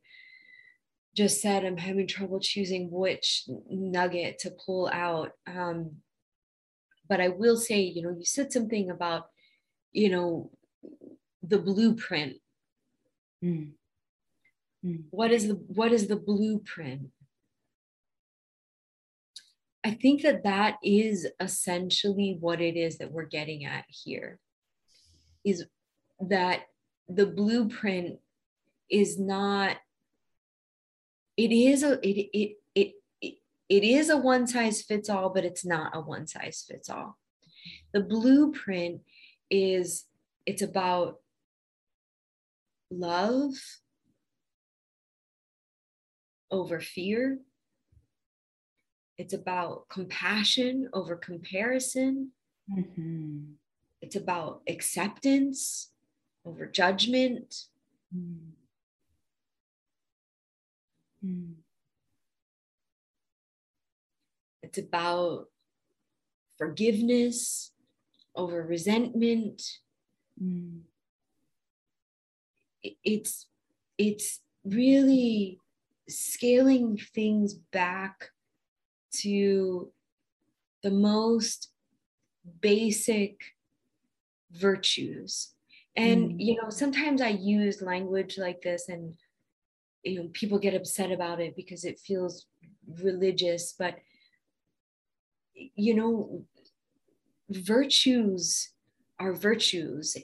just 1.17 1.41
said. 1.41 1.65
I'm 1.65 1.79
having 1.79 2.07
trouble 2.07 2.41
choosing 2.41 2.91
which 2.91 3.45
nugget 3.71 4.39
to 4.41 4.51
pull 4.51 4.89
out. 4.93 5.33
Um, 5.47 5.97
but 7.09 7.21
I 7.21 7.29
will 7.29 7.57
say, 7.57 7.81
you 7.81 8.03
know, 8.03 8.15
you 8.17 8.25
said 8.25 8.53
something 8.53 8.91
about, 8.91 9.27
you 9.93 10.11
know, 10.11 10.51
the 11.43 11.59
blueprint. 11.59 12.35
Mm. 13.43 13.71
Mm. 14.85 15.05
What 15.11 15.31
is 15.31 15.49
the 15.49 15.55
what 15.55 15.93
is 15.93 16.09
the 16.09 16.17
blueprint? 16.17 17.11
I 19.85 19.93
think 19.93 20.23
that 20.23 20.43
that 20.43 20.79
is 20.83 21.29
essentially 21.41 22.37
what 22.41 22.61
it 22.61 22.77
is 22.77 22.99
that 22.99 23.13
we're 23.13 23.25
getting 23.25 23.65
at 23.65 23.85
here. 23.89 24.41
Is 25.45 25.65
that 26.21 26.63
the 27.09 27.27
blueprint 27.27 28.19
is 28.91 29.19
not 29.19 29.77
it 31.37 31.53
is 31.53 31.83
a 31.83 31.93
it 32.07 32.29
it 32.33 32.57
it 32.75 32.93
it, 33.21 33.35
it 33.69 33.85
is 33.85 34.09
a 34.11 34.17
one 34.17 34.47
size 34.47 34.83
fits 34.83 35.09
all 35.09 35.31
but 35.31 35.45
it's 35.45 35.65
not 35.65 35.95
a 35.97 36.01
one 36.01 36.27
size 36.27 36.65
fits 36.69 36.89
all 36.89 37.19
the 37.93 38.01
blueprint 38.01 39.01
is 39.51 40.05
it's 40.47 40.63
about 40.63 41.21
love 42.91 43.53
over 46.51 46.81
fear 46.81 47.39
it's 49.19 49.33
about 49.35 49.89
compassion 49.89 50.89
over 50.93 51.17
comparison 51.17 52.31
Mhm. 52.71 53.55
it's 54.01 54.17
about 54.17 54.63
acceptance 54.69 55.93
over 56.45 56.67
judgment 56.67 57.67
Mm. 58.15 58.53
Mm. 61.27 61.55
It's 64.63 64.79
about 64.79 65.47
forgiveness 66.59 67.73
over 68.35 68.63
resentment. 68.63 69.63
Mm. 70.43 70.83
It's 72.83 73.47
it's 73.99 74.41
really 74.65 75.59
scaling 76.09 76.99
things 76.99 77.55
back 77.55 78.31
to 79.23 79.91
the 80.83 80.91
most 80.91 81.71
basic 82.61 83.41
virtues. 84.51 85.55
And 85.97 86.33
Mm. 86.33 86.37
you 86.39 86.55
know, 86.57 86.71
sometimes 86.71 87.21
I 87.21 87.31
use 87.31 87.83
language 87.83 88.39
like 88.39 88.63
this 88.63 88.89
and 88.89 89.17
you 90.07 90.23
know, 90.23 90.29
people 90.33 90.59
get 90.59 90.75
upset 90.75 91.11
about 91.11 91.41
it 91.41 91.57
because 91.57 91.85
it 91.85 91.99
feels 91.99 92.47
religious, 93.03 93.75
but 93.79 93.97
you 95.55 95.95
know, 95.95 96.45
virtues 97.51 98.71
are 99.19 99.33
virtues. 99.33 100.17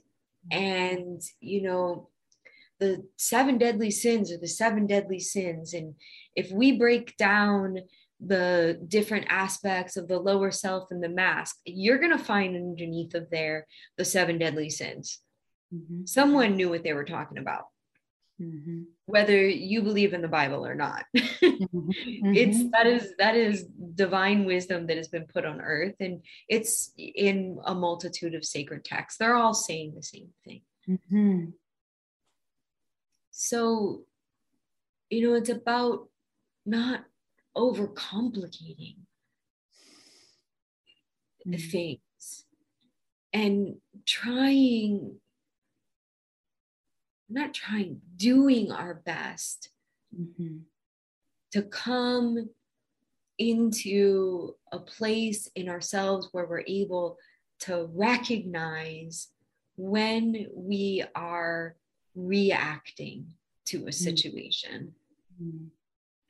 And, 0.50 1.20
you 1.40 1.62
know, 1.62 2.10
the 2.80 3.06
seven 3.16 3.58
deadly 3.58 3.90
sins 3.90 4.32
are 4.32 4.38
the 4.38 4.48
seven 4.48 4.86
deadly 4.86 5.20
sins. 5.20 5.72
And 5.72 5.94
if 6.34 6.50
we 6.50 6.72
break 6.72 7.16
down 7.16 7.78
the 8.20 8.80
different 8.88 9.26
aspects 9.28 9.96
of 9.96 10.08
the 10.08 10.18
lower 10.18 10.50
self 10.50 10.90
and 10.90 11.02
the 11.02 11.08
mask, 11.08 11.56
you're 11.64 11.98
going 11.98 12.16
to 12.16 12.24
find 12.24 12.56
underneath 12.56 13.14
of 13.14 13.30
there 13.30 13.66
the 13.96 14.04
seven 14.04 14.38
deadly 14.38 14.68
sins. 14.68 15.20
Mhm. 15.72 16.08
Someone 16.08 16.56
knew 16.56 16.68
what 16.68 16.82
they 16.82 16.92
were 16.92 17.04
talking 17.04 17.38
about, 17.38 17.66
Mhm. 18.42 18.86
whether 19.06 19.46
you 19.48 19.82
believe 19.82 20.12
in 20.14 20.22
the 20.22 20.28
Bible 20.28 20.66
or 20.66 20.74
not. 20.74 21.04
Mhm. 21.14 21.94
it's 22.36 22.58
Mhm. 22.58 22.70
that 22.72 22.86
is 22.86 23.14
that 23.18 23.36
is 23.36 23.64
divine 23.94 24.44
wisdom 24.44 24.86
that 24.86 24.96
has 24.96 25.08
been 25.08 25.26
put 25.26 25.44
on 25.44 25.60
earth 25.60 25.94
and 26.00 26.22
it's 26.48 26.92
in 26.96 27.58
a 27.66 27.74
multitude 27.74 28.34
of 28.34 28.44
sacred 28.44 28.84
texts 28.84 29.18
they're 29.18 29.34
all 29.36 29.54
saying 29.54 29.94
the 29.94 30.02
same 30.02 30.30
thing 30.44 30.62
Mhm. 30.88 31.52
so 33.30 34.04
you 35.10 35.20
know 35.28 35.34
it's 35.34 35.50
about 35.50 36.08
not 36.64 37.04
overcomplicating 37.56 38.96
Mhm. 41.46 41.70
things 41.70 42.46
and 43.32 43.80
trying 44.06 45.20
not 47.32 47.54
trying 47.54 48.00
doing 48.16 48.70
our 48.72 48.94
best 48.94 49.70
Mhm. 50.14 50.64
to 51.52 51.62
come 51.62 52.50
into 53.38 54.56
a 54.70 54.78
place 54.78 55.48
in 55.54 55.68
ourselves 55.68 56.28
where 56.32 56.46
we're 56.46 56.64
able 56.66 57.18
to 57.60 57.86
recognize 57.86 59.28
when 59.76 60.46
we 60.52 61.02
are 61.14 61.76
reacting 62.14 63.34
to 63.64 63.86
a 63.86 63.92
situation 63.92 64.94
Mhm. 65.40 65.70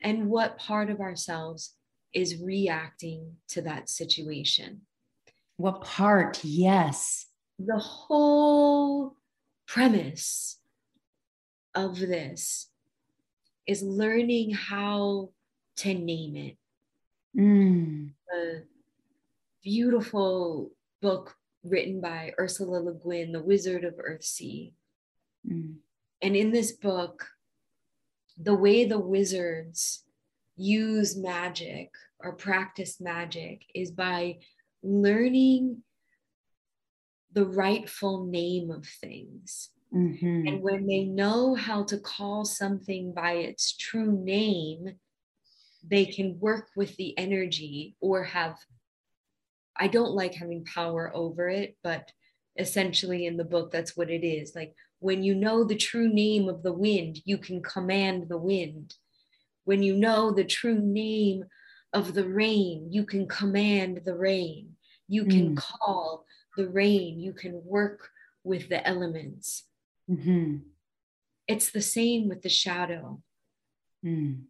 and 0.01 0.29
what 0.29 0.57
part 0.57 0.89
of 0.89 1.01
ourselves 1.01 1.75
is 2.13 2.37
reacting 2.41 3.37
to 3.47 3.61
that 3.61 3.89
situation. 3.89 4.85
What 5.57 5.81
part? 5.81 6.43
Yes. 6.43 7.27
The 7.59 7.79
whole 7.79 9.17
premise 9.67 10.59
of 11.75 11.99
this 11.99 12.69
is 13.67 13.81
learning 13.81 14.51
how 14.51 15.29
to 15.77 15.93
name 15.93 16.35
it. 16.35 16.57
Mm. 17.35 18.11
a 18.31 18.61
beautiful 19.63 20.71
book 21.01 21.35
written 21.63 21.99
by 21.99 22.31
Ursula 22.39 22.77
Le 22.77 22.93
Guin, 22.93 23.31
The 23.31 23.41
Wizard 23.41 23.83
of 23.83 23.95
Earthsea. 23.95 24.73
Mm. 25.49 25.77
And 26.21 26.35
in 26.35 26.51
this 26.51 26.73
book, 26.73 27.27
the 28.37 28.53
way 28.53 28.85
the 28.85 28.99
wizards 28.99 30.03
use 30.55 31.17
magic 31.17 31.91
or 32.19 32.33
practice 32.33 33.01
magic 33.01 33.65
is 33.73 33.91
by 33.91 34.37
learning 34.83 35.81
the 37.33 37.45
rightful 37.45 38.25
name 38.25 38.69
of 38.69 38.85
things. 38.85 39.69
Mhm. 39.93 40.43
And 40.45 40.61
when 40.61 40.87
they 40.87 41.05
know 41.05 41.55
how 41.55 41.83
to 41.85 41.99
call 41.99 42.45
something 42.45 43.13
by 43.13 43.33
its 43.33 43.75
true 43.75 44.11
name, 44.23 44.99
they 45.83 46.05
can 46.05 46.39
work 46.39 46.71
with 46.75 46.97
the 46.97 47.17
energy 47.17 47.97
or 48.01 48.23
have. 48.25 48.59
I 49.75 49.87
don't 49.87 50.13
like 50.13 50.33
having 50.35 50.65
power 50.65 51.11
over 51.15 51.49
it, 51.49 51.77
but 51.83 52.11
essentially 52.57 53.25
in 53.25 53.37
the 53.37 53.43
book, 53.43 53.71
that's 53.71 53.97
what 53.97 54.09
it 54.09 54.23
is. 54.23 54.55
Like 54.55 54.75
when 54.99 55.23
you 55.23 55.35
know 55.35 55.63
the 55.63 55.75
true 55.75 56.07
name 56.11 56.47
of 56.47 56.63
the 56.63 56.73
wind, 56.73 57.19
you 57.25 57.37
can 57.37 57.61
command 57.61 58.29
the 58.29 58.37
wind. 58.37 58.95
When 59.65 59.83
you 59.83 59.95
know 59.97 60.31
the 60.31 60.45
true 60.45 60.79
name 60.79 61.45
of 61.93 62.15
the 62.15 62.27
rain, 62.29 62.91
you 62.91 63.05
can 63.05 63.27
command 63.27 64.03
the 64.05 64.15
rain. 64.15 64.77
You 65.07 65.25
can 65.25 65.53
Mm. 65.53 65.55
call 65.55 66.25
the 66.57 66.69
rain. 66.69 67.19
You 67.19 67.33
can 67.33 67.65
work 67.65 68.09
with 68.43 68.69
the 68.69 68.85
elements. 68.87 69.65
Mhm. 70.09 70.61
It's 71.47 71.71
the 71.71 71.81
same 71.81 72.27
with 72.29 72.41
the 72.41 72.49
shadow. 72.49 73.21
Mm. 74.03 74.43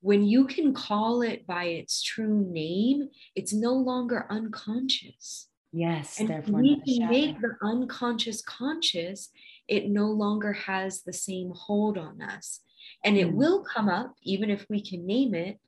When 0.00 0.24
you 0.24 0.46
can 0.46 0.74
call 0.74 1.22
it 1.22 1.46
by 1.46 1.64
its 1.64 2.02
true 2.02 2.44
name, 2.50 3.08
it's 3.34 3.52
no 3.52 3.72
longer 3.72 4.26
unconscious. 4.30 5.48
Yes. 5.72 6.20
And 6.20 6.28
Therefore, 6.28 6.60
we 6.60 6.76
can 6.82 6.94
shadow. 6.96 7.10
make 7.10 7.40
the 7.40 7.56
unconscious 7.62 8.42
conscious, 8.42 9.30
it 9.66 9.88
no 9.88 10.06
longer 10.10 10.52
has 10.52 11.02
the 11.02 11.12
same 11.12 11.52
hold 11.54 11.96
on 11.98 12.20
us. 12.22 12.60
And 13.02 13.16
it 13.16 13.28
Mm. 13.28 13.34
will 13.34 13.64
come 13.64 13.88
up 13.88 14.14
even 14.22 14.50
if 14.50 14.66
we 14.68 14.80
can 14.82 15.06
name 15.06 15.34
it, 15.34 15.58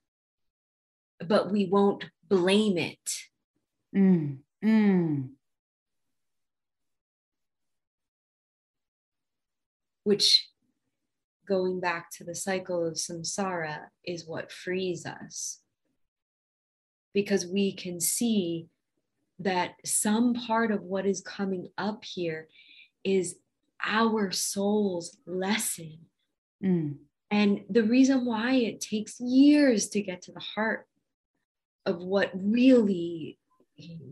but 1.19 1.51
we 1.51 1.65
won't 1.65 2.05
blame 2.29 2.77
it. 2.77 3.09
Mm. 3.95 4.43
Mm. 4.63 5.36
Which 10.07 10.47
going 11.45 11.81
back 11.81 12.09
to 12.09 12.23
the 12.23 12.33
cycle 12.33 12.87
of 12.87 12.93
samsara 12.93 13.79
is 14.05 14.25
what 14.25 14.53
frees 14.53 15.05
us 15.05 15.59
because 17.13 17.45
we 17.45 17.73
can 17.73 17.99
see 17.99 18.67
that 19.39 19.71
some 19.83 20.33
part 20.33 20.71
of 20.71 20.81
what 20.81 21.05
is 21.05 21.19
coming 21.19 21.67
up 21.77 22.05
here 22.05 22.47
is 23.03 23.35
our 23.85 24.31
soul's 24.31 25.17
lesson. 25.25 25.97
Mm. 26.63 26.95
And 27.29 27.65
the 27.69 27.83
reason 27.83 28.25
why 28.25 28.53
it 28.53 28.79
takes 28.79 29.19
years 29.19 29.89
to 29.89 30.01
get 30.01 30.21
to 30.23 30.31
the 30.31 30.39
heart 30.39 30.87
of 31.85 31.97
what 31.97 32.31
really 32.33 33.39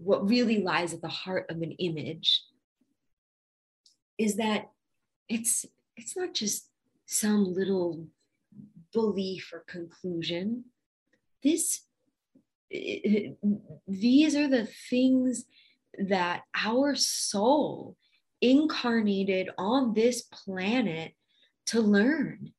what 0.04 0.28
really 0.30 0.62
lies 0.62 0.94
at 0.94 1.02
the 1.02 1.08
heart 1.08 1.46
of 1.50 1.62
an 1.62 1.72
image 1.72 2.44
is 4.18 4.36
that 4.36 4.70
it's 5.28 5.66
it's 5.98 6.16
not 6.16 6.34
just 6.34 6.70
some 7.06 7.54
little 7.54 8.08
belief 8.94 9.52
or 9.54 9.64
conclusion 9.68 10.66
this 11.44 11.82
these 13.88 14.36
are 14.36 14.48
the 14.48 14.68
things 14.90 15.46
that 15.98 16.42
our 16.56 16.96
soul 16.96 17.96
incarnated 18.42 19.50
on 19.58 19.94
this 19.94 20.24
planet 20.24 21.14
to 21.68 21.82
learn. 21.82 22.52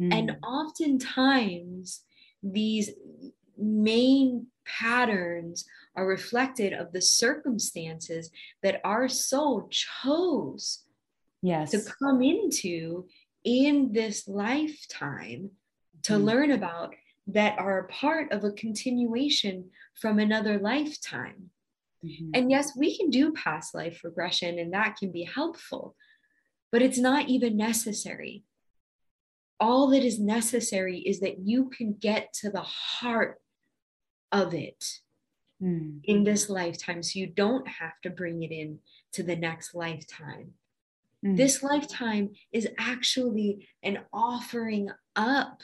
Mm. 0.00 0.14
And 0.14 0.36
oftentimes, 0.44 2.02
these 2.42 2.90
main 3.56 4.46
patterns 4.64 5.64
are 5.96 6.06
reflected 6.06 6.72
of 6.72 6.92
the 6.92 7.02
circumstances 7.02 8.30
that 8.62 8.80
our 8.84 9.08
soul 9.08 9.68
chose 9.70 10.84
yes. 11.42 11.70
to 11.72 11.80
come 12.02 12.22
into 12.22 13.06
in 13.44 13.92
this 13.92 14.28
lifetime 14.28 15.50
to 16.04 16.14
mm. 16.14 16.24
learn 16.24 16.50
about 16.52 16.94
that 17.28 17.58
are 17.58 17.84
part 17.84 18.32
of 18.32 18.44
a 18.44 18.52
continuation 18.52 19.70
from 20.00 20.18
another 20.18 20.58
lifetime. 20.58 21.50
Mm-hmm. 22.04 22.30
And 22.34 22.50
yes, 22.50 22.72
we 22.76 22.96
can 22.96 23.10
do 23.10 23.32
past 23.32 23.74
life 23.74 24.02
regression 24.02 24.58
and 24.58 24.72
that 24.72 24.96
can 24.96 25.12
be 25.12 25.24
helpful, 25.24 25.94
but 26.72 26.82
it's 26.82 26.98
not 26.98 27.28
even 27.28 27.56
necessary. 27.56 28.44
All 29.60 29.88
that 29.90 30.02
is 30.02 30.18
necessary 30.18 30.98
is 30.98 31.20
that 31.20 31.38
you 31.38 31.70
can 31.70 31.94
get 31.94 32.32
to 32.40 32.50
the 32.50 32.62
heart 32.62 33.40
of 34.32 34.54
it 34.54 34.84
mm. 35.62 36.00
in 36.02 36.24
this 36.24 36.50
lifetime 36.50 37.02
so 37.02 37.20
you 37.20 37.28
don't 37.28 37.68
have 37.68 38.00
to 38.02 38.10
bring 38.10 38.42
it 38.42 38.50
in 38.50 38.80
to 39.12 39.22
the 39.22 39.36
next 39.36 39.74
lifetime. 39.74 40.54
Mm. 41.24 41.36
This 41.36 41.62
lifetime 41.62 42.30
is 42.52 42.68
actually 42.78 43.68
an 43.82 44.00
offering 44.12 44.90
up 45.16 45.62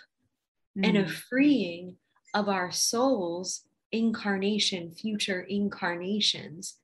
mm. 0.77 0.87
and 0.87 0.97
a 0.97 1.05
mm. 1.05 1.11
freeing 1.11 1.97
of 2.35 2.49
our 2.49 2.71
souls 2.71 3.65
incarnation, 3.91 4.93
future 4.93 5.41
incarnations. 5.49 6.77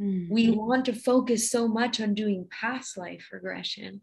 Mm. 0.00 0.28
We 0.30 0.50
want 0.50 0.84
to 0.86 0.92
focus 0.92 1.50
so 1.50 1.68
much 1.68 2.00
on 2.00 2.14
doing 2.14 2.48
past 2.50 2.96
life 2.96 3.28
regression. 3.32 4.00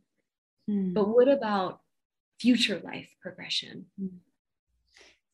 Mm. 0.70 0.94
But 0.94 1.10
what 1.10 1.28
about 1.28 1.82
future 2.40 2.82
life 2.84 3.10
progression? 3.22 3.88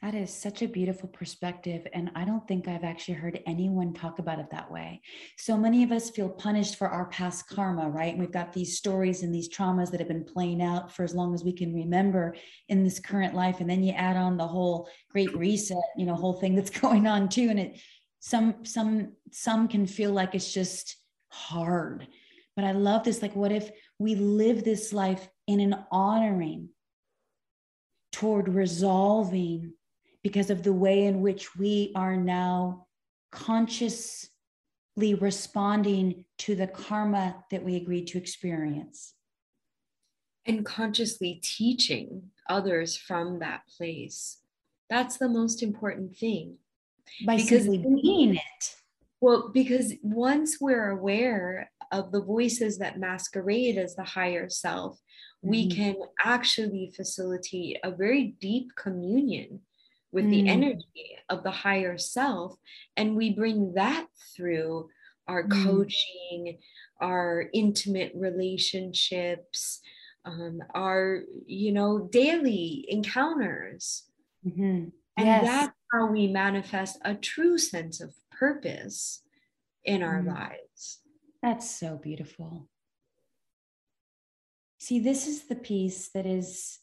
That 0.06 0.14
is 0.14 0.32
such 0.32 0.62
a 0.62 0.68
beautiful 0.68 1.10
perspective. 1.10 1.88
And 1.92 2.12
I 2.14 2.26
don't 2.26 2.48
think 2.48 2.68
I've 2.68 2.84
actually 2.84 3.16
heard 3.16 3.40
anyone 3.48 3.92
talk 3.92 4.20
about 4.20 4.38
it 4.38 4.52
that 4.52 4.70
way. 4.70 5.02
So 5.36 5.58
many 5.58 5.82
of 5.82 5.92
us 5.92 6.12
feel 6.12 6.30
punished 6.30 6.76
for 6.76 6.88
our 6.88 7.06
past 7.06 7.50
karma, 7.50 7.90
right? 7.90 8.12
And 8.12 8.20
we've 8.20 8.32
got 8.32 8.54
these 8.54 8.78
stories 8.78 9.24
and 9.24 9.34
these 9.34 9.50
traumas 9.50 9.90
that 9.90 10.00
have 10.00 10.08
been 10.08 10.24
playing 10.24 10.62
out 10.62 10.96
for 10.96 11.04
as 11.04 11.16
long 11.16 11.34
as 11.34 11.44
we 11.44 11.52
can 11.52 11.74
remember 11.74 12.36
in 12.70 12.84
this 12.84 13.00
current 13.00 13.34
life. 13.34 13.62
And 13.62 13.68
then 13.68 13.84
you 13.84 13.94
add 13.94 14.16
on 14.16 14.38
the 14.38 14.46
whole 14.46 14.88
great 15.10 15.36
reset, 15.36 15.82
you 15.98 16.06
know, 16.06 16.14
whole 16.14 16.40
thing 16.40 16.54
that's 16.54 16.70
going 16.82 17.08
on 17.08 17.28
too. 17.28 17.48
And 17.50 17.60
it 17.60 17.82
some 18.20 18.64
some 18.64 19.14
some 19.32 19.68
can 19.68 19.88
feel 19.88 20.12
like 20.12 20.36
it's 20.36 20.54
just 20.54 20.98
hard. 21.30 22.08
But 22.56 22.66
I 22.66 22.74
love 22.74 23.06
this. 23.06 23.24
Like, 23.24 23.36
what 23.36 23.52
if 23.52 23.72
we 23.98 24.14
live 24.14 24.64
this 24.64 24.94
life 24.94 25.28
in 25.48 25.62
an 25.62 25.84
honoring 25.92 26.70
toward 28.12 28.50
resolving 28.50 29.74
because 30.26 30.50
of 30.50 30.64
the 30.64 30.74
way 30.74 31.04
in 31.04 31.22
which 31.22 31.56
we 31.56 31.92
are 31.96 32.18
now 32.18 32.88
consciously 33.32 34.28
responding 35.20 36.26
to 36.40 36.56
the 36.56 36.66
karma 36.66 37.36
that 37.52 37.64
we 37.64 37.76
agreed 37.76 38.08
to 38.08 38.18
experience. 38.18 39.14
And 40.48 40.66
consciously 40.66 41.40
teaching 41.44 42.32
others 42.50 42.98
from 42.98 43.38
that 43.38 43.68
place. 43.78 44.40
That's 44.90 45.18
the 45.18 45.30
most 45.30 45.62
important 45.62 46.18
thing. 46.18 46.58
By 47.24 47.36
because 47.36 47.66
simply 47.66 48.02
being 48.02 48.36
it. 48.38 48.76
Well, 49.22 49.52
because 49.54 49.94
once 50.02 50.58
we're 50.60 50.90
aware 50.90 51.70
of 51.92 52.12
the 52.12 52.24
voices 52.24 52.80
that 52.80 52.98
masquerade 52.98 53.78
as 53.78 53.96
the 53.96 54.04
higher 54.04 54.50
self, 54.50 54.96
mm-hmm. 54.96 55.50
we 55.52 55.70
can 55.70 55.98
actually 56.20 56.92
facilitate 56.96 57.78
a 57.84 57.92
very 57.92 58.36
deep 58.42 58.72
communion 58.76 59.60
with 60.16 60.26
mm. 60.26 60.32
the 60.32 60.50
energy 60.50 61.18
of 61.30 61.44
the 61.44 61.52
higher 61.52 61.98
self. 61.98 62.56
And 62.96 63.18
we 63.18 63.34
bring 63.34 63.74
that 63.74 64.08
through 64.34 64.88
our 65.28 65.44
mm. 65.44 65.64
coaching, 65.64 66.60
our 67.02 67.50
intimate 67.54 68.14
relationships, 68.16 69.82
um, 70.24 70.62
our, 70.74 71.24
you 71.46 71.74
know, 71.74 72.08
daily 72.10 72.86
encounters. 72.88 74.06
Mm-hmm. 74.48 74.86
And 75.18 75.26
yes. 75.28 75.44
that's 75.44 75.74
how 75.92 76.08
we 76.08 76.28
manifest 76.28 76.98
a 77.04 77.14
true 77.14 77.58
sense 77.58 78.00
of 78.00 78.16
purpose 78.32 79.22
in 79.84 80.02
our 80.02 80.22
mm. 80.22 80.34
lives. 80.34 81.02
That's 81.44 81.70
so 81.70 81.98
beautiful. 81.98 82.70
See, 84.80 85.00
this 85.00 85.28
is 85.28 85.48
the 85.48 85.56
piece 85.56 86.10
that 86.10 86.26
is 86.26 86.80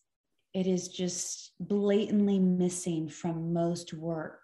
it 0.54 0.66
is 0.66 0.88
just 0.88 1.52
blatantly 1.60 2.38
missing 2.38 3.08
from 3.08 3.52
most 3.52 3.94
work 3.94 4.40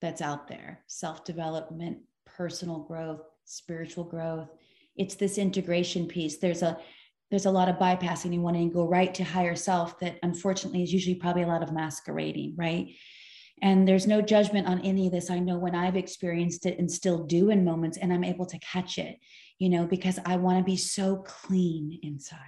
that's 0.00 0.20
out 0.20 0.48
there 0.48 0.82
self 0.86 1.24
development, 1.24 1.98
personal 2.26 2.80
growth, 2.80 3.22
spiritual 3.44 4.04
growth. 4.04 4.48
It's 4.96 5.14
this 5.14 5.38
integration 5.38 6.06
piece. 6.06 6.38
There's 6.38 6.62
a 6.62 6.78
there's 7.30 7.46
a 7.46 7.50
lot 7.50 7.68
of 7.68 7.76
bypassing. 7.76 8.34
You 8.34 8.42
want 8.42 8.56
to 8.56 8.68
go 8.68 8.86
right 8.86 9.14
to 9.14 9.24
higher 9.24 9.56
self 9.56 9.98
that 10.00 10.18
unfortunately 10.22 10.82
is 10.82 10.92
usually 10.92 11.14
probably 11.14 11.42
a 11.42 11.46
lot 11.46 11.62
of 11.62 11.72
masquerading, 11.72 12.54
right? 12.58 12.88
And 13.62 13.86
there's 13.86 14.06
no 14.06 14.20
judgment 14.20 14.66
on 14.66 14.80
any 14.80 15.06
of 15.06 15.12
this. 15.12 15.30
I 15.30 15.38
know 15.38 15.56
when 15.56 15.74
I've 15.74 15.96
experienced 15.96 16.66
it 16.66 16.78
and 16.78 16.90
still 16.90 17.24
do 17.24 17.50
in 17.50 17.64
moments, 17.64 17.96
and 17.96 18.12
I'm 18.12 18.24
able 18.24 18.44
to 18.46 18.58
catch 18.58 18.98
it, 18.98 19.18
you 19.58 19.68
know, 19.68 19.86
because 19.86 20.18
I 20.26 20.36
want 20.36 20.58
to 20.58 20.64
be 20.64 20.76
so 20.76 21.18
clean 21.24 22.00
inside 22.02 22.38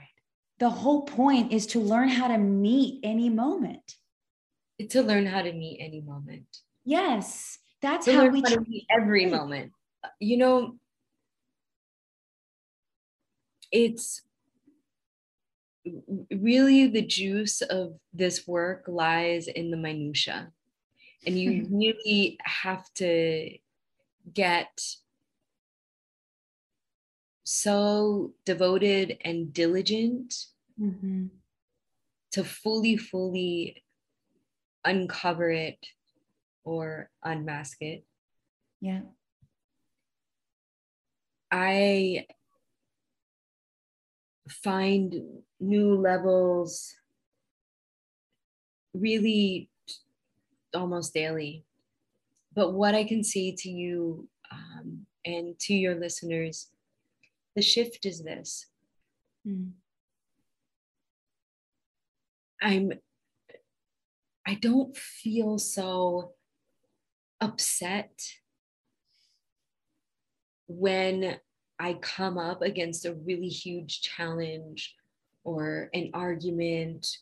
the 0.59 0.71
whole 0.71 1.03
point 1.03 1.53
is 1.53 1.67
to 1.69 1.81
learn 1.81 2.09
how 2.09 2.29
to 2.29 2.39
meet 2.39 3.01
any 3.03 3.29
moment. 3.29 3.97
To 4.89 5.03
learn 5.03 5.27
how 5.27 5.43
to 5.43 5.53
meet 5.53 5.79
any 5.81 6.01
moment. 6.01 6.47
Yes, 6.85 7.59
that's 7.81 8.07
to 8.07 8.13
how 8.13 8.29
we 8.29 8.43
how 8.43 8.57
meet 8.67 8.87
every 8.91 9.25
hmm. 9.25 9.31
moment. 9.31 9.73
You 10.21 10.37
know, 10.37 10.77
it's 13.71 14.23
really 16.31 16.87
the 16.87 17.03
juice 17.03 17.61
of 17.61 17.99
this 18.13 18.47
work 18.47 18.85
lies 18.87 19.49
in 19.49 19.71
the 19.71 19.77
minutia 19.77 20.53
and 21.27 21.39
you 21.39 21.67
really 21.71 22.39
have 22.43 22.93
to 22.95 23.51
get 24.33 24.81
so 27.45 28.33
devoted 28.47 29.19
and 29.25 29.53
diligent 29.53 30.35
mm-hmm. 30.81 31.27
to 32.33 32.45
fully, 32.45 32.97
fully 32.97 33.85
uncover 34.85 35.51
it 35.51 35.79
or 36.65 37.11
unmask 37.23 37.77
it. 37.81 38.05
Yeah. 38.81 39.03
I 41.51 42.27
find 44.49 45.15
new 45.61 45.95
levels 45.95 46.95
really 48.93 49.71
almost 50.75 51.15
daily. 51.15 51.65
But 52.55 52.73
what 52.73 52.95
I 52.95 53.05
can 53.05 53.23
say 53.23 53.55
to 53.59 53.71
you 53.71 54.29
um, 54.51 55.07
and 55.25 55.59
to 55.61 55.75
your 55.75 55.95
listeners 55.97 56.71
the 57.55 57.63
shift 57.63 58.07
is 58.07 58.23
this 58.23 58.67
mm. 59.47 59.71
i'm 62.61 62.93
i 64.47 64.55
don't 64.55 64.97
feel 64.97 65.59
so 65.59 66.33
upset 67.41 68.13
when 70.67 71.37
i 71.79 71.95
come 71.95 72.39
up 72.39 72.63
against 72.63 73.05
a 73.05 73.15
really 73.15 73.49
huge 73.49 74.01
challenge 74.01 74.95
or 75.45 75.91
an 75.93 76.11
argument 76.15 77.19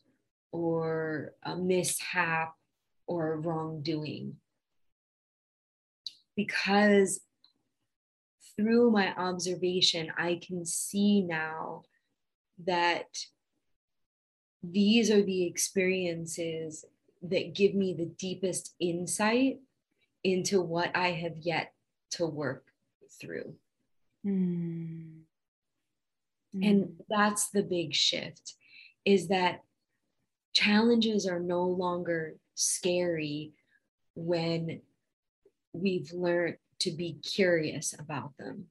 or 0.52 1.34
a 1.44 1.56
mishap 1.56 2.54
or 3.06 3.40
wrongdoing 3.40 4.36
because 6.36 7.20
through 8.62 8.90
my 8.90 9.12
observation, 9.14 10.12
I 10.16 10.40
can 10.46 10.64
see 10.64 11.20
now 11.20 11.82
that 12.64 13.08
these 14.62 15.10
are 15.10 15.22
the 15.22 15.44
experiences 15.44 16.84
that 17.22 17.54
give 17.54 17.74
me 17.74 17.94
the 17.94 18.06
deepest 18.06 18.74
insight 18.78 19.58
into 20.22 20.60
what 20.60 20.94
I 20.96 21.08
have 21.08 21.38
yet 21.38 21.72
to 22.12 22.26
work 22.26 22.66
through. 23.20 23.54
Mm. 24.24 25.22
Mm. 26.54 26.70
And 26.70 26.92
that's 27.08 27.50
the 27.50 27.62
big 27.62 27.94
shift 27.94 28.54
is 29.04 29.28
that 29.28 29.62
challenges 30.52 31.26
are 31.26 31.40
no 31.40 31.64
longer 31.64 32.36
scary 32.54 33.52
when 34.14 34.82
we've 35.72 36.12
learned 36.12 36.58
to 36.82 36.90
be 36.90 37.14
curious 37.22 37.94
about 37.98 38.32
them. 38.38 38.66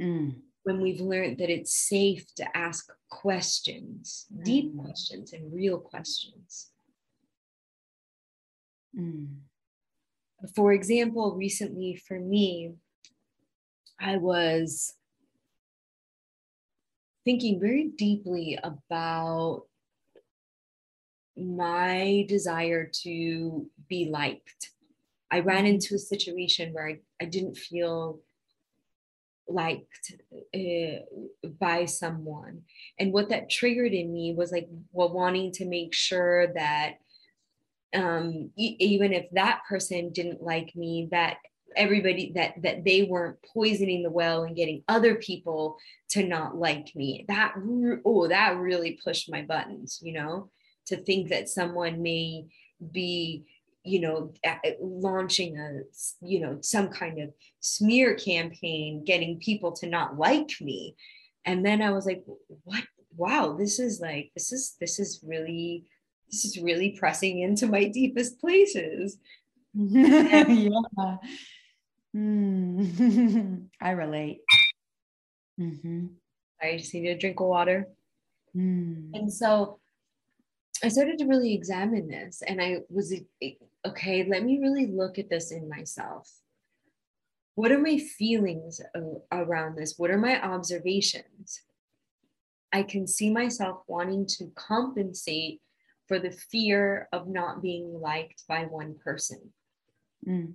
Mm. 0.00 0.36
When 0.64 0.80
we've 0.80 1.00
learned 1.00 1.38
that 1.38 1.50
it's 1.50 1.74
safe 1.74 2.24
to 2.36 2.56
ask 2.56 2.90
questions, 3.10 4.26
mm. 4.32 4.44
deep 4.44 4.76
questions, 4.76 5.32
and 5.32 5.52
real 5.52 5.78
questions. 5.78 6.70
Mm. 8.98 9.36
For 10.54 10.72
example, 10.72 11.36
recently 11.36 11.96
for 11.96 12.18
me, 12.18 12.72
I 14.00 14.16
was 14.16 14.94
thinking 17.24 17.60
very 17.60 17.90
deeply 17.96 18.58
about 18.62 19.64
my 21.36 22.24
desire 22.28 22.90
to 23.02 23.66
be 23.88 24.08
liked. 24.10 24.70
I 25.32 25.40
ran 25.40 25.66
into 25.66 25.94
a 25.94 25.98
situation 25.98 26.72
where 26.72 26.86
I, 26.86 26.98
I 27.20 27.24
didn't 27.24 27.56
feel 27.56 28.20
liked 29.48 30.14
uh, 30.54 31.48
by 31.58 31.86
someone. 31.86 32.62
And 32.98 33.12
what 33.12 33.30
that 33.30 33.50
triggered 33.50 33.92
in 33.92 34.12
me 34.12 34.34
was 34.34 34.52
like 34.52 34.68
well, 34.92 35.12
wanting 35.12 35.52
to 35.52 35.64
make 35.64 35.94
sure 35.94 36.52
that 36.54 36.98
um, 37.94 38.50
e- 38.56 38.76
even 38.78 39.12
if 39.12 39.26
that 39.32 39.62
person 39.68 40.12
didn't 40.12 40.42
like 40.42 40.76
me, 40.76 41.08
that 41.10 41.38
everybody 41.76 42.32
that 42.34 42.60
that 42.62 42.84
they 42.84 43.02
weren't 43.02 43.38
poisoning 43.54 44.02
the 44.02 44.10
well 44.10 44.44
and 44.44 44.56
getting 44.56 44.82
other 44.88 45.14
people 45.14 45.78
to 46.10 46.22
not 46.22 46.54
like 46.54 46.94
me 46.94 47.24
that 47.28 47.54
oh 48.04 48.28
that 48.28 48.58
really 48.58 48.98
pushed 49.02 49.30
my 49.30 49.40
buttons 49.40 49.98
you 50.02 50.12
know 50.12 50.50
to 50.84 50.96
think 50.96 51.30
that 51.30 51.48
someone 51.48 52.02
may 52.02 52.44
be 52.90 53.44
you 53.84 54.00
know 54.00 54.32
launching 54.80 55.58
a 55.58 55.80
you 56.20 56.40
know 56.40 56.58
some 56.60 56.88
kind 56.88 57.20
of 57.20 57.30
smear 57.60 58.14
campaign 58.14 59.04
getting 59.04 59.38
people 59.38 59.72
to 59.72 59.86
not 59.86 60.16
like 60.16 60.50
me 60.60 60.94
and 61.44 61.66
then 61.66 61.82
i 61.82 61.90
was 61.90 62.06
like 62.06 62.22
what 62.64 62.84
wow 63.16 63.56
this 63.58 63.78
is 63.78 64.00
like 64.00 64.30
this 64.34 64.52
is 64.52 64.76
this 64.80 64.98
is 64.98 65.20
really 65.24 65.84
this 66.30 66.44
is 66.44 66.58
really 66.58 66.96
pressing 66.98 67.40
into 67.40 67.66
my 67.66 67.84
deepest 67.88 68.40
places 68.40 69.18
yeah 69.74 71.16
Mm. 72.14 73.68
I 73.80 73.90
relate. 73.90 74.40
Mm-hmm. 75.58 76.06
I 76.60 76.76
just 76.76 76.94
need 76.94 77.08
a 77.08 77.18
drink 77.18 77.40
of 77.40 77.46
water. 77.46 77.88
Mm. 78.56 79.10
And 79.14 79.32
so 79.32 79.80
I 80.84 80.88
started 80.88 81.18
to 81.18 81.26
really 81.26 81.54
examine 81.54 82.08
this 82.08 82.42
and 82.46 82.60
I 82.60 82.78
was 82.88 83.14
okay, 83.86 84.24
let 84.24 84.44
me 84.44 84.58
really 84.58 84.86
look 84.86 85.18
at 85.18 85.28
this 85.28 85.50
in 85.50 85.68
myself. 85.68 86.30
What 87.54 87.72
are 87.72 87.78
my 87.78 87.98
feelings 87.98 88.80
around 89.30 89.76
this? 89.76 89.98
What 89.98 90.10
are 90.10 90.18
my 90.18 90.42
observations? 90.42 91.62
I 92.72 92.82
can 92.82 93.06
see 93.06 93.30
myself 93.30 93.82
wanting 93.86 94.26
to 94.38 94.50
compensate 94.54 95.60
for 96.08 96.18
the 96.18 96.30
fear 96.30 97.08
of 97.12 97.28
not 97.28 97.60
being 97.60 98.00
liked 98.00 98.44
by 98.48 98.64
one 98.64 98.96
person. 99.04 99.52
Mm. 100.26 100.54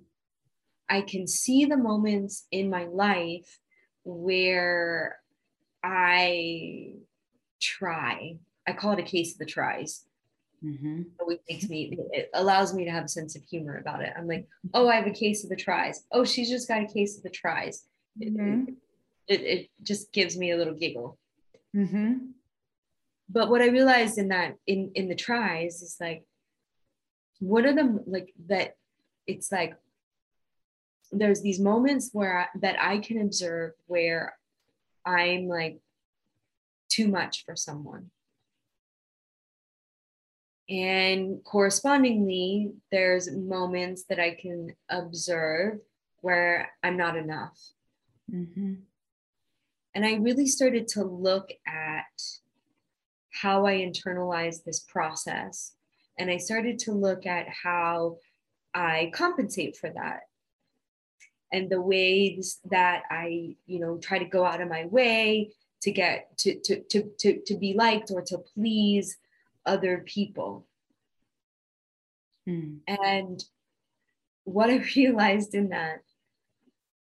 I 0.88 1.02
can 1.02 1.26
see 1.26 1.64
the 1.64 1.76
moments 1.76 2.46
in 2.50 2.70
my 2.70 2.86
life 2.86 3.60
where 4.04 5.18
I 5.84 6.94
try. 7.60 8.38
I 8.66 8.72
call 8.72 8.92
it 8.92 9.00
a 9.00 9.02
case 9.02 9.32
of 9.32 9.38
the 9.38 9.46
tries. 9.46 10.04
Mm-hmm. 10.64 11.02
It 11.30 11.40
makes 11.48 11.68
me, 11.68 11.96
it 12.12 12.30
allows 12.34 12.74
me 12.74 12.84
to 12.84 12.90
have 12.90 13.04
a 13.04 13.08
sense 13.08 13.36
of 13.36 13.44
humor 13.44 13.78
about 13.78 14.02
it. 14.02 14.12
I'm 14.16 14.26
like, 14.26 14.46
oh, 14.74 14.88
I 14.88 14.96
have 14.96 15.06
a 15.06 15.12
case 15.12 15.44
of 15.44 15.50
the 15.50 15.56
tries. 15.56 16.04
Oh, 16.10 16.24
she's 16.24 16.50
just 16.50 16.68
got 16.68 16.82
a 16.82 16.92
case 16.92 17.16
of 17.16 17.22
the 17.22 17.30
tries. 17.30 17.84
Mm-hmm. 18.20 18.64
It, 19.28 19.40
it, 19.40 19.44
it, 19.44 19.70
just 19.82 20.12
gives 20.12 20.36
me 20.36 20.50
a 20.50 20.56
little 20.56 20.74
giggle. 20.74 21.18
Mm-hmm. 21.76 22.14
But 23.28 23.50
what 23.50 23.60
I 23.60 23.66
realized 23.68 24.18
in 24.18 24.28
that, 24.28 24.54
in 24.66 24.90
in 24.94 25.08
the 25.08 25.14
tries, 25.14 25.82
is 25.82 25.96
like, 26.00 26.24
what 27.40 27.66
are 27.66 27.74
the 27.74 28.02
like 28.06 28.32
that? 28.46 28.76
It's 29.26 29.52
like, 29.52 29.76
there's 31.12 31.42
these 31.42 31.60
moments 31.60 32.10
where 32.12 32.40
I, 32.40 32.46
that 32.60 32.76
I 32.80 32.98
can 32.98 33.20
observe 33.20 33.72
where 33.86 34.34
I'm 35.04 35.46
like 35.46 35.78
too 36.88 37.08
much 37.08 37.44
for 37.44 37.54
someone. 37.54 38.10
And 40.68 41.42
correspondingly, 41.44 42.72
there's 42.92 43.30
moments 43.30 44.04
that 44.08 44.20
I 44.20 44.34
can 44.34 44.74
observe 44.90 45.78
where 46.20 46.70
I'm 46.82 46.96
not 46.96 47.16
enough. 47.16 47.58
Mm-hmm. 48.30 48.74
And 49.94 50.06
I 50.06 50.14
really 50.16 50.46
started 50.46 50.86
to 50.88 51.04
look 51.04 51.50
at 51.66 52.04
how 53.32 53.66
I 53.66 53.76
internalized 53.76 54.64
this 54.64 54.80
process. 54.80 55.72
And 56.18 56.30
I 56.30 56.36
started 56.36 56.78
to 56.80 56.92
look 56.92 57.24
at 57.24 57.46
how 57.48 58.18
I 58.74 59.10
compensate 59.14 59.76
for 59.76 59.90
that 59.90 60.20
and 61.52 61.70
the 61.70 61.80
ways 61.80 62.58
that 62.70 63.04
I, 63.10 63.56
you 63.66 63.80
know, 63.80 63.98
try 63.98 64.18
to 64.18 64.24
go 64.24 64.44
out 64.44 64.60
of 64.60 64.68
my 64.68 64.86
way 64.86 65.52
to 65.82 65.92
get 65.92 66.36
to 66.38 66.58
to 66.60 66.82
to 66.90 67.10
to, 67.18 67.40
to 67.46 67.56
be 67.56 67.74
liked 67.74 68.10
or 68.10 68.20
to 68.22 68.38
please 68.38 69.16
other 69.68 70.02
people. 70.06 70.66
Hmm. 72.46 72.78
And 72.86 73.44
what 74.44 74.70
I 74.70 74.82
realized 74.96 75.54
in 75.54 75.68
that, 75.68 76.00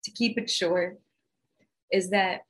to 0.03 0.11
keep 0.11 0.37
it 0.37 0.49
short, 0.49 0.99
is 1.91 2.09
that 2.09 2.41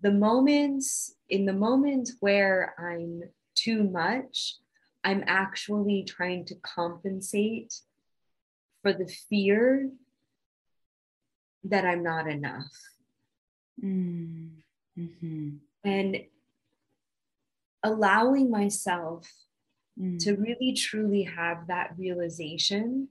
the 0.00 0.12
moments, 0.12 1.14
in 1.28 1.46
the 1.46 1.52
moments 1.52 2.16
where 2.20 2.74
I'm 2.78 3.22
too 3.54 3.84
much, 3.84 4.56
I'm 5.04 5.24
actually 5.26 6.04
trying 6.04 6.44
to 6.46 6.54
compensate 6.56 7.74
for 8.82 8.92
the 8.92 9.08
fear 9.28 9.90
that 11.64 11.84
I'm 11.84 12.02
not 12.02 12.28
enough. 12.28 12.72
Mm-hmm. 13.82 15.48
And 15.84 16.16
allowing 17.88 18.50
myself 18.50 19.26
mm. 19.98 20.18
to 20.20 20.34
really 20.36 20.74
truly 20.74 21.22
have 21.22 21.66
that 21.68 21.94
realization 21.96 23.08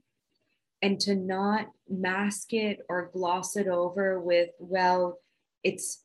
and 0.80 1.00
to 1.00 1.14
not 1.14 1.66
mask 1.88 2.52
it 2.52 2.80
or 2.88 3.10
gloss 3.12 3.56
it 3.56 3.66
over 3.66 4.20
with 4.20 4.50
well 4.60 5.18
it's 5.64 6.04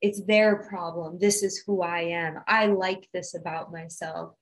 it's 0.00 0.22
their 0.26 0.54
problem. 0.54 1.18
This 1.18 1.42
is 1.42 1.60
who 1.66 1.82
i 1.82 2.02
am. 2.02 2.38
I 2.46 2.66
like 2.66 3.08
this 3.12 3.34
about 3.34 3.72
myself. 3.72 4.36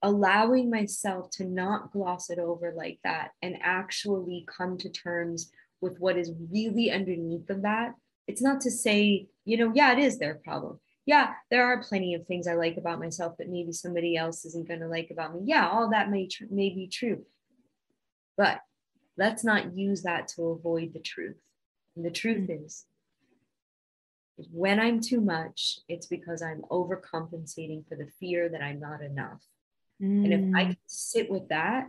Allowing 0.00 0.70
myself 0.70 1.28
to 1.32 1.44
not 1.44 1.92
gloss 1.92 2.30
it 2.30 2.38
over 2.38 2.72
like 2.74 2.98
that 3.04 3.32
and 3.42 3.58
actually 3.60 4.46
come 4.48 4.78
to 4.78 4.88
terms 4.88 5.50
with 5.82 5.98
what 5.98 6.16
is 6.16 6.32
really 6.50 6.90
underneath 6.90 7.50
of 7.50 7.62
that. 7.62 7.92
It's 8.26 8.40
not 8.40 8.62
to 8.62 8.70
say 8.70 9.28
you 9.46 9.56
know 9.56 9.72
yeah 9.74 9.92
it 9.92 9.98
is 9.98 10.18
their 10.18 10.34
problem 10.34 10.78
yeah 11.06 11.32
there 11.50 11.64
are 11.64 11.82
plenty 11.82 12.14
of 12.14 12.26
things 12.26 12.46
i 12.46 12.54
like 12.54 12.76
about 12.76 12.98
myself 12.98 13.36
that 13.38 13.48
maybe 13.48 13.72
somebody 13.72 14.16
else 14.16 14.44
isn't 14.44 14.68
going 14.68 14.80
to 14.80 14.88
like 14.88 15.10
about 15.10 15.34
me 15.34 15.40
yeah 15.44 15.68
all 15.68 15.90
that 15.90 16.10
may 16.10 16.26
tr- 16.26 16.44
may 16.50 16.68
be 16.68 16.86
true 16.86 17.24
but 18.36 18.60
let's 19.16 19.44
not 19.44 19.74
use 19.74 20.02
that 20.02 20.28
to 20.28 20.42
avoid 20.48 20.92
the 20.92 21.00
truth 21.00 21.40
and 21.96 22.04
the 22.04 22.10
truth 22.10 22.48
mm-hmm. 22.48 22.64
is 22.64 22.84
when 24.52 24.78
i'm 24.78 25.00
too 25.00 25.20
much 25.20 25.78
it's 25.88 26.06
because 26.06 26.42
i'm 26.42 26.62
overcompensating 26.70 27.86
for 27.88 27.96
the 27.96 28.08
fear 28.20 28.48
that 28.48 28.62
i'm 28.62 28.78
not 28.78 29.02
enough 29.02 29.42
mm. 30.02 30.24
and 30.24 30.32
if 30.32 30.40
i 30.54 30.64
mm. 30.64 30.66
can 30.66 30.76
sit 30.86 31.30
with 31.30 31.48
that 31.48 31.88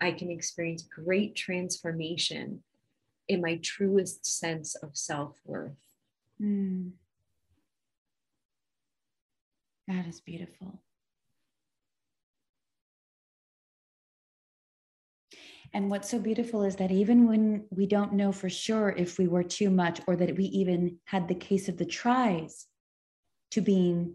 i 0.00 0.10
can 0.10 0.30
experience 0.30 0.82
great 0.82 1.34
transformation 1.34 2.62
in 3.30 3.40
my 3.40 3.60
truest 3.62 4.26
sense 4.26 4.74
of 4.74 4.90
self 4.96 5.38
worth. 5.44 5.78
Mm. 6.42 6.90
That 9.90 10.06
is 10.06 10.20
beautiful. 10.20 10.80
And 15.72 15.90
what's 15.90 16.08
so 16.08 16.20
beautiful 16.20 16.62
is 16.62 16.76
that 16.76 16.92
even 16.92 17.26
when 17.26 17.64
we 17.70 17.86
don't 17.86 18.12
know 18.12 18.30
for 18.30 18.48
sure 18.48 18.94
if 18.96 19.18
we 19.18 19.26
were 19.26 19.42
too 19.42 19.68
much 19.68 20.00
or 20.06 20.14
that 20.14 20.36
we 20.36 20.44
even 20.44 20.98
had 21.06 21.26
the 21.26 21.34
case 21.34 21.68
of 21.68 21.76
the 21.76 21.84
tries, 21.84 22.66
to 23.50 23.60
being 23.60 24.14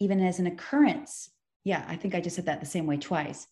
even 0.00 0.20
as 0.20 0.40
an 0.40 0.48
occurrence. 0.48 1.30
Yeah, 1.62 1.84
I 1.86 1.94
think 1.94 2.16
I 2.16 2.20
just 2.20 2.34
said 2.34 2.46
that 2.46 2.58
the 2.58 2.66
same 2.66 2.88
way 2.88 2.96
twice. 2.96 3.46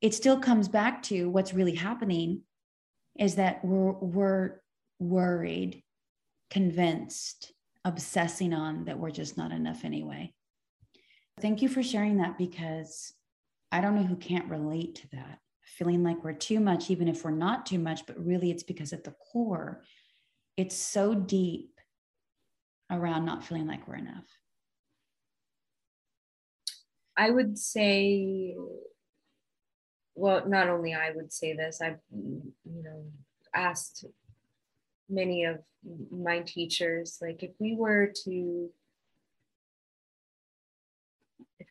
It 0.00 0.12
still 0.12 0.40
comes 0.40 0.66
back 0.66 1.04
to 1.04 1.30
what's 1.30 1.54
really 1.54 1.76
happening 1.76 2.42
is 3.16 3.36
that 3.36 3.64
we're, 3.64 3.92
we're 3.92 4.60
worried, 4.98 5.84
convinced, 6.50 7.52
obsessing 7.84 8.52
on 8.52 8.86
that 8.86 8.98
we're 8.98 9.12
just 9.12 9.36
not 9.36 9.52
enough 9.52 9.84
anyway. 9.84 10.32
Thank 11.40 11.60
you 11.60 11.68
for 11.68 11.82
sharing 11.82 12.16
that 12.18 12.38
because 12.38 13.12
I 13.70 13.82
don't 13.82 13.94
know 13.94 14.04
who 14.04 14.16
can't 14.16 14.48
relate 14.50 14.94
to 14.96 15.08
that. 15.12 15.38
Feeling 15.64 16.02
like 16.02 16.24
we're 16.24 16.32
too 16.32 16.60
much, 16.60 16.90
even 16.90 17.08
if 17.08 17.24
we're 17.24 17.30
not 17.30 17.66
too 17.66 17.78
much, 17.78 18.06
but 18.06 18.24
really 18.24 18.50
it's 18.50 18.62
because 18.62 18.94
at 18.94 19.04
the 19.04 19.14
core, 19.32 19.82
it's 20.56 20.74
so 20.74 21.14
deep 21.14 21.78
around 22.90 23.26
not 23.26 23.44
feeling 23.44 23.66
like 23.66 23.86
we're 23.86 23.96
enough. 23.96 24.24
I 27.18 27.30
would 27.30 27.58
say, 27.58 28.54
well, 30.14 30.48
not 30.48 30.70
only 30.70 30.94
I 30.94 31.10
would 31.14 31.32
say 31.32 31.54
this, 31.54 31.82
I've, 31.82 31.98
you 32.10 32.52
know, 32.64 33.04
asked 33.54 34.06
many 35.10 35.44
of 35.44 35.58
my 36.10 36.40
teachers, 36.40 37.18
like 37.20 37.42
if 37.42 37.52
we 37.58 37.74
were 37.74 38.12
to, 38.24 38.70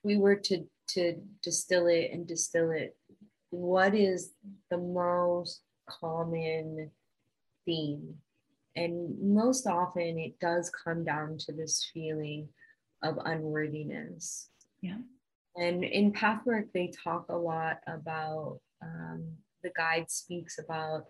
we 0.05 0.17
were 0.17 0.35
to, 0.35 0.63
to 0.89 1.15
distill 1.41 1.87
it 1.87 2.11
and 2.13 2.27
distill 2.27 2.69
it, 2.69 2.95
what 3.49 3.95
is 3.95 4.33
the 4.69 4.77
most 4.77 5.61
common 5.89 6.91
theme? 7.65 8.13
And 8.75 9.17
most 9.19 9.65
often 9.65 10.19
it 10.19 10.39
does 10.39 10.69
come 10.69 11.03
down 11.03 11.39
to 11.39 11.53
this 11.53 11.89
feeling 11.91 12.49
of 13.01 13.17
unworthiness. 13.25 14.49
Yeah. 14.81 14.97
And 15.55 15.83
in 15.83 16.11
Pathwork, 16.11 16.71
they 16.71 16.91
talk 17.03 17.25
a 17.29 17.35
lot 17.35 17.79
about, 17.87 18.59
um, 18.83 19.25
the 19.63 19.71
guide 19.75 20.11
speaks 20.11 20.59
about 20.59 21.05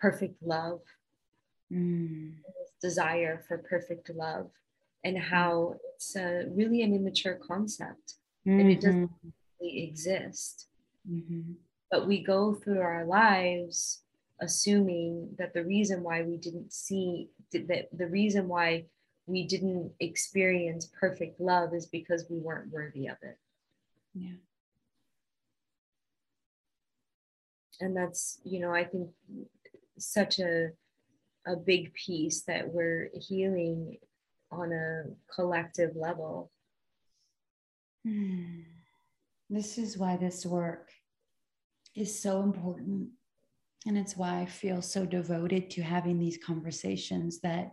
perfect 0.00 0.42
love, 0.42 0.80
mm. 1.70 2.32
desire 2.80 3.44
for 3.46 3.58
perfect 3.58 4.10
love, 4.10 4.50
and 5.04 5.16
how 5.18 5.76
it's 6.02 6.16
a, 6.16 6.44
really 6.50 6.82
an 6.82 6.94
immature 6.94 7.38
concept 7.46 8.14
mm-hmm. 8.46 8.60
and 8.60 8.70
it 8.70 8.80
doesn't 8.80 9.06
mm-hmm. 9.06 9.28
really 9.60 9.84
exist. 9.84 10.68
Mm-hmm. 11.10 11.52
But 11.90 12.08
we 12.08 12.22
go 12.22 12.54
through 12.54 12.80
our 12.80 13.04
lives 13.04 14.02
assuming 14.40 15.28
that 15.38 15.54
the 15.54 15.64
reason 15.64 16.02
why 16.02 16.22
we 16.22 16.36
didn't 16.36 16.72
see 16.72 17.28
that 17.52 17.88
the 17.92 18.06
reason 18.06 18.48
why 18.48 18.84
we 19.26 19.46
didn't 19.46 19.92
experience 20.00 20.90
perfect 20.98 21.40
love 21.40 21.74
is 21.74 21.86
because 21.86 22.24
we 22.28 22.38
weren't 22.38 22.72
worthy 22.72 23.06
of 23.06 23.16
it. 23.22 23.38
Yeah. 24.14 24.40
And 27.80 27.96
that's, 27.96 28.40
you 28.44 28.58
know, 28.60 28.74
I 28.74 28.84
think 28.84 29.10
such 29.98 30.40
a 30.40 30.70
a 31.46 31.56
big 31.56 31.92
piece 31.94 32.42
that 32.42 32.72
we're 32.72 33.10
healing 33.14 33.98
on 34.52 34.72
a 34.72 35.04
collective 35.34 35.96
level. 35.96 36.50
Hmm. 38.04 38.60
This 39.50 39.78
is 39.78 39.98
why 39.98 40.16
this 40.16 40.46
work 40.46 40.90
is 41.94 42.20
so 42.20 42.42
important. 42.42 43.08
And 43.86 43.98
it's 43.98 44.16
why 44.16 44.40
I 44.40 44.46
feel 44.46 44.80
so 44.80 45.04
devoted 45.04 45.70
to 45.70 45.82
having 45.82 46.18
these 46.18 46.38
conversations 46.38 47.40
that 47.40 47.72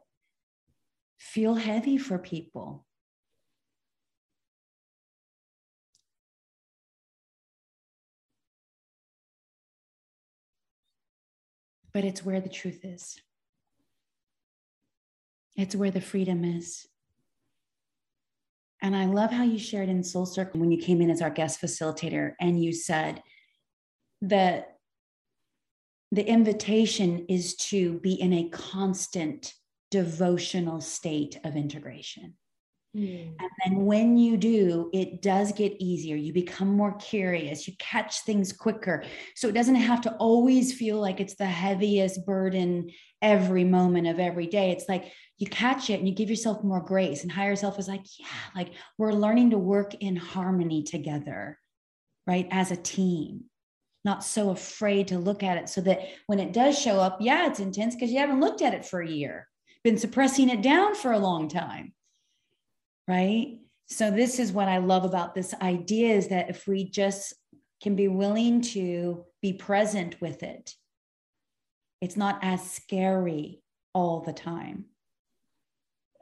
feel 1.20 1.54
heavy 1.54 1.98
for 1.98 2.18
people. 2.18 2.86
but 11.94 12.04
it's 12.04 12.24
where 12.24 12.42
the 12.42 12.50
truth 12.50 12.86
is. 12.86 13.20
It's 15.60 15.76
where 15.76 15.92
the 15.92 16.00
freedom 16.00 16.46
is. 16.46 16.88
And 18.82 18.96
I 18.96 19.08
love 19.08 19.30
how 19.30 19.44
you 19.44 19.60
shared 19.60 19.90
in 19.90 20.06
Soul 20.06 20.26
Circle 20.26 20.62
when 20.62 20.72
you 20.72 20.82
came 20.82 21.02
in 21.02 21.10
as 21.10 21.22
our 21.22 21.30
guest 21.30 21.62
facilitator 21.62 22.32
and 22.40 22.64
you 22.64 22.72
said 22.72 23.22
that 24.22 24.78
the 26.14 26.26
invitation 26.26 27.26
is 27.28 27.58
to 27.58 28.00
be 28.00 28.14
in 28.14 28.32
a 28.32 28.48
constant 28.48 29.54
devotional 29.92 30.80
state 30.80 31.38
of 31.44 31.58
integration. 31.58 32.36
Mm. 32.96 33.36
And 33.40 33.50
then 33.64 33.86
when 33.86 34.18
you 34.18 34.36
do, 34.38 34.90
it 34.94 35.22
does 35.22 35.52
get 35.52 35.76
easier. 35.80 36.16
You 36.16 36.34
become 36.34 36.70
more 36.70 36.94
curious, 36.94 37.68
you 37.68 37.74
catch 37.78 38.22
things 38.22 38.52
quicker. 38.52 39.04
So 39.36 39.48
it 39.48 39.54
doesn't 39.54 39.76
have 39.76 40.02
to 40.02 40.14
always 40.14 40.74
feel 40.74 41.00
like 41.00 41.20
it's 41.20 41.36
the 41.36 41.46
heaviest 41.46 42.26
burden 42.26 42.90
every 43.22 43.64
moment 43.64 44.08
of 44.08 44.20
every 44.20 44.48
day. 44.48 44.72
It's 44.72 44.90
like 44.90 45.12
you 45.38 45.48
catch 45.48 45.90
it 45.90 46.00
and 46.00 46.08
you 46.08 46.16
give 46.16 46.30
yourself 46.30 46.64
more 46.64 46.82
grace. 46.82 47.22
And 47.22 47.32
higher 47.32 47.56
self 47.56 47.78
is 47.78 47.88
like, 47.88 48.02
yeah, 48.18 48.26
like 48.56 48.72
we're 48.98 49.14
learning 49.14 49.52
to 49.52 49.58
work 49.58 49.94
in 50.00 50.16
harmony 50.16 50.84
together, 50.84 51.60
right? 52.26 52.48
As 52.52 52.72
a 52.72 52.76
team. 52.76 53.46
Not 54.06 54.24
so 54.24 54.50
afraid 54.50 55.10
to 55.10 55.20
look 55.20 55.44
at 55.44 55.58
it 55.58 55.68
so 55.68 55.82
that 55.82 56.00
when 56.28 56.40
it 56.40 56.54
does 56.54 56.80
show 56.80 57.02
up, 57.02 57.18
yeah, 57.20 57.48
it's 57.48 57.60
intense 57.60 57.96
because 57.96 58.12
you 58.12 58.20
haven't 58.20 58.40
looked 58.40 58.62
at 58.62 58.74
it 58.74 58.86
for 58.86 59.02
a 59.02 59.10
year, 59.10 59.46
been 59.84 59.98
suppressing 59.98 60.48
it 60.48 60.62
down 60.62 60.96
for 60.96 61.12
a 61.12 61.20
long 61.20 61.50
time 61.50 61.94
right? 63.10 63.58
So 63.88 64.12
this 64.12 64.38
is 64.38 64.52
what 64.52 64.68
I 64.68 64.78
love 64.78 65.04
about 65.04 65.34
this 65.34 65.56
idea 65.62 66.14
is 66.14 66.28
that 66.28 66.50
if 66.50 66.68
we 66.68 66.84
just 66.84 67.34
can 67.82 67.96
be 67.96 68.08
willing 68.08 68.62
to 68.62 69.26
be 69.42 69.52
present 69.54 70.22
with 70.22 70.44
it, 70.44 70.76
it's 72.00 72.16
not 72.16 72.38
as 72.44 72.72
scary 72.72 73.62
all 73.96 74.22
the 74.22 74.32
time. 74.32 74.86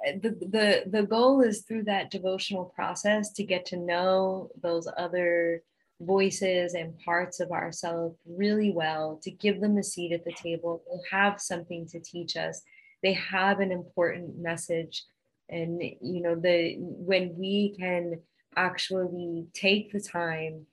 Uh, 0.08 0.14
the, 0.22 0.30
the 0.30 0.84
the 0.90 1.04
goal 1.04 1.42
is 1.42 1.64
through 1.64 1.84
that 1.84 2.10
devotional 2.10 2.66
process 2.66 3.32
to 3.34 3.44
get 3.44 3.66
to 3.66 3.78
know 3.78 4.50
those 4.62 4.88
other 4.98 5.64
voices 6.00 6.76
and 6.76 6.98
parts 7.00 7.40
of 7.40 7.52
ourselves 7.52 8.16
really 8.28 8.72
well 8.72 9.20
to 9.24 9.32
give 9.32 9.60
them 9.60 9.78
a 9.78 9.84
seat 9.84 10.12
at 10.12 10.24
the 10.24 10.34
table 10.34 10.84
they 10.86 11.18
have 11.18 11.42
something 11.42 11.88
to 11.88 12.00
teach 12.00 12.38
us 12.38 12.62
they 13.02 13.14
have 13.14 13.60
an 13.60 13.72
important 13.72 14.38
message 14.38 15.04
and 15.50 15.82
you 15.82 16.22
know 16.22 16.36
the 16.36 16.76
when 16.80 17.36
we 17.38 17.76
can 17.80 18.20
actually 18.56 19.46
take 19.54 19.92
the 19.92 20.00
time 20.00 20.66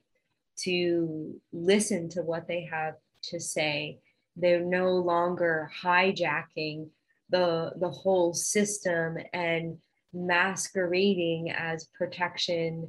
to 0.57 1.41
listen 1.53 2.09
to 2.09 2.23
what 2.23 2.47
they 2.49 2.63
have 2.71 2.95
to 3.23 3.39
say 3.41 3.99
they're 4.37 4.65
no 4.65 4.93
longer 4.93 5.71
hijacking 5.83 6.89
the 7.31 7.73
the 7.81 7.91
whole 7.91 8.35
system 8.35 9.17
and 9.33 9.79
masquerading 10.13 11.51
as 11.51 11.89
protection 11.97 12.89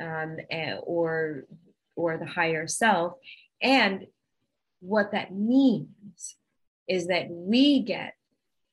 um, 0.00 0.36
or 0.82 1.44
or 1.96 2.18
the 2.18 2.26
higher 2.26 2.66
self. 2.66 3.14
And 3.62 4.06
what 4.80 5.12
that 5.12 5.32
means 5.32 6.36
is 6.88 7.06
that 7.06 7.30
we 7.30 7.80
get 7.80 8.14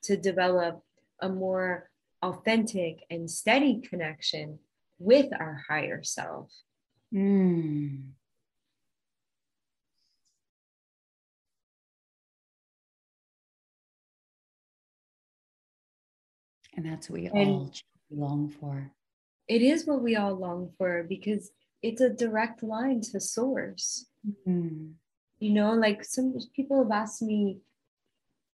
to 0.03 0.17
develop 0.17 0.81
a 1.21 1.29
more 1.29 1.89
authentic 2.21 3.03
and 3.09 3.29
steady 3.29 3.81
connection 3.81 4.59
with 4.99 5.31
our 5.33 5.63
higher 5.67 6.03
self. 6.03 6.51
Mm. 7.13 8.11
And 16.75 16.85
that's 16.85 17.09
what 17.09 17.19
we 17.19 17.27
and 17.27 17.49
all 17.49 17.71
long 18.09 18.49
for. 18.49 18.91
It 19.47 19.61
is 19.61 19.85
what 19.85 20.01
we 20.01 20.15
all 20.15 20.35
long 20.35 20.71
for 20.77 21.03
because 21.03 21.51
it's 21.81 22.01
a 22.01 22.09
direct 22.09 22.63
line 22.63 23.01
to 23.11 23.19
source. 23.19 24.05
Mm-hmm. 24.25 24.91
You 25.39 25.49
know, 25.49 25.73
like 25.73 26.03
some 26.03 26.35
people 26.55 26.83
have 26.83 26.91
asked 26.91 27.21
me, 27.21 27.57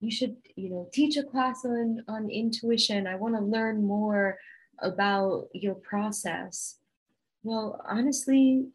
you 0.02 0.10
should 0.10 0.36
you 0.56 0.68
know 0.68 0.88
teach 0.92 1.16
a 1.16 1.22
class 1.22 1.64
on 1.64 2.02
on 2.08 2.28
intuition. 2.28 3.06
I 3.06 3.14
want 3.14 3.36
to 3.36 3.40
learn 3.40 3.86
more 3.86 4.36
about 4.80 5.48
your 5.54 5.76
process. 5.76 6.78
Well 7.44 7.80
honestly 7.88 8.66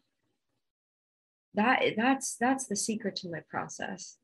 that 1.54 1.82
that's 1.96 2.36
that's 2.36 2.66
the 2.66 2.76
secret 2.76 3.16
to 3.16 3.30
my 3.30 3.40
process. 3.50 4.16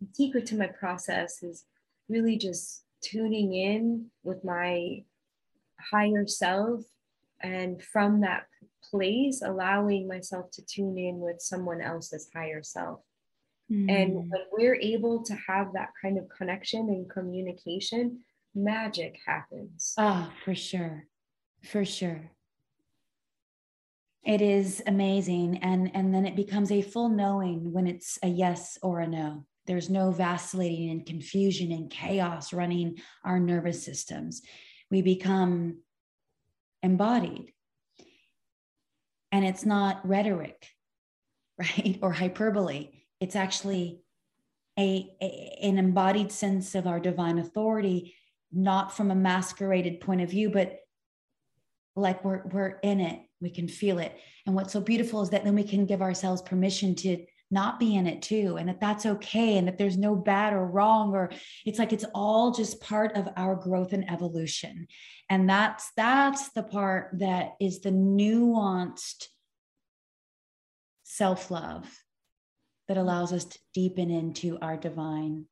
The 0.00 0.06
secret 0.12 0.46
to 0.46 0.56
my 0.56 0.68
process 0.68 1.42
is 1.42 1.64
really 2.08 2.38
just 2.38 2.84
tuning 3.02 3.54
in 3.54 4.06
with 4.22 4.44
my 4.44 5.02
higher 5.90 6.26
self 6.28 6.82
and 7.40 7.82
from 7.82 8.20
that 8.20 8.46
place 8.88 9.42
allowing 9.42 10.06
myself 10.06 10.50
to 10.52 10.64
tune 10.64 10.96
in 10.96 11.18
with 11.18 11.40
someone 11.40 11.80
else's 11.80 12.30
higher 12.32 12.62
self 12.62 13.00
Mm. 13.70 13.90
And 13.90 14.14
when 14.14 14.42
we're 14.52 14.76
able 14.76 15.22
to 15.24 15.34
have 15.34 15.72
that 15.74 15.90
kind 16.00 16.18
of 16.18 16.28
connection 16.28 16.88
and 16.88 17.08
communication, 17.08 18.20
magic 18.54 19.18
happens. 19.26 19.94
Ah, 19.98 20.32
for 20.44 20.54
sure. 20.54 21.06
For 21.64 21.84
sure. 21.84 22.30
It 24.24 24.42
is 24.42 24.82
amazing. 24.86 25.58
And, 25.58 25.90
and 25.94 26.14
then 26.14 26.26
it 26.26 26.36
becomes 26.36 26.70
a 26.70 26.82
full 26.82 27.08
knowing 27.08 27.72
when 27.72 27.86
it's 27.86 28.18
a 28.22 28.28
yes 28.28 28.78
or 28.82 29.00
a 29.00 29.06
no. 29.06 29.44
There's 29.66 29.90
no 29.90 30.10
vacillating 30.10 30.90
and 30.90 31.04
confusion 31.04 31.72
and 31.72 31.90
chaos 31.90 32.52
running 32.52 32.96
our 33.24 33.38
nervous 33.38 33.84
systems. 33.84 34.42
We 34.90 35.02
become 35.02 35.82
embodied. 36.82 37.52
And 39.30 39.44
it's 39.44 39.66
not 39.66 40.06
rhetoric, 40.08 40.66
right? 41.58 41.98
Or 42.00 42.12
hyperbole. 42.12 42.90
It's 43.20 43.36
actually 43.36 44.00
a, 44.78 45.10
a, 45.20 45.58
an 45.62 45.78
embodied 45.78 46.30
sense 46.30 46.74
of 46.74 46.86
our 46.86 47.00
divine 47.00 47.38
authority, 47.38 48.14
not 48.52 48.96
from 48.96 49.10
a 49.10 49.16
masqueraded 49.16 50.00
point 50.00 50.20
of 50.20 50.30
view, 50.30 50.50
but 50.50 50.78
like 51.96 52.24
we're 52.24 52.46
we're 52.46 52.78
in 52.82 53.00
it. 53.00 53.20
We 53.40 53.50
can 53.50 53.68
feel 53.68 53.98
it. 53.98 54.16
And 54.46 54.54
what's 54.54 54.72
so 54.72 54.80
beautiful 54.80 55.22
is 55.22 55.30
that 55.30 55.44
then 55.44 55.54
we 55.54 55.64
can 55.64 55.86
give 55.86 56.02
ourselves 56.02 56.42
permission 56.42 56.94
to 56.96 57.24
not 57.50 57.80
be 57.80 57.96
in 57.96 58.06
it 58.06 58.20
too 58.20 58.56
and 58.58 58.68
that 58.68 58.80
that's 58.80 59.06
okay 59.06 59.56
and 59.56 59.66
that 59.66 59.78
there's 59.78 59.96
no 59.96 60.14
bad 60.14 60.52
or 60.52 60.66
wrong 60.66 61.14
or 61.14 61.30
it's 61.64 61.78
like 61.78 61.92
it's 61.92 62.04
all 62.14 62.50
just 62.52 62.80
part 62.80 63.16
of 63.16 63.28
our 63.36 63.56
growth 63.56 63.94
and 63.94 64.10
evolution 64.10 64.86
and 65.30 65.48
that's 65.48 65.90
that's 65.96 66.50
the 66.50 66.62
part 66.62 67.10
that 67.14 67.52
is 67.58 67.80
the 67.80 67.90
nuanced 67.90 69.28
self-love 71.04 71.88
that 72.88 72.96
allows 72.96 73.32
us 73.32 73.44
to 73.44 73.58
deepen 73.74 74.10
into 74.10 74.58
our 74.60 74.76
divine 74.76 75.44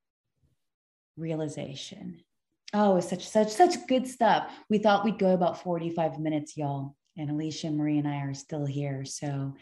realization 1.16 2.20
oh 2.74 2.96
it's 2.96 3.08
such 3.08 3.26
such 3.26 3.50
such 3.50 3.86
good 3.86 4.06
stuff 4.06 4.50
we 4.68 4.78
thought 4.78 5.04
we'd 5.04 5.18
go 5.18 5.32
about 5.32 5.62
45 5.62 6.18
minutes 6.18 6.56
y'all 6.56 6.96
and 7.16 7.30
alicia 7.30 7.70
marie 7.70 7.98
and 7.98 8.08
i 8.08 8.16
are 8.18 8.34
still 8.34 8.66
here 8.66 9.04
so 9.04 9.54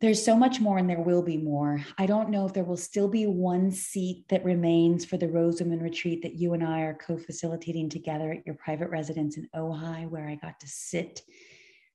there's 0.00 0.24
so 0.24 0.36
much 0.36 0.60
more 0.60 0.78
and 0.78 0.88
there 0.88 1.00
will 1.00 1.22
be 1.22 1.36
more. 1.36 1.84
I 1.98 2.06
don't 2.06 2.30
know 2.30 2.46
if 2.46 2.52
there 2.52 2.64
will 2.64 2.76
still 2.76 3.08
be 3.08 3.26
one 3.26 3.72
seat 3.72 4.26
that 4.28 4.44
remains 4.44 5.04
for 5.04 5.16
the 5.16 5.26
Women 5.26 5.80
retreat 5.80 6.22
that 6.22 6.34
you 6.34 6.54
and 6.54 6.62
I 6.62 6.82
are 6.82 6.94
co 6.94 7.16
facilitating 7.16 7.88
together 7.88 8.30
at 8.30 8.46
your 8.46 8.54
private 8.54 8.90
residence 8.90 9.36
in 9.36 9.48
Ojai, 9.56 10.08
where 10.08 10.28
I 10.28 10.36
got 10.36 10.60
to 10.60 10.68
sit 10.68 11.22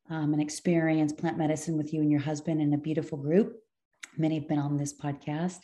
um, 0.10 0.34
and 0.34 0.41
experience 0.41 1.14
plant 1.14 1.38
medicine 1.38 1.77
with 1.77 1.93
you 1.93 2.01
and 2.01 2.11
your 2.11 2.19
husband 2.19 2.61
in 2.61 2.73
a 2.73 2.77
beautiful 2.77 3.18
group. 3.18 3.62
Many 4.18 4.35
have 4.35 4.48
been 4.48 4.60
on 4.60 4.77
this 4.77 4.94
podcast. 4.94 5.60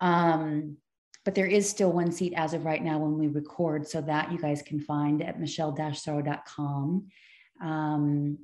Um, 0.00 0.76
but 1.24 1.34
there 1.34 1.46
is 1.46 1.68
still 1.68 1.92
one 1.92 2.12
seat 2.12 2.34
as 2.36 2.52
of 2.52 2.64
right 2.64 2.82
now 2.82 2.98
when 2.98 3.18
we 3.18 3.28
record, 3.28 3.88
so 3.88 4.00
that 4.02 4.30
you 4.30 4.38
guys 4.38 4.62
can 4.62 4.80
find 4.80 5.22
at 5.22 5.40
michelle-sorrow.com. 5.40 7.06
Um, 7.62 8.38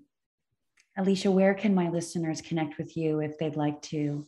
Alicia, 0.97 1.31
where 1.31 1.55
can 1.55 1.75
my 1.75 1.91
listeners 1.91 2.41
connect 2.41 2.79
with 2.79 2.97
you 2.97 3.21
if 3.21 3.39
they'd 3.39 3.57
like 3.57 3.81
to 3.83 4.27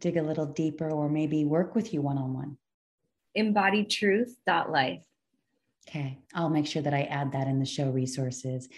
dig 0.00 0.16
a 0.16 0.22
little 0.22 0.46
deeper 0.46 0.90
or 0.90 1.08
maybe 1.08 1.44
work 1.44 1.74
with 1.74 1.94
you 1.94 2.02
one 2.02 2.18
on 2.18 2.34
one? 2.34 2.58
Embodiedtruth.life. 3.36 5.02
Okay, 5.88 6.18
I'll 6.34 6.50
make 6.50 6.66
sure 6.66 6.82
that 6.82 6.94
I 6.94 7.02
add 7.02 7.32
that 7.32 7.46
in 7.46 7.58
the 7.58 7.66
show 7.66 7.90
resources. 7.90 8.68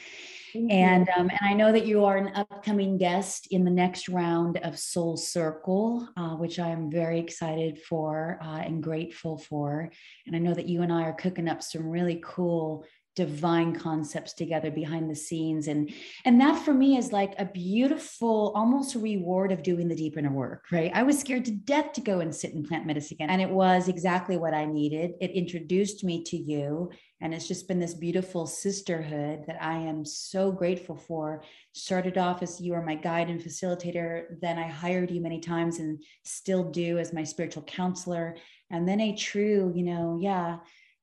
And 0.54 1.08
um, 1.16 1.30
and 1.30 1.40
I 1.42 1.54
know 1.54 1.72
that 1.72 1.86
you 1.86 2.04
are 2.04 2.16
an 2.16 2.34
upcoming 2.34 2.96
guest 2.96 3.48
in 3.50 3.64
the 3.64 3.70
next 3.70 4.08
round 4.08 4.58
of 4.58 4.78
Soul 4.78 5.16
Circle, 5.16 6.08
uh, 6.16 6.36
which 6.36 6.58
I 6.58 6.68
am 6.68 6.90
very 6.90 7.18
excited 7.18 7.78
for 7.78 8.38
uh, 8.42 8.58
and 8.58 8.82
grateful 8.82 9.38
for. 9.38 9.90
And 10.26 10.36
I 10.36 10.38
know 10.38 10.54
that 10.54 10.68
you 10.68 10.82
and 10.82 10.92
I 10.92 11.02
are 11.02 11.12
cooking 11.12 11.48
up 11.48 11.62
some 11.62 11.88
really 11.88 12.22
cool 12.24 12.84
divine 13.18 13.74
concepts 13.74 14.32
together 14.32 14.70
behind 14.70 15.10
the 15.10 15.16
scenes. 15.16 15.66
And 15.66 15.92
and 16.24 16.40
that 16.40 16.64
for 16.64 16.72
me 16.72 16.96
is 16.96 17.12
like 17.12 17.34
a 17.36 17.46
beautiful 17.46 18.52
almost 18.54 18.94
reward 18.94 19.50
of 19.50 19.64
doing 19.64 19.88
the 19.88 19.96
deep 19.96 20.16
inner 20.16 20.30
work 20.30 20.66
right? 20.70 20.92
I 20.94 21.02
was 21.02 21.18
scared 21.18 21.44
to 21.46 21.50
death 21.50 21.94
to 21.94 22.00
go 22.00 22.20
and 22.20 22.32
sit 22.32 22.52
in 22.52 22.64
plant 22.64 22.86
medicine 22.86 23.16
again 23.16 23.30
and 23.30 23.42
it 23.42 23.50
was 23.50 23.88
exactly 23.88 24.36
what 24.36 24.54
i 24.54 24.64
needed. 24.64 25.14
It 25.20 25.32
introduced 25.32 26.04
me 26.04 26.22
to 26.24 26.36
you 26.36 26.92
and 27.20 27.34
it's 27.34 27.48
just 27.48 27.66
been 27.66 27.80
this 27.80 27.94
beautiful 27.94 28.46
sisterhood 28.46 29.44
that 29.48 29.60
i 29.60 29.76
am 29.76 30.04
so 30.04 30.52
grateful 30.52 30.96
for. 30.96 31.42
Started 31.72 32.18
off 32.18 32.40
as 32.40 32.60
you 32.60 32.72
were 32.72 32.82
my 32.82 32.94
guide 32.94 33.30
and 33.30 33.40
facilitator 33.40 34.26
then 34.40 34.58
i 34.58 34.68
hired 34.68 35.10
you 35.10 35.20
many 35.20 35.40
times 35.40 35.80
and 35.80 36.00
still 36.22 36.70
do 36.70 36.98
as 36.98 37.12
my 37.12 37.24
spiritual 37.24 37.64
counselor 37.64 38.36
and 38.70 38.86
then 38.86 39.00
a 39.00 39.16
true 39.16 39.72
you 39.74 39.82
know 39.82 40.18
yeah 40.20 40.58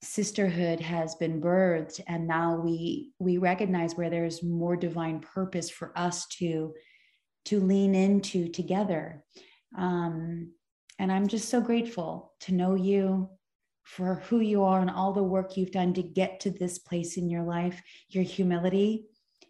sisterhood 0.06 0.80
has 0.80 1.16
been 1.16 1.42
birthed 1.42 2.00
and 2.08 2.28
now 2.28 2.56
we 2.56 3.12
we 3.20 3.38
recognize 3.38 3.96
where 3.96 4.10
there's 4.10 4.44
more 4.44 4.76
divine 4.76 5.20
purpose 5.20 5.70
for 5.70 5.92
us 5.98 6.28
to 6.28 6.74
to 7.46 7.60
lean 7.60 7.94
into 7.94 8.50
together. 8.50 9.24
Um, 9.78 10.52
and 11.00 11.12
i'm 11.12 11.28
just 11.28 11.50
so 11.50 11.62
grateful 11.62 12.34
to 12.42 12.54
know 12.54 12.76
you 12.76 13.30
for 13.84 14.16
who 14.28 14.40
you 14.40 14.64
are 14.64 14.80
and 14.80 14.90
all 14.90 15.14
the 15.14 15.24
work 15.24 15.56
you've 15.56 15.72
done 15.72 15.94
to 15.94 16.02
get 16.02 16.40
to 16.40 16.50
this 16.50 16.80
place 16.80 17.18
in 17.18 17.30
your 17.30 17.44
life 17.44 17.82
your 18.10 18.24
humility 18.24 19.06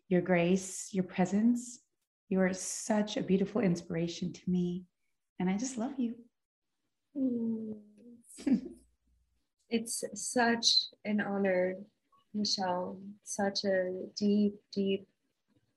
your 0.07 0.21
grace 0.21 0.89
your 0.91 1.03
presence. 1.03 1.79
You 2.27 2.41
are 2.41 2.53
such 2.53 3.17
a 3.17 3.21
beautiful 3.21 3.61
inspiration 3.61 4.33
to 4.33 4.41
me 4.47 4.85
and 5.39 5.49
i 5.49 5.57
just 5.57 5.77
love 5.77 5.93
you 5.97 6.15
it's 9.69 10.03
such 10.13 10.67
an 11.03 11.21
honor, 11.21 11.75
Michelle, 12.33 12.99
such 13.23 13.63
a 13.63 13.91
deep, 14.17 14.55
deep 14.73 15.07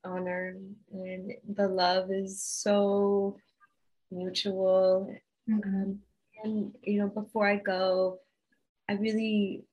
honor. 0.03 0.55
And 0.91 1.33
the 1.47 1.67
love 1.67 2.11
is 2.11 2.41
so 2.41 3.37
mutual. 4.11 5.13
Mm-hmm. 5.49 5.75
Um, 5.75 5.99
and, 6.43 6.73
you 6.83 6.99
know, 6.99 7.07
before 7.07 7.47
I 7.47 7.57
go, 7.57 8.19
I 8.87 8.93
really 8.93 9.63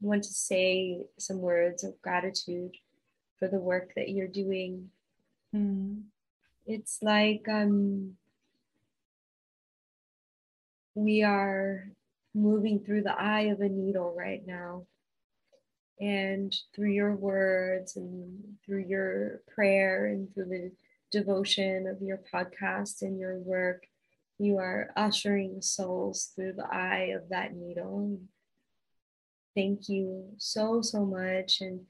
want 0.00 0.24
to 0.24 0.32
say 0.32 0.98
some 1.18 1.40
words 1.40 1.84
of 1.84 2.00
gratitude 2.02 2.76
for 3.38 3.48
the 3.48 3.58
work 3.58 3.92
that 3.96 4.08
you're 4.08 4.26
doing. 4.26 4.90
Mm. 5.54 6.02
It's 6.66 6.98
like 7.02 7.46
um, 7.48 8.16
we 10.94 11.22
are 11.22 11.88
moving 12.34 12.80
through 12.80 13.02
the 13.02 13.18
eye 13.18 13.42
of 13.52 13.60
a 13.60 13.68
needle 13.68 14.14
right 14.16 14.42
now. 14.46 14.86
And 16.00 16.54
through 16.74 16.90
your 16.90 17.14
words 17.14 17.96
and 17.96 18.56
through 18.64 18.84
your 18.88 19.42
prayer 19.54 20.06
and 20.06 20.32
through 20.32 20.46
the 20.46 20.72
devotion 21.12 21.86
of 21.86 22.02
your 22.02 22.20
podcast 22.32 23.02
and 23.02 23.20
your 23.20 23.38
work, 23.38 23.86
you 24.38 24.58
are 24.58 24.90
ushering 24.96 25.62
souls 25.62 26.32
through 26.34 26.54
the 26.54 26.66
eye 26.66 27.12
of 27.14 27.28
that 27.28 27.54
needle. 27.54 28.18
Thank 29.54 29.88
you 29.88 30.30
so, 30.38 30.80
so 30.80 31.04
much. 31.04 31.60
And 31.60 31.82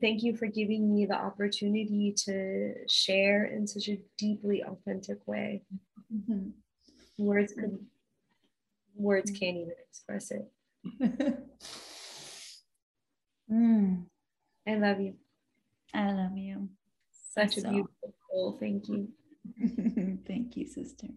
thank 0.00 0.22
you 0.22 0.36
for 0.36 0.46
giving 0.46 0.92
me 0.92 1.06
the 1.06 1.14
opportunity 1.14 2.12
to 2.24 2.74
share 2.88 3.44
in 3.44 3.66
such 3.66 3.88
a 3.88 4.00
deeply 4.18 4.62
authentic 4.62 5.26
way. 5.26 5.62
Mm-hmm. 6.14 6.50
Words 7.18 7.54
could 7.54 7.78
words 8.96 9.30
mm. 9.30 9.40
can't 9.40 9.56
even 9.56 9.74
express 9.88 10.30
it. 10.30 10.50
mm. 13.52 14.04
I 14.66 14.74
love 14.74 15.00
you. 15.00 15.14
I 15.94 16.12
love 16.12 16.36
you. 16.36 16.68
Such 17.12 17.56
so. 17.56 17.68
a 17.68 17.70
beautiful 17.70 18.14
soul. 18.30 18.56
Thank 18.58 18.88
you. 18.88 19.08
Thank 20.26 20.56
you, 20.56 20.66
sister. 20.66 21.08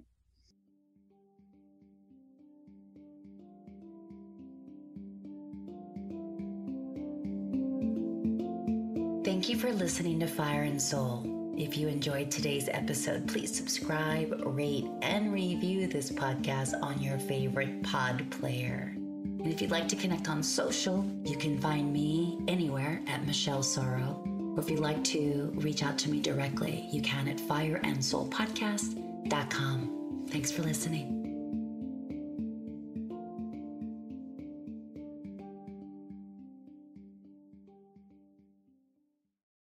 Thank 9.23 9.49
you 9.49 9.57
for 9.57 9.72
listening 9.72 10.19
to 10.22 10.27
Fire 10.27 10.64
and 10.64 10.81
Soul. 10.81 11.38
If 11.60 11.77
you 11.77 11.88
enjoyed 11.90 12.31
today's 12.31 12.69
episode, 12.69 13.27
please 13.27 13.53
subscribe, 13.53 14.41
rate, 14.45 14.88
and 15.02 15.34
review 15.34 15.88
this 15.88 16.10
podcast 16.10 16.73
on 16.81 17.02
your 17.02 17.19
favorite 17.19 17.84
pod 17.84 18.26
player. 18.31 18.94
And 18.95 19.45
if 19.45 19.61
you'd 19.61 19.69
like 19.69 19.90
to 19.90 19.98
connect 19.98 20.30
on 20.30 20.41
social, 20.41 21.06
you 21.26 21.36
can 21.36 21.60
find 21.60 21.91
me 21.91 22.40
anywhere 22.48 23.02
at 23.07 23.26
Michelle 23.26 23.61
Sorrow. 23.61 24.23
Or 24.56 24.61
if 24.61 24.69
you'd 24.69 24.80
like 24.80 25.03
to 25.06 25.52
reach 25.56 25.81
out 25.84 25.98
to 25.98 26.10
me 26.10 26.22
directly, 26.22 26.88
you 26.94 27.02
can 27.02 27.27
at 27.27 27.40
fireandsoulpodcast.com. 27.40 30.26
Thanks 30.30 30.52
for 30.53 30.61
listening. 30.61 31.18